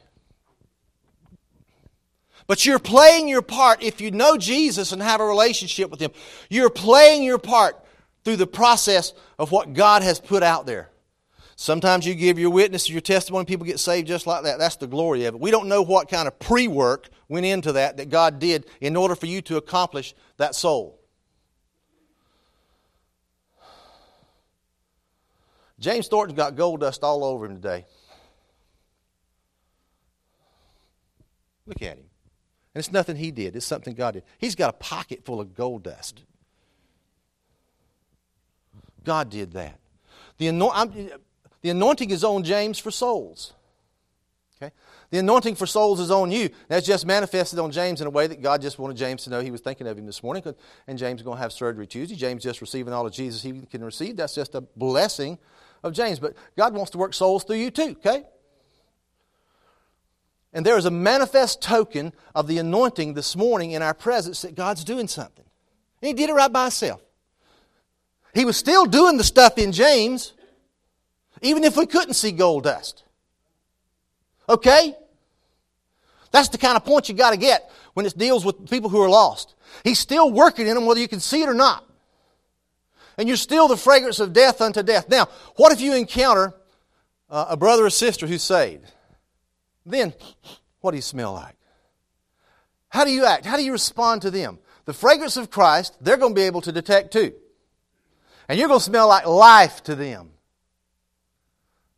But 2.48 2.64
you're 2.64 2.78
playing 2.78 3.28
your 3.28 3.42
part 3.42 3.82
if 3.82 4.00
you 4.00 4.10
know 4.10 4.38
Jesus 4.38 4.90
and 4.90 5.02
have 5.02 5.20
a 5.20 5.24
relationship 5.24 5.90
with 5.90 6.00
Him. 6.00 6.10
You're 6.48 6.70
playing 6.70 7.22
your 7.22 7.38
part 7.38 7.76
through 8.24 8.36
the 8.36 8.46
process 8.46 9.12
of 9.38 9.52
what 9.52 9.74
God 9.74 10.02
has 10.02 10.18
put 10.18 10.42
out 10.42 10.66
there. 10.66 10.90
Sometimes 11.56 12.06
you 12.06 12.14
give 12.14 12.38
your 12.38 12.50
witness, 12.50 12.88
your 12.88 13.00
testimony, 13.02 13.44
people 13.44 13.66
get 13.66 13.78
saved 13.78 14.08
just 14.08 14.26
like 14.26 14.44
that. 14.44 14.58
That's 14.58 14.76
the 14.76 14.86
glory 14.86 15.26
of 15.26 15.34
it. 15.34 15.40
We 15.40 15.50
don't 15.50 15.68
know 15.68 15.82
what 15.82 16.08
kind 16.08 16.26
of 16.26 16.38
pre 16.38 16.68
work 16.68 17.10
went 17.28 17.44
into 17.44 17.72
that 17.72 17.98
that 17.98 18.08
God 18.08 18.38
did 18.38 18.64
in 18.80 18.96
order 18.96 19.14
for 19.14 19.26
you 19.26 19.42
to 19.42 19.56
accomplish 19.56 20.14
that 20.38 20.54
soul. 20.54 20.98
James 25.78 26.08
Thornton's 26.08 26.36
got 26.36 26.56
gold 26.56 26.80
dust 26.80 27.04
all 27.04 27.24
over 27.24 27.46
him 27.46 27.56
today. 27.56 27.84
Look 31.66 31.82
at 31.82 31.98
him. 31.98 32.07
And 32.74 32.80
it's 32.80 32.92
nothing 32.92 33.16
he 33.16 33.30
did, 33.30 33.56
it's 33.56 33.66
something 33.66 33.94
God 33.94 34.14
did. 34.14 34.22
He's 34.38 34.54
got 34.54 34.70
a 34.70 34.76
pocket 34.76 35.24
full 35.24 35.40
of 35.40 35.54
gold 35.54 35.82
dust. 35.82 36.22
God 39.04 39.30
did 39.30 39.52
that. 39.52 39.78
The, 40.36 40.50
the 41.62 41.70
anointing 41.70 42.10
is 42.10 42.22
on 42.24 42.44
James 42.44 42.78
for 42.78 42.90
souls. 42.90 43.54
Okay? 44.60 44.72
The 45.10 45.18
anointing 45.18 45.54
for 45.54 45.66
souls 45.66 46.00
is 46.00 46.10
on 46.10 46.30
you. 46.30 46.50
That's 46.68 46.86
just 46.86 47.06
manifested 47.06 47.58
on 47.58 47.70
James 47.70 48.00
in 48.00 48.06
a 48.06 48.10
way 48.10 48.26
that 48.26 48.42
God 48.42 48.60
just 48.60 48.78
wanted 48.78 48.96
James 48.96 49.24
to 49.24 49.30
know 49.30 49.40
he 49.40 49.50
was 49.50 49.60
thinking 49.60 49.86
of 49.86 49.96
him 49.96 50.06
this 50.06 50.22
morning. 50.22 50.42
And 50.86 50.98
James 50.98 51.20
is 51.20 51.24
going 51.24 51.36
to 51.36 51.42
have 51.42 51.52
surgery 51.52 51.86
Tuesday. 51.86 52.16
James 52.16 52.42
just 52.42 52.60
receiving 52.60 52.92
all 52.92 53.06
of 53.06 53.12
Jesus 53.12 53.42
he 53.42 53.62
can 53.70 53.84
receive. 53.84 54.16
That's 54.16 54.34
just 54.34 54.54
a 54.54 54.60
blessing 54.60 55.38
of 55.82 55.92
James. 55.92 56.18
But 56.18 56.34
God 56.56 56.74
wants 56.74 56.90
to 56.92 56.98
work 56.98 57.14
souls 57.14 57.44
through 57.44 57.56
you 57.56 57.70
too, 57.70 57.96
okay? 58.04 58.24
And 60.58 60.66
there 60.66 60.76
is 60.76 60.86
a 60.86 60.90
manifest 60.90 61.62
token 61.62 62.12
of 62.34 62.48
the 62.48 62.58
anointing 62.58 63.14
this 63.14 63.36
morning 63.36 63.70
in 63.70 63.80
our 63.80 63.94
presence 63.94 64.42
that 64.42 64.56
God's 64.56 64.82
doing 64.82 65.06
something. 65.06 65.44
And 66.02 66.08
He 66.08 66.12
did 66.12 66.30
it 66.30 66.32
right 66.32 66.52
by 66.52 66.64
Himself. 66.64 67.00
He 68.34 68.44
was 68.44 68.56
still 68.56 68.84
doing 68.84 69.18
the 69.18 69.22
stuff 69.22 69.56
in 69.56 69.70
James, 69.70 70.32
even 71.42 71.62
if 71.62 71.76
we 71.76 71.86
couldn't 71.86 72.14
see 72.14 72.32
gold 72.32 72.64
dust. 72.64 73.04
Okay? 74.48 74.96
That's 76.32 76.48
the 76.48 76.58
kind 76.58 76.76
of 76.76 76.84
point 76.84 77.08
you 77.08 77.14
got 77.14 77.30
to 77.30 77.36
get 77.36 77.70
when 77.94 78.04
it 78.04 78.18
deals 78.18 78.44
with 78.44 78.68
people 78.68 78.90
who 78.90 79.00
are 79.00 79.08
lost. 79.08 79.54
He's 79.84 80.00
still 80.00 80.32
working 80.32 80.66
in 80.66 80.74
them 80.74 80.86
whether 80.86 80.98
you 80.98 81.06
can 81.06 81.20
see 81.20 81.40
it 81.40 81.48
or 81.48 81.54
not. 81.54 81.88
And 83.16 83.28
you're 83.28 83.36
still 83.36 83.68
the 83.68 83.76
fragrance 83.76 84.18
of 84.18 84.32
death 84.32 84.60
unto 84.60 84.82
death. 84.82 85.08
Now, 85.08 85.28
what 85.54 85.70
if 85.70 85.80
you 85.80 85.94
encounter 85.94 86.52
uh, 87.30 87.46
a 87.50 87.56
brother 87.56 87.84
or 87.84 87.90
sister 87.90 88.26
who's 88.26 88.42
saved? 88.42 88.86
Then, 89.88 90.12
what 90.80 90.92
do 90.92 90.96
you 90.96 91.02
smell 91.02 91.32
like? 91.32 91.56
How 92.90 93.04
do 93.04 93.10
you 93.10 93.24
act? 93.24 93.44
How 93.44 93.56
do 93.56 93.64
you 93.64 93.72
respond 93.72 94.22
to 94.22 94.30
them? 94.30 94.58
The 94.84 94.92
fragrance 94.92 95.36
of 95.36 95.50
Christ, 95.50 95.96
they're 96.00 96.16
going 96.16 96.34
to 96.34 96.40
be 96.40 96.46
able 96.46 96.60
to 96.62 96.72
detect 96.72 97.12
too. 97.12 97.34
And 98.48 98.58
you're 98.58 98.68
going 98.68 98.80
to 98.80 98.84
smell 98.84 99.08
like 99.08 99.26
life 99.26 99.82
to 99.84 99.94
them. 99.94 100.30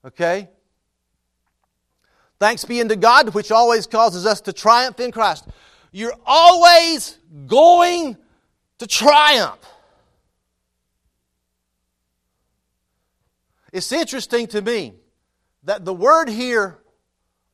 Okay? 0.05 0.49
Thanks 2.38 2.64
be 2.64 2.80
unto 2.80 2.97
God, 2.97 3.34
which 3.34 3.53
always 3.53 3.86
causes 3.86 4.24
us 4.24 4.41
to 4.43 4.53
triumph 4.53 4.99
in 4.99 5.12
Christ. 5.12 5.47
You're 5.93 6.16
always 6.24 7.18
going 7.47 8.16
to 8.78 8.86
triumph. 8.86 9.59
It's 13.72 13.93
interesting 13.93 14.47
to 14.49 14.62
me 14.62 14.95
that 15.64 15.84
the 15.84 15.95
word 15.95 16.28
here, 16.28 16.78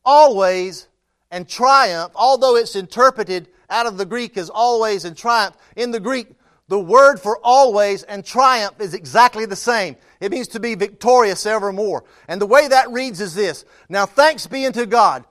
always 0.07 0.87
and 1.29 1.47
triumph, 1.47 2.13
although 2.15 2.55
it's 2.55 2.75
interpreted 2.75 3.49
out 3.69 3.85
of 3.85 3.97
the 3.97 4.05
Greek 4.05 4.37
as 4.37 4.49
always 4.49 5.03
and 5.03 5.15
triumph, 5.15 5.57
in 5.75 5.91
the 5.91 5.99
Greek, 5.99 6.29
the 6.69 6.79
word 6.79 7.19
for 7.19 7.37
always 7.43 8.03
and 8.03 8.25
triumph 8.25 8.79
is 8.79 8.93
exactly 8.93 9.45
the 9.45 9.55
same. 9.55 9.97
It 10.21 10.31
means 10.31 10.47
to 10.49 10.59
be 10.59 10.75
victorious 10.75 11.45
evermore. 11.45 12.05
And 12.27 12.41
the 12.41 12.47
way 12.47 12.67
that 12.69 12.89
reads 12.89 13.21
is 13.21 13.35
this 13.35 13.65
Now 13.89 14.05
thanks 14.05 14.47
be 14.47 14.65
unto 14.65 14.85
God, 14.85 15.25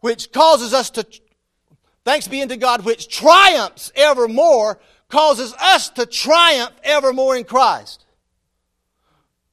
which 0.00 0.32
causes 0.32 0.74
us 0.74 0.90
to, 0.90 1.06
thanks 2.04 2.28
be 2.28 2.42
unto 2.42 2.56
God, 2.56 2.84
which 2.84 3.08
triumphs 3.08 3.92
evermore, 3.94 4.80
causes 5.08 5.54
us 5.60 5.88
to 5.90 6.04
triumph 6.04 6.74
evermore 6.82 7.36
in 7.36 7.44
Christ. 7.44 8.04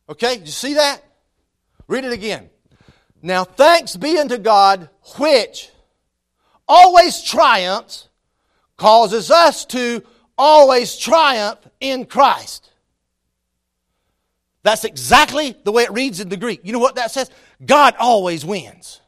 Okay, 0.09 0.39
you 0.39 0.47
see 0.47 0.73
that? 0.73 1.03
Read 1.87 2.05
it 2.05 2.11
again. 2.11 2.49
Now 3.23 3.45
thanks 3.45 3.95
be 3.95 4.19
unto 4.19 4.37
God, 4.37 4.89
which 5.17 5.69
always 6.67 7.23
triumphs, 7.23 8.09
causes 8.75 9.31
us 9.31 9.63
to 9.65 10.03
always 10.37 10.97
triumph 10.97 11.59
in 11.79 12.05
Christ. 12.05 12.69
That's 14.61 14.83
exactly 14.83 15.55
the 15.63 15.71
way 15.71 15.83
it 15.83 15.91
reads 15.91 16.19
in 16.19 16.27
the 16.27 16.37
Greek. 16.37 16.61
You 16.63 16.73
know 16.73 16.79
what 16.79 16.95
that 16.95 17.11
says? 17.11 17.31
God 17.65 17.95
always 17.97 18.43
wins. 18.43 18.99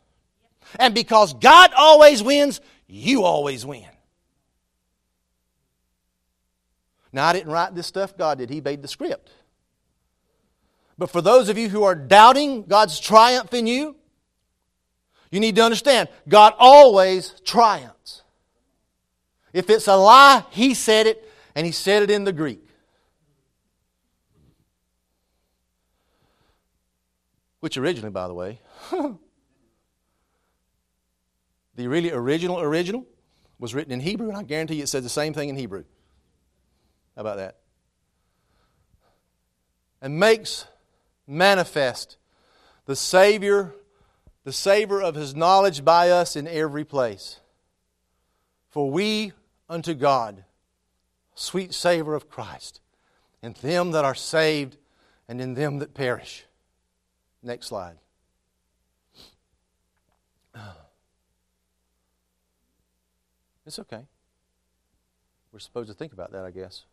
And 0.80 0.94
because 0.94 1.34
God 1.34 1.72
always 1.76 2.24
wins, 2.24 2.62
you 2.88 3.24
always 3.24 3.66
win. 3.66 3.86
Now, 7.12 7.28
I 7.28 7.34
didn't 7.34 7.52
write 7.52 7.76
this 7.76 7.88
stuff, 7.88 8.18
God 8.18 8.38
did. 8.38 8.50
He 8.50 8.62
made 8.62 8.82
the 8.82 8.88
script. 8.88 9.32
But 10.98 11.10
for 11.10 11.22
those 11.22 11.50
of 11.50 11.58
you 11.58 11.70
who 11.70 11.84
are 11.84 11.96
doubting 11.96 12.64
God's 12.64 13.00
triumph 13.00 13.54
in 13.54 13.68
you, 13.68 13.96
you 15.32 15.40
need 15.40 15.56
to 15.56 15.64
understand 15.64 16.10
God 16.28 16.54
always 16.58 17.40
triumphs. 17.44 18.24
If 19.54 19.70
it's 19.70 19.88
a 19.88 19.96
lie, 19.96 20.44
He 20.52 20.74
said 20.74 21.08
it, 21.08 21.30
and 21.56 21.66
He 21.66 21.72
said 21.72 22.04
it 22.04 22.12
in 22.12 22.24
the 22.26 22.34
Greek. 22.34 22.62
Which 27.60 27.78
originally, 27.78 28.12
by 28.12 28.28
the 28.28 28.34
way, 28.34 28.60
the 31.76 31.88
really 31.88 32.12
original 32.12 32.60
original 32.60 33.06
was 33.58 33.74
written 33.74 33.92
in 33.92 34.02
Hebrew, 34.02 34.28
and 34.28 34.38
I 34.38 34.44
guarantee 34.44 34.76
you 34.76 34.84
it 34.84 34.90
says 34.90 35.04
the 35.04 35.10
same 35.10 35.34
thing 35.34 35.50
in 35.50 35.56
Hebrew. 35.56 35.86
How 37.16 37.22
about 37.22 37.38
that? 37.38 37.58
And 40.02 40.20
makes 40.20 40.66
manifest 41.26 42.18
the 42.86 42.96
Savior, 42.96 43.74
the 44.46 44.54
savor 44.54 45.02
of 45.02 45.16
His 45.16 45.36
knowledge 45.36 45.84
by 45.84 46.10
us 46.10 46.38
in 46.38 46.48
every 46.48 46.86
place. 46.86 47.42
For 48.70 48.90
we 48.90 49.34
unto 49.68 49.94
God, 49.94 50.46
sweet 51.34 51.74
savor 51.74 52.16
of 52.16 52.30
Christ, 52.30 52.80
in 53.42 53.56
them 53.62 53.92
that 53.92 54.06
are 54.06 54.16
saved 54.16 54.78
and 55.28 55.42
in 55.42 55.56
them 55.56 55.80
that 55.80 55.94
perish. 55.94 56.46
Next 57.44 57.68
slide. 57.68 57.98
It's 63.68 63.80
okay. 63.80 64.06
We're 65.52 65.58
supposed 65.58 65.90
to 65.90 65.96
think 65.96 66.14
about 66.14 66.32
that, 66.34 66.46
I 66.46 66.52
guess. 66.52 66.84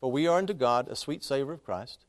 For 0.00 0.10
we 0.10 0.26
are 0.26 0.36
unto 0.36 0.52
God 0.52 0.88
a 0.88 0.96
sweet 0.96 1.22
savor 1.22 1.52
of 1.52 1.62
Christ 1.64 2.04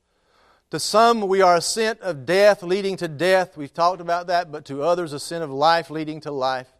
to 0.72 0.80
some, 0.80 1.20
we 1.28 1.42
are 1.42 1.56
a 1.56 1.60
scent 1.60 2.00
of 2.00 2.24
death 2.24 2.62
leading 2.62 2.96
to 2.96 3.06
death. 3.06 3.58
We've 3.58 3.74
talked 3.74 4.00
about 4.00 4.28
that, 4.28 4.50
but 4.50 4.64
to 4.64 4.82
others, 4.82 5.12
a 5.12 5.20
scent 5.20 5.44
of 5.44 5.50
life 5.50 5.90
leading 5.90 6.22
to 6.22 6.30
life. 6.30 6.72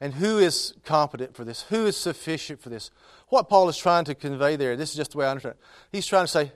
And 0.00 0.14
who 0.14 0.38
is 0.38 0.74
competent 0.84 1.34
for 1.34 1.44
this? 1.44 1.62
Who 1.62 1.86
is 1.86 1.96
sufficient 1.96 2.62
for 2.62 2.68
this? 2.68 2.92
What 3.26 3.48
Paul 3.48 3.68
is 3.68 3.76
trying 3.76 4.04
to 4.04 4.14
convey 4.14 4.54
there, 4.54 4.76
this 4.76 4.90
is 4.90 4.96
just 4.96 5.10
the 5.10 5.18
way 5.18 5.26
I 5.26 5.30
understand 5.30 5.56
it. 5.56 5.64
He's 5.90 6.06
trying 6.06 6.26
to 6.26 6.28
say, 6.28 6.52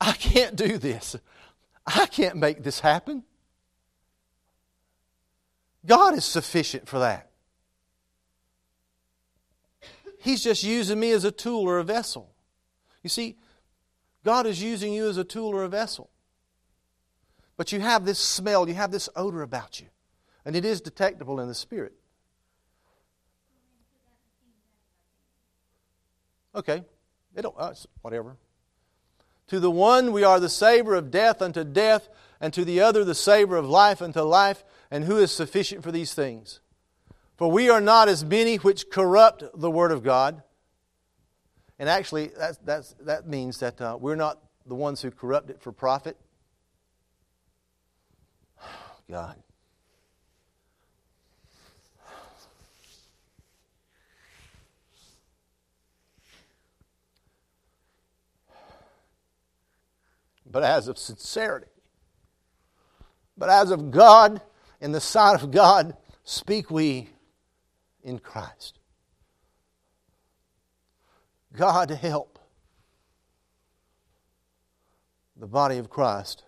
I 0.00 0.12
can't 0.12 0.56
do 0.56 0.78
this. 0.78 1.16
I 1.86 2.06
can't 2.06 2.36
make 2.36 2.62
this 2.62 2.80
happen. 2.80 3.22
God 5.84 6.14
is 6.14 6.24
sufficient 6.24 6.88
for 6.88 7.00
that. 7.00 7.28
He's 10.18 10.42
just 10.42 10.64
using 10.64 10.98
me 10.98 11.10
as 11.10 11.24
a 11.24 11.30
tool 11.30 11.68
or 11.68 11.78
a 11.78 11.84
vessel. 11.84 12.32
You 13.02 13.10
see, 13.10 13.36
God 14.24 14.46
is 14.46 14.62
using 14.62 14.92
you 14.92 15.08
as 15.08 15.16
a 15.16 15.24
tool 15.24 15.48
or 15.48 15.64
a 15.64 15.68
vessel. 15.68 16.10
But 17.56 17.72
you 17.72 17.80
have 17.80 18.04
this 18.04 18.18
smell, 18.18 18.68
you 18.68 18.74
have 18.74 18.90
this 18.90 19.08
odor 19.14 19.42
about 19.42 19.80
you. 19.80 19.86
And 20.44 20.56
it 20.56 20.64
is 20.64 20.80
detectable 20.80 21.40
in 21.40 21.48
the 21.48 21.54
spirit. 21.54 21.92
Okay, 26.54 26.82
it 27.34 27.42
don't, 27.42 27.54
uh, 27.58 27.74
whatever. 28.02 28.36
To 29.48 29.60
the 29.60 29.70
one 29.70 30.12
we 30.12 30.24
are 30.24 30.40
the 30.40 30.48
savor 30.48 30.94
of 30.94 31.10
death 31.10 31.40
unto 31.40 31.64
death, 31.64 32.08
and 32.40 32.52
to 32.54 32.64
the 32.64 32.80
other 32.80 33.04
the 33.04 33.14
savor 33.14 33.56
of 33.56 33.68
life 33.68 34.02
unto 34.02 34.20
life. 34.20 34.64
And 34.90 35.04
who 35.04 35.16
is 35.16 35.32
sufficient 35.32 35.82
for 35.82 35.92
these 35.92 36.12
things? 36.12 36.60
For 37.36 37.50
we 37.50 37.70
are 37.70 37.80
not 37.80 38.08
as 38.08 38.24
many 38.24 38.56
which 38.56 38.90
corrupt 38.90 39.44
the 39.54 39.70
word 39.70 39.92
of 39.92 40.02
God 40.02 40.42
and 41.82 41.90
actually, 41.90 42.30
that's, 42.38 42.58
that's, 42.58 42.94
that 43.00 43.26
means 43.26 43.58
that 43.58 43.80
uh, 43.80 43.98
we're 44.00 44.14
not 44.14 44.38
the 44.66 44.74
ones 44.76 45.02
who 45.02 45.10
corrupt 45.10 45.50
it 45.50 45.60
for 45.60 45.72
profit. 45.72 46.16
God. 49.10 49.34
But 60.48 60.62
as 60.62 60.86
of 60.86 60.96
sincerity, 60.98 61.66
but 63.36 63.48
as 63.48 63.72
of 63.72 63.90
God, 63.90 64.40
in 64.80 64.92
the 64.92 65.00
sight 65.00 65.42
of 65.42 65.50
God, 65.50 65.96
speak 66.22 66.70
we 66.70 67.08
in 68.04 68.20
Christ. 68.20 68.78
God 71.56 71.90
help 71.90 72.38
the 75.36 75.46
body 75.46 75.78
of 75.78 75.90
Christ 75.90 76.44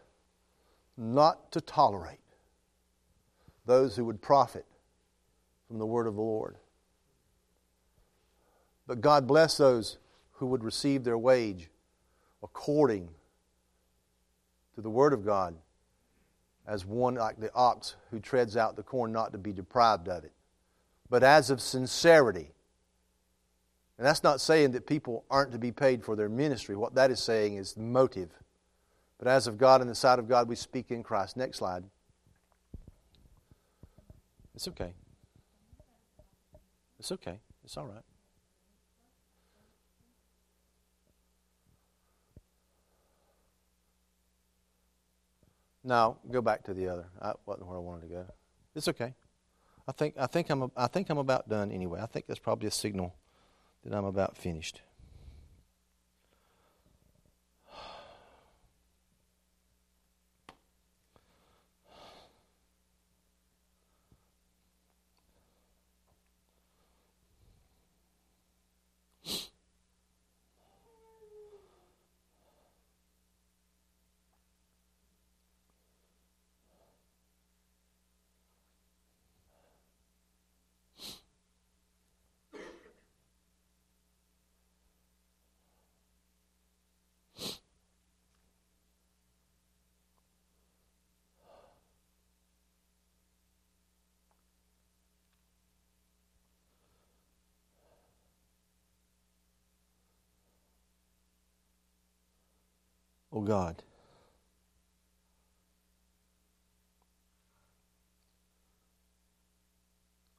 not 0.96 1.52
to 1.52 1.61
tolerate 1.61 2.20
those 3.66 3.96
who 3.96 4.05
would 4.05 4.22
profit 4.22 4.64
from 5.68 5.78
the 5.78 5.86
word 5.86 6.07
of 6.07 6.14
the 6.14 6.22
Lord. 6.22 6.57
But 8.86 9.00
God 9.00 9.26
bless 9.26 9.57
those 9.57 9.98
who 10.32 10.46
would 10.46 10.64
receive 10.64 11.05
their 11.05 11.18
wage 11.18 11.70
according 12.42 13.09
to 14.74 14.80
the 14.80 14.90
word 14.90 15.12
of 15.12 15.24
God 15.24 15.55
as 16.66 16.86
one 16.86 17.16
like 17.16 17.38
the 17.38 17.52
ox 17.55 17.96
who 18.11 18.20
treads 18.20 18.57
out 18.57 18.76
the 18.76 18.82
corn 18.82 19.12
not 19.12 19.32
to 19.32 19.38
be 19.38 19.52
deprived 19.52 20.09
of 20.09 20.24
it, 20.24 20.32
but 21.11 21.22
as 21.22 21.50
of 21.50 21.61
sincerity. 21.61 22.53
And 23.97 24.07
that's 24.07 24.24
not 24.24 24.40
saying 24.40 24.72
that 24.72 24.86
people 24.86 25.24
aren't 25.30 25.53
to 25.53 25.59
be 25.59 25.70
paid 25.70 26.05
for 26.05 26.16
their 26.16 26.28
ministry. 26.28 26.74
What 26.76 26.95
that 26.97 27.11
is 27.11 27.20
saying 27.20 27.57
is 27.57 27.76
motive. 27.76 28.30
But 29.18 29.28
as 29.28 29.47
of 29.47 29.57
God 29.57 29.80
and 29.80 29.88
the 29.88 29.95
sight 29.95 30.18
of 30.18 30.28
God, 30.28 30.49
we 30.49 30.57
speak 30.57 30.90
in 30.90 31.03
Christ. 31.03 31.36
Next 31.36 31.59
slide. 31.59 31.84
It's 34.55 34.66
okay. 34.68 34.95
It's 36.99 37.12
okay. 37.12 37.38
It's 37.64 37.76
all 37.76 37.86
right. 37.86 38.03
No, 45.84 46.16
go 46.30 46.40
back 46.40 46.64
to 46.64 46.74
the 46.74 46.88
other. 46.88 47.07
I 47.20 47.32
wasn't 47.45 47.68
where 47.68 47.76
I 47.76 47.80
wanted 47.80 48.09
to 48.09 48.14
go. 48.14 48.26
It's 48.74 48.88
okay. 48.88 49.14
I 49.86 49.92
think 49.92 50.14
I 50.18 50.26
think 50.26 50.49
I'm 50.49 50.70
I 50.76 50.86
think 50.86 51.11
I'm 51.11 51.18
about 51.18 51.49
done 51.49 51.70
anyway. 51.70 52.01
I 52.01 52.07
think 52.07 52.26
that's 52.26 52.40
probably 52.40 52.68
a 52.68 52.72
signal 52.72 53.14
that 53.85 53.95
I'm 53.95 54.05
about 54.05 54.37
finished. 54.37 54.80
Oh 103.35 103.41
God. 103.41 103.82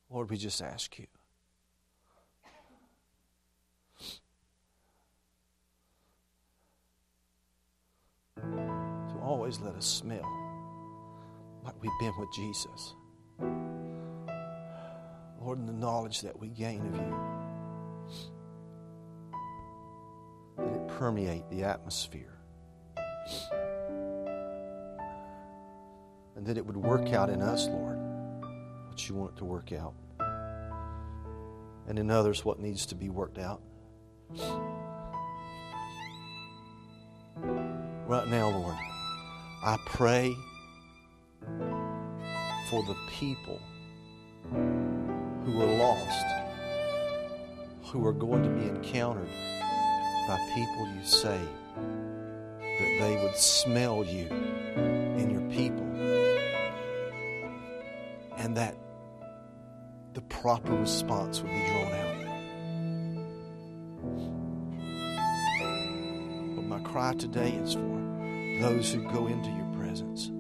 Lord, 0.10 0.30
we 0.30 0.38
just 0.38 0.62
ask 0.62 0.98
you. 0.98 1.08
To 8.38 9.20
always 9.22 9.60
let 9.60 9.76
us 9.76 9.86
smell 9.86 10.32
like 11.66 11.74
we've 11.82 11.92
been 12.00 12.14
with 12.18 12.32
Jesus. 12.34 12.96
Lord, 15.42 15.60
in 15.60 15.66
the 15.66 15.74
knowledge 15.74 16.22
that 16.22 16.40
we 16.40 16.48
gain 16.48 16.80
of 16.88 16.96
you, 16.96 17.18
let 20.58 20.74
it 20.74 20.88
permeate 20.88 21.50
the 21.50 21.64
atmosphere. 21.64 22.35
And 26.36 26.46
that 26.46 26.58
it 26.58 26.66
would 26.66 26.78
work 26.78 27.14
out 27.14 27.30
in 27.30 27.42
us, 27.42 27.68
Lord, 27.68 27.98
what 28.88 29.08
you 29.10 29.16
want 29.16 29.32
it 29.32 29.38
to 29.38 29.46
work 29.46 29.72
out. 29.74 29.94
And 31.88 31.98
in 32.00 32.12
others, 32.12 32.44
what 32.44 32.60
needs 32.60 32.86
to 32.88 32.96
be 32.96 33.10
worked 33.10 33.38
out. 33.38 33.62
Right 38.08 38.28
now, 38.28 38.50
Lord, 38.50 38.76
I 39.64 39.78
pray 39.88 40.36
for 42.70 42.84
the 42.84 42.96
people 43.10 43.60
who 44.52 45.62
are 45.62 45.78
lost, 45.78 46.26
who 47.86 48.06
are 48.06 48.14
going 48.14 48.44
to 48.44 48.50
be 48.50 48.68
encountered 48.68 49.30
by 50.28 50.38
people 50.54 50.88
you 50.96 51.04
save 51.04 51.50
that 52.80 52.98
they 53.00 53.16
would 53.24 53.36
smell 53.36 54.04
you 54.04 54.28
in 54.28 55.30
your 55.32 55.50
people 55.50 55.86
and 58.38 58.58
that 58.58 58.76
the 60.14 60.22
proper 60.22 60.74
response 60.74 61.42
would 61.42 61.52
be 61.52 61.66
drawn 61.68 61.92
out. 61.94 62.16
But 66.56 66.66
my 66.66 66.80
cry 66.80 67.14
today 67.14 67.52
is 67.52 67.74
for 67.74 68.02
those 68.62 68.94
who 68.94 69.02
go 69.12 69.28
into 69.28 69.50
your 69.50 69.74
presence 69.78 70.32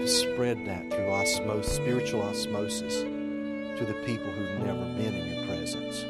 to 0.00 0.08
spread 0.08 0.66
that 0.66 0.90
through 0.90 1.10
osmosis, 1.10 1.76
spiritual 1.76 2.22
osmosis 2.22 3.02
to 3.02 3.84
the 3.86 3.94
people 4.04 4.30
who've 4.32 4.66
never 4.66 4.84
been 4.94 5.14
in 5.14 5.34
your 5.34 5.46
presence. 5.46 6.02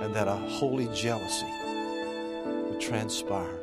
And 0.00 0.14
that 0.14 0.28
a 0.28 0.36
holy 0.36 0.88
jealousy 0.94 1.46
transpire 2.88 3.60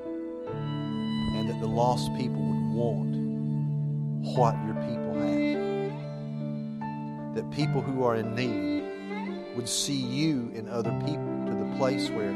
and 0.48 1.50
that 1.50 1.60
the 1.60 1.68
lost 1.68 2.16
people 2.16 2.40
would 2.44 2.70
want 2.76 3.16
what 4.38 4.56
your 4.66 4.76
people 4.76 5.16
have. 5.16 5.58
That 7.36 7.50
people 7.52 7.82
who 7.82 8.04
are 8.04 8.18
in 8.18 8.36
need 8.36 8.84
would 9.56 9.68
see 9.68 9.96
you 9.96 10.52
in 10.54 10.70
other 10.70 10.92
people 11.06 11.46
to 11.48 11.54
the 11.54 11.76
place 11.78 12.12
where 12.12 12.34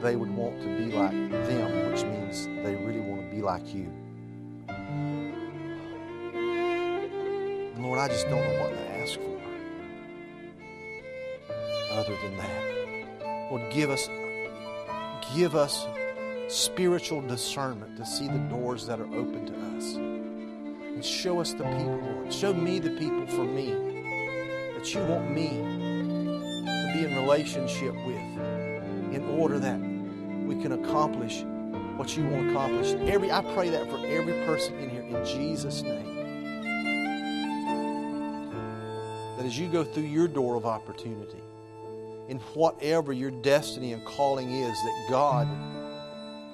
they 0.00 0.14
would 0.14 0.30
want 0.30 0.60
to 0.62 0.68
be 0.78 0.92
like 0.92 1.10
them, 1.10 1.90
which 1.90 2.04
means 2.04 2.46
they 2.64 2.76
really 2.76 3.00
want 3.00 3.28
to 3.28 3.34
be 3.34 3.42
like 3.42 3.74
you. 3.74 3.92
And 7.74 7.82
Lord, 7.82 7.98
I 7.98 8.06
just 8.06 8.28
don't 8.28 8.40
know 8.40 8.60
what 8.62 8.70
to 8.70 8.88
ask 8.98 9.18
for 9.18 9.40
other 11.90 12.16
than 12.22 12.36
that. 12.36 13.50
Lord, 13.50 13.68
give 13.72 13.90
us 13.90 14.08
give 15.34 15.54
us 15.56 15.86
spiritual 16.50 17.22
discernment 17.22 17.96
to 17.96 18.04
see 18.04 18.26
the 18.26 18.38
doors 18.50 18.84
that 18.86 18.98
are 18.98 19.14
open 19.14 19.46
to 19.46 19.52
us. 19.76 19.94
And 19.94 21.04
show 21.04 21.40
us 21.40 21.52
the 21.52 21.62
people, 21.62 22.00
Lord. 22.02 22.32
Show 22.32 22.52
me 22.52 22.80
the 22.80 22.90
people 22.90 23.26
for 23.28 23.44
me 23.44 23.72
that 24.74 24.92
you 24.92 25.00
want 25.04 25.30
me 25.30 25.48
to 25.48 26.90
be 26.92 27.04
in 27.04 27.14
relationship 27.14 27.94
with 28.04 29.14
in 29.14 29.24
order 29.38 29.60
that 29.60 29.78
we 29.78 30.60
can 30.60 30.72
accomplish 30.72 31.44
what 31.96 32.16
you 32.16 32.26
want 32.26 32.50
accomplished. 32.50 32.96
Every 32.96 33.30
I 33.30 33.42
pray 33.54 33.70
that 33.70 33.88
for 33.88 34.04
every 34.06 34.32
person 34.44 34.76
in 34.78 34.90
here 34.90 35.02
in 35.02 35.24
Jesus' 35.24 35.82
name. 35.82 36.16
That 39.36 39.46
as 39.46 39.56
you 39.56 39.68
go 39.68 39.84
through 39.84 40.04
your 40.04 40.26
door 40.26 40.56
of 40.56 40.66
opportunity, 40.66 41.38
in 42.28 42.38
whatever 42.54 43.12
your 43.12 43.30
destiny 43.30 43.92
and 43.92 44.04
calling 44.04 44.50
is, 44.50 44.72
that 44.72 45.06
God 45.10 45.48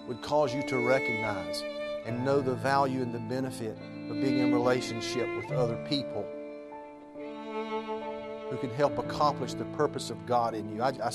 would 0.06 0.22
cause 0.22 0.54
you 0.54 0.62
to 0.64 0.78
recognize 0.78 1.62
and 2.04 2.24
know 2.24 2.40
the 2.40 2.54
value 2.54 3.02
and 3.02 3.12
the 3.12 3.18
benefit 3.18 3.76
of 4.10 4.20
being 4.20 4.38
in 4.38 4.52
relationship 4.52 5.28
with 5.36 5.50
other 5.52 5.76
people 5.88 6.24
who 8.50 8.56
can 8.58 8.70
help 8.76 8.98
accomplish 8.98 9.54
the 9.54 9.64
purpose 9.76 10.10
of 10.10 10.24
God 10.26 10.54
in 10.54 10.68
you. 10.68 10.82
I, 10.82 10.90
I, 11.02 11.10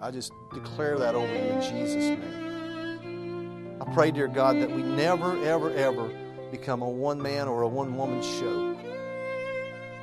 I 0.00 0.10
just 0.10 0.32
declare 0.54 0.98
that 0.98 1.14
over 1.14 1.32
you 1.32 1.38
in 1.38 1.60
Jesus' 1.60 2.18
name. 2.18 3.76
I 3.80 3.92
pray, 3.92 4.10
dear 4.10 4.28
God, 4.28 4.60
that 4.60 4.70
we 4.70 4.82
never, 4.82 5.36
ever, 5.44 5.72
ever 5.74 6.10
become 6.50 6.82
a 6.82 6.88
one 6.88 7.20
man 7.20 7.48
or 7.48 7.62
a 7.62 7.68
one 7.68 7.96
woman 7.96 8.22
show. 8.22 8.74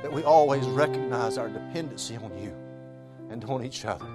That 0.02 0.12
we 0.12 0.22
always 0.22 0.66
recognize 0.66 1.38
our 1.38 1.48
dependency 1.48 2.16
on 2.16 2.38
you 2.38 2.54
and 3.30 3.42
on 3.44 3.64
each 3.64 3.86
other. 3.86 4.06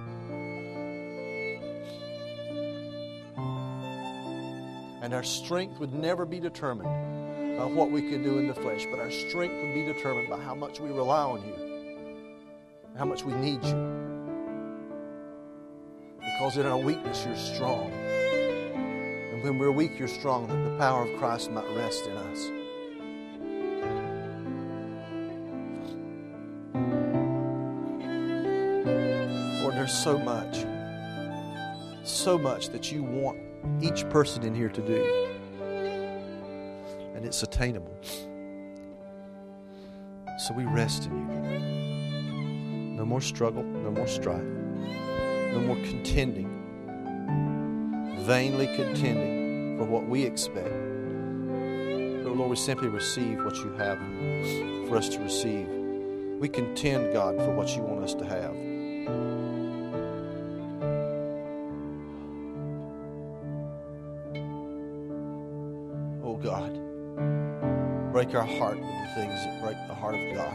And 5.10 5.16
our 5.16 5.24
strength 5.24 5.80
would 5.80 5.92
never 5.92 6.24
be 6.24 6.38
determined 6.38 7.58
by 7.58 7.64
what 7.64 7.90
we 7.90 8.00
could 8.00 8.22
do 8.22 8.38
in 8.38 8.46
the 8.46 8.54
flesh, 8.54 8.86
but 8.92 9.00
our 9.00 9.10
strength 9.10 9.60
would 9.60 9.74
be 9.74 9.84
determined 9.84 10.30
by 10.30 10.38
how 10.38 10.54
much 10.54 10.78
we 10.78 10.88
rely 10.90 11.22
on 11.24 11.44
you, 11.44 12.94
how 12.96 13.06
much 13.06 13.24
we 13.24 13.32
need 13.32 13.60
you. 13.64 13.74
Because 16.20 16.58
in 16.58 16.64
our 16.64 16.78
weakness, 16.78 17.26
you're 17.26 17.34
strong. 17.34 17.90
And 17.90 19.42
when 19.42 19.58
we're 19.58 19.72
weak, 19.72 19.98
you're 19.98 20.06
strong, 20.06 20.46
that 20.46 20.54
the 20.54 20.78
power 20.78 21.02
of 21.02 21.18
Christ 21.18 21.50
might 21.50 21.68
rest 21.74 22.06
in 22.06 22.16
us. 22.16 22.38
Lord, 29.60 29.74
there's 29.74 29.92
so 29.92 30.16
much, 30.16 30.64
so 32.08 32.38
much 32.38 32.68
that 32.68 32.92
you 32.92 33.02
want 33.02 33.49
each 33.80 34.08
person 34.10 34.42
in 34.42 34.54
here 34.54 34.68
to 34.68 34.80
do. 34.80 35.04
And 37.14 37.24
it's 37.24 37.42
attainable. 37.42 37.96
So 40.38 40.54
we 40.54 40.64
rest 40.64 41.06
in 41.06 41.12
you. 41.18 42.96
No 42.96 43.04
more 43.04 43.20
struggle, 43.20 43.62
no 43.62 43.90
more 43.90 44.06
strife, 44.06 44.42
no 44.42 45.60
more 45.60 45.76
contending, 45.76 46.48
vainly 48.20 48.66
contending 48.76 49.78
for 49.78 49.84
what 49.84 50.06
we 50.06 50.24
expect. 50.24 50.68
But 50.68 52.36
Lord, 52.36 52.50
we 52.50 52.56
simply 52.56 52.88
receive 52.88 53.44
what 53.44 53.56
you 53.56 53.72
have 53.78 53.98
for 54.88 54.96
us 54.96 55.08
to 55.10 55.18
receive. 55.20 55.66
We 56.38 56.48
contend, 56.48 57.12
God, 57.12 57.36
for 57.36 57.54
what 57.54 57.74
you 57.76 57.82
want 57.82 58.04
us 58.04 58.14
to 58.14 58.24
have. 58.24 58.69
Break 68.30 68.42
our 68.42 68.58
heart 68.58 68.78
with 68.78 68.86
the 68.86 69.14
things 69.14 69.44
that 69.44 69.60
break 69.60 69.76
the 69.88 69.94
heart 69.94 70.14
of 70.14 70.34
God. 70.36 70.54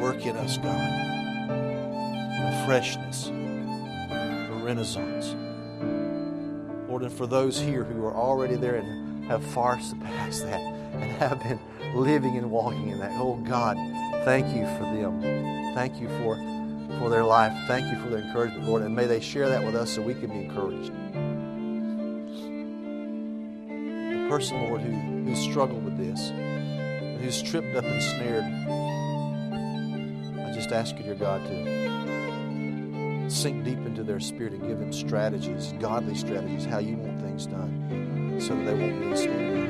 Work 0.00 0.24
in 0.24 0.34
us, 0.36 0.56
God, 0.56 1.50
a 1.50 2.64
freshness, 2.66 3.26
a 3.28 4.60
renaissance. 4.62 5.34
Lord, 6.88 7.02
and 7.02 7.12
for 7.12 7.26
those 7.26 7.60
here 7.60 7.84
who 7.84 8.02
are 8.06 8.14
already 8.14 8.54
there 8.54 8.76
and 8.76 9.24
have 9.26 9.44
far 9.44 9.78
surpassed 9.78 10.44
that 10.44 10.60
and 10.60 11.02
have 11.18 11.42
been 11.42 11.60
living 11.94 12.38
and 12.38 12.50
walking 12.50 12.88
in 12.88 12.98
that, 13.00 13.12
oh 13.20 13.36
God, 13.46 13.76
thank 14.24 14.46
you 14.56 14.64
for 14.78 14.84
them. 14.84 15.20
Thank 15.74 16.00
you 16.00 16.08
for, 16.20 16.36
for 16.98 17.10
their 17.10 17.24
life. 17.24 17.52
Thank 17.66 17.92
you 17.92 18.02
for 18.02 18.08
their 18.08 18.20
encouragement, 18.20 18.66
Lord, 18.66 18.82
and 18.82 18.96
may 18.96 19.06
they 19.06 19.20
share 19.20 19.50
that 19.50 19.62
with 19.62 19.74
us 19.74 19.90
so 19.90 20.00
we 20.00 20.14
can 20.14 20.30
be 20.30 20.44
encouraged. 20.44 20.92
Person, 24.28 24.60
Lord, 24.68 24.80
who, 24.80 24.92
who's 25.24 25.38
struggled 25.38 25.84
with 25.84 25.96
this, 25.96 26.30
who's 27.20 27.42
tripped 27.42 27.76
up 27.76 27.84
and 27.84 28.02
snared, 28.02 28.44
I 30.46 30.52
just 30.52 30.72
ask 30.72 30.96
you, 30.98 31.04
dear 31.04 31.14
God, 31.14 31.44
to 31.46 33.30
sink 33.30 33.64
deep 33.64 33.78
into 33.78 34.02
their 34.02 34.20
spirit 34.20 34.52
and 34.54 34.66
give 34.66 34.78
them 34.78 34.92
strategies, 34.92 35.72
godly 35.78 36.14
strategies, 36.14 36.64
how 36.64 36.78
you 36.78 36.96
want 36.96 37.20
things 37.20 37.46
done, 37.46 38.36
so 38.40 38.54
that 38.54 38.64
they 38.64 38.74
won't 38.74 39.00
be 39.00 39.06
ensnared. 39.08 39.65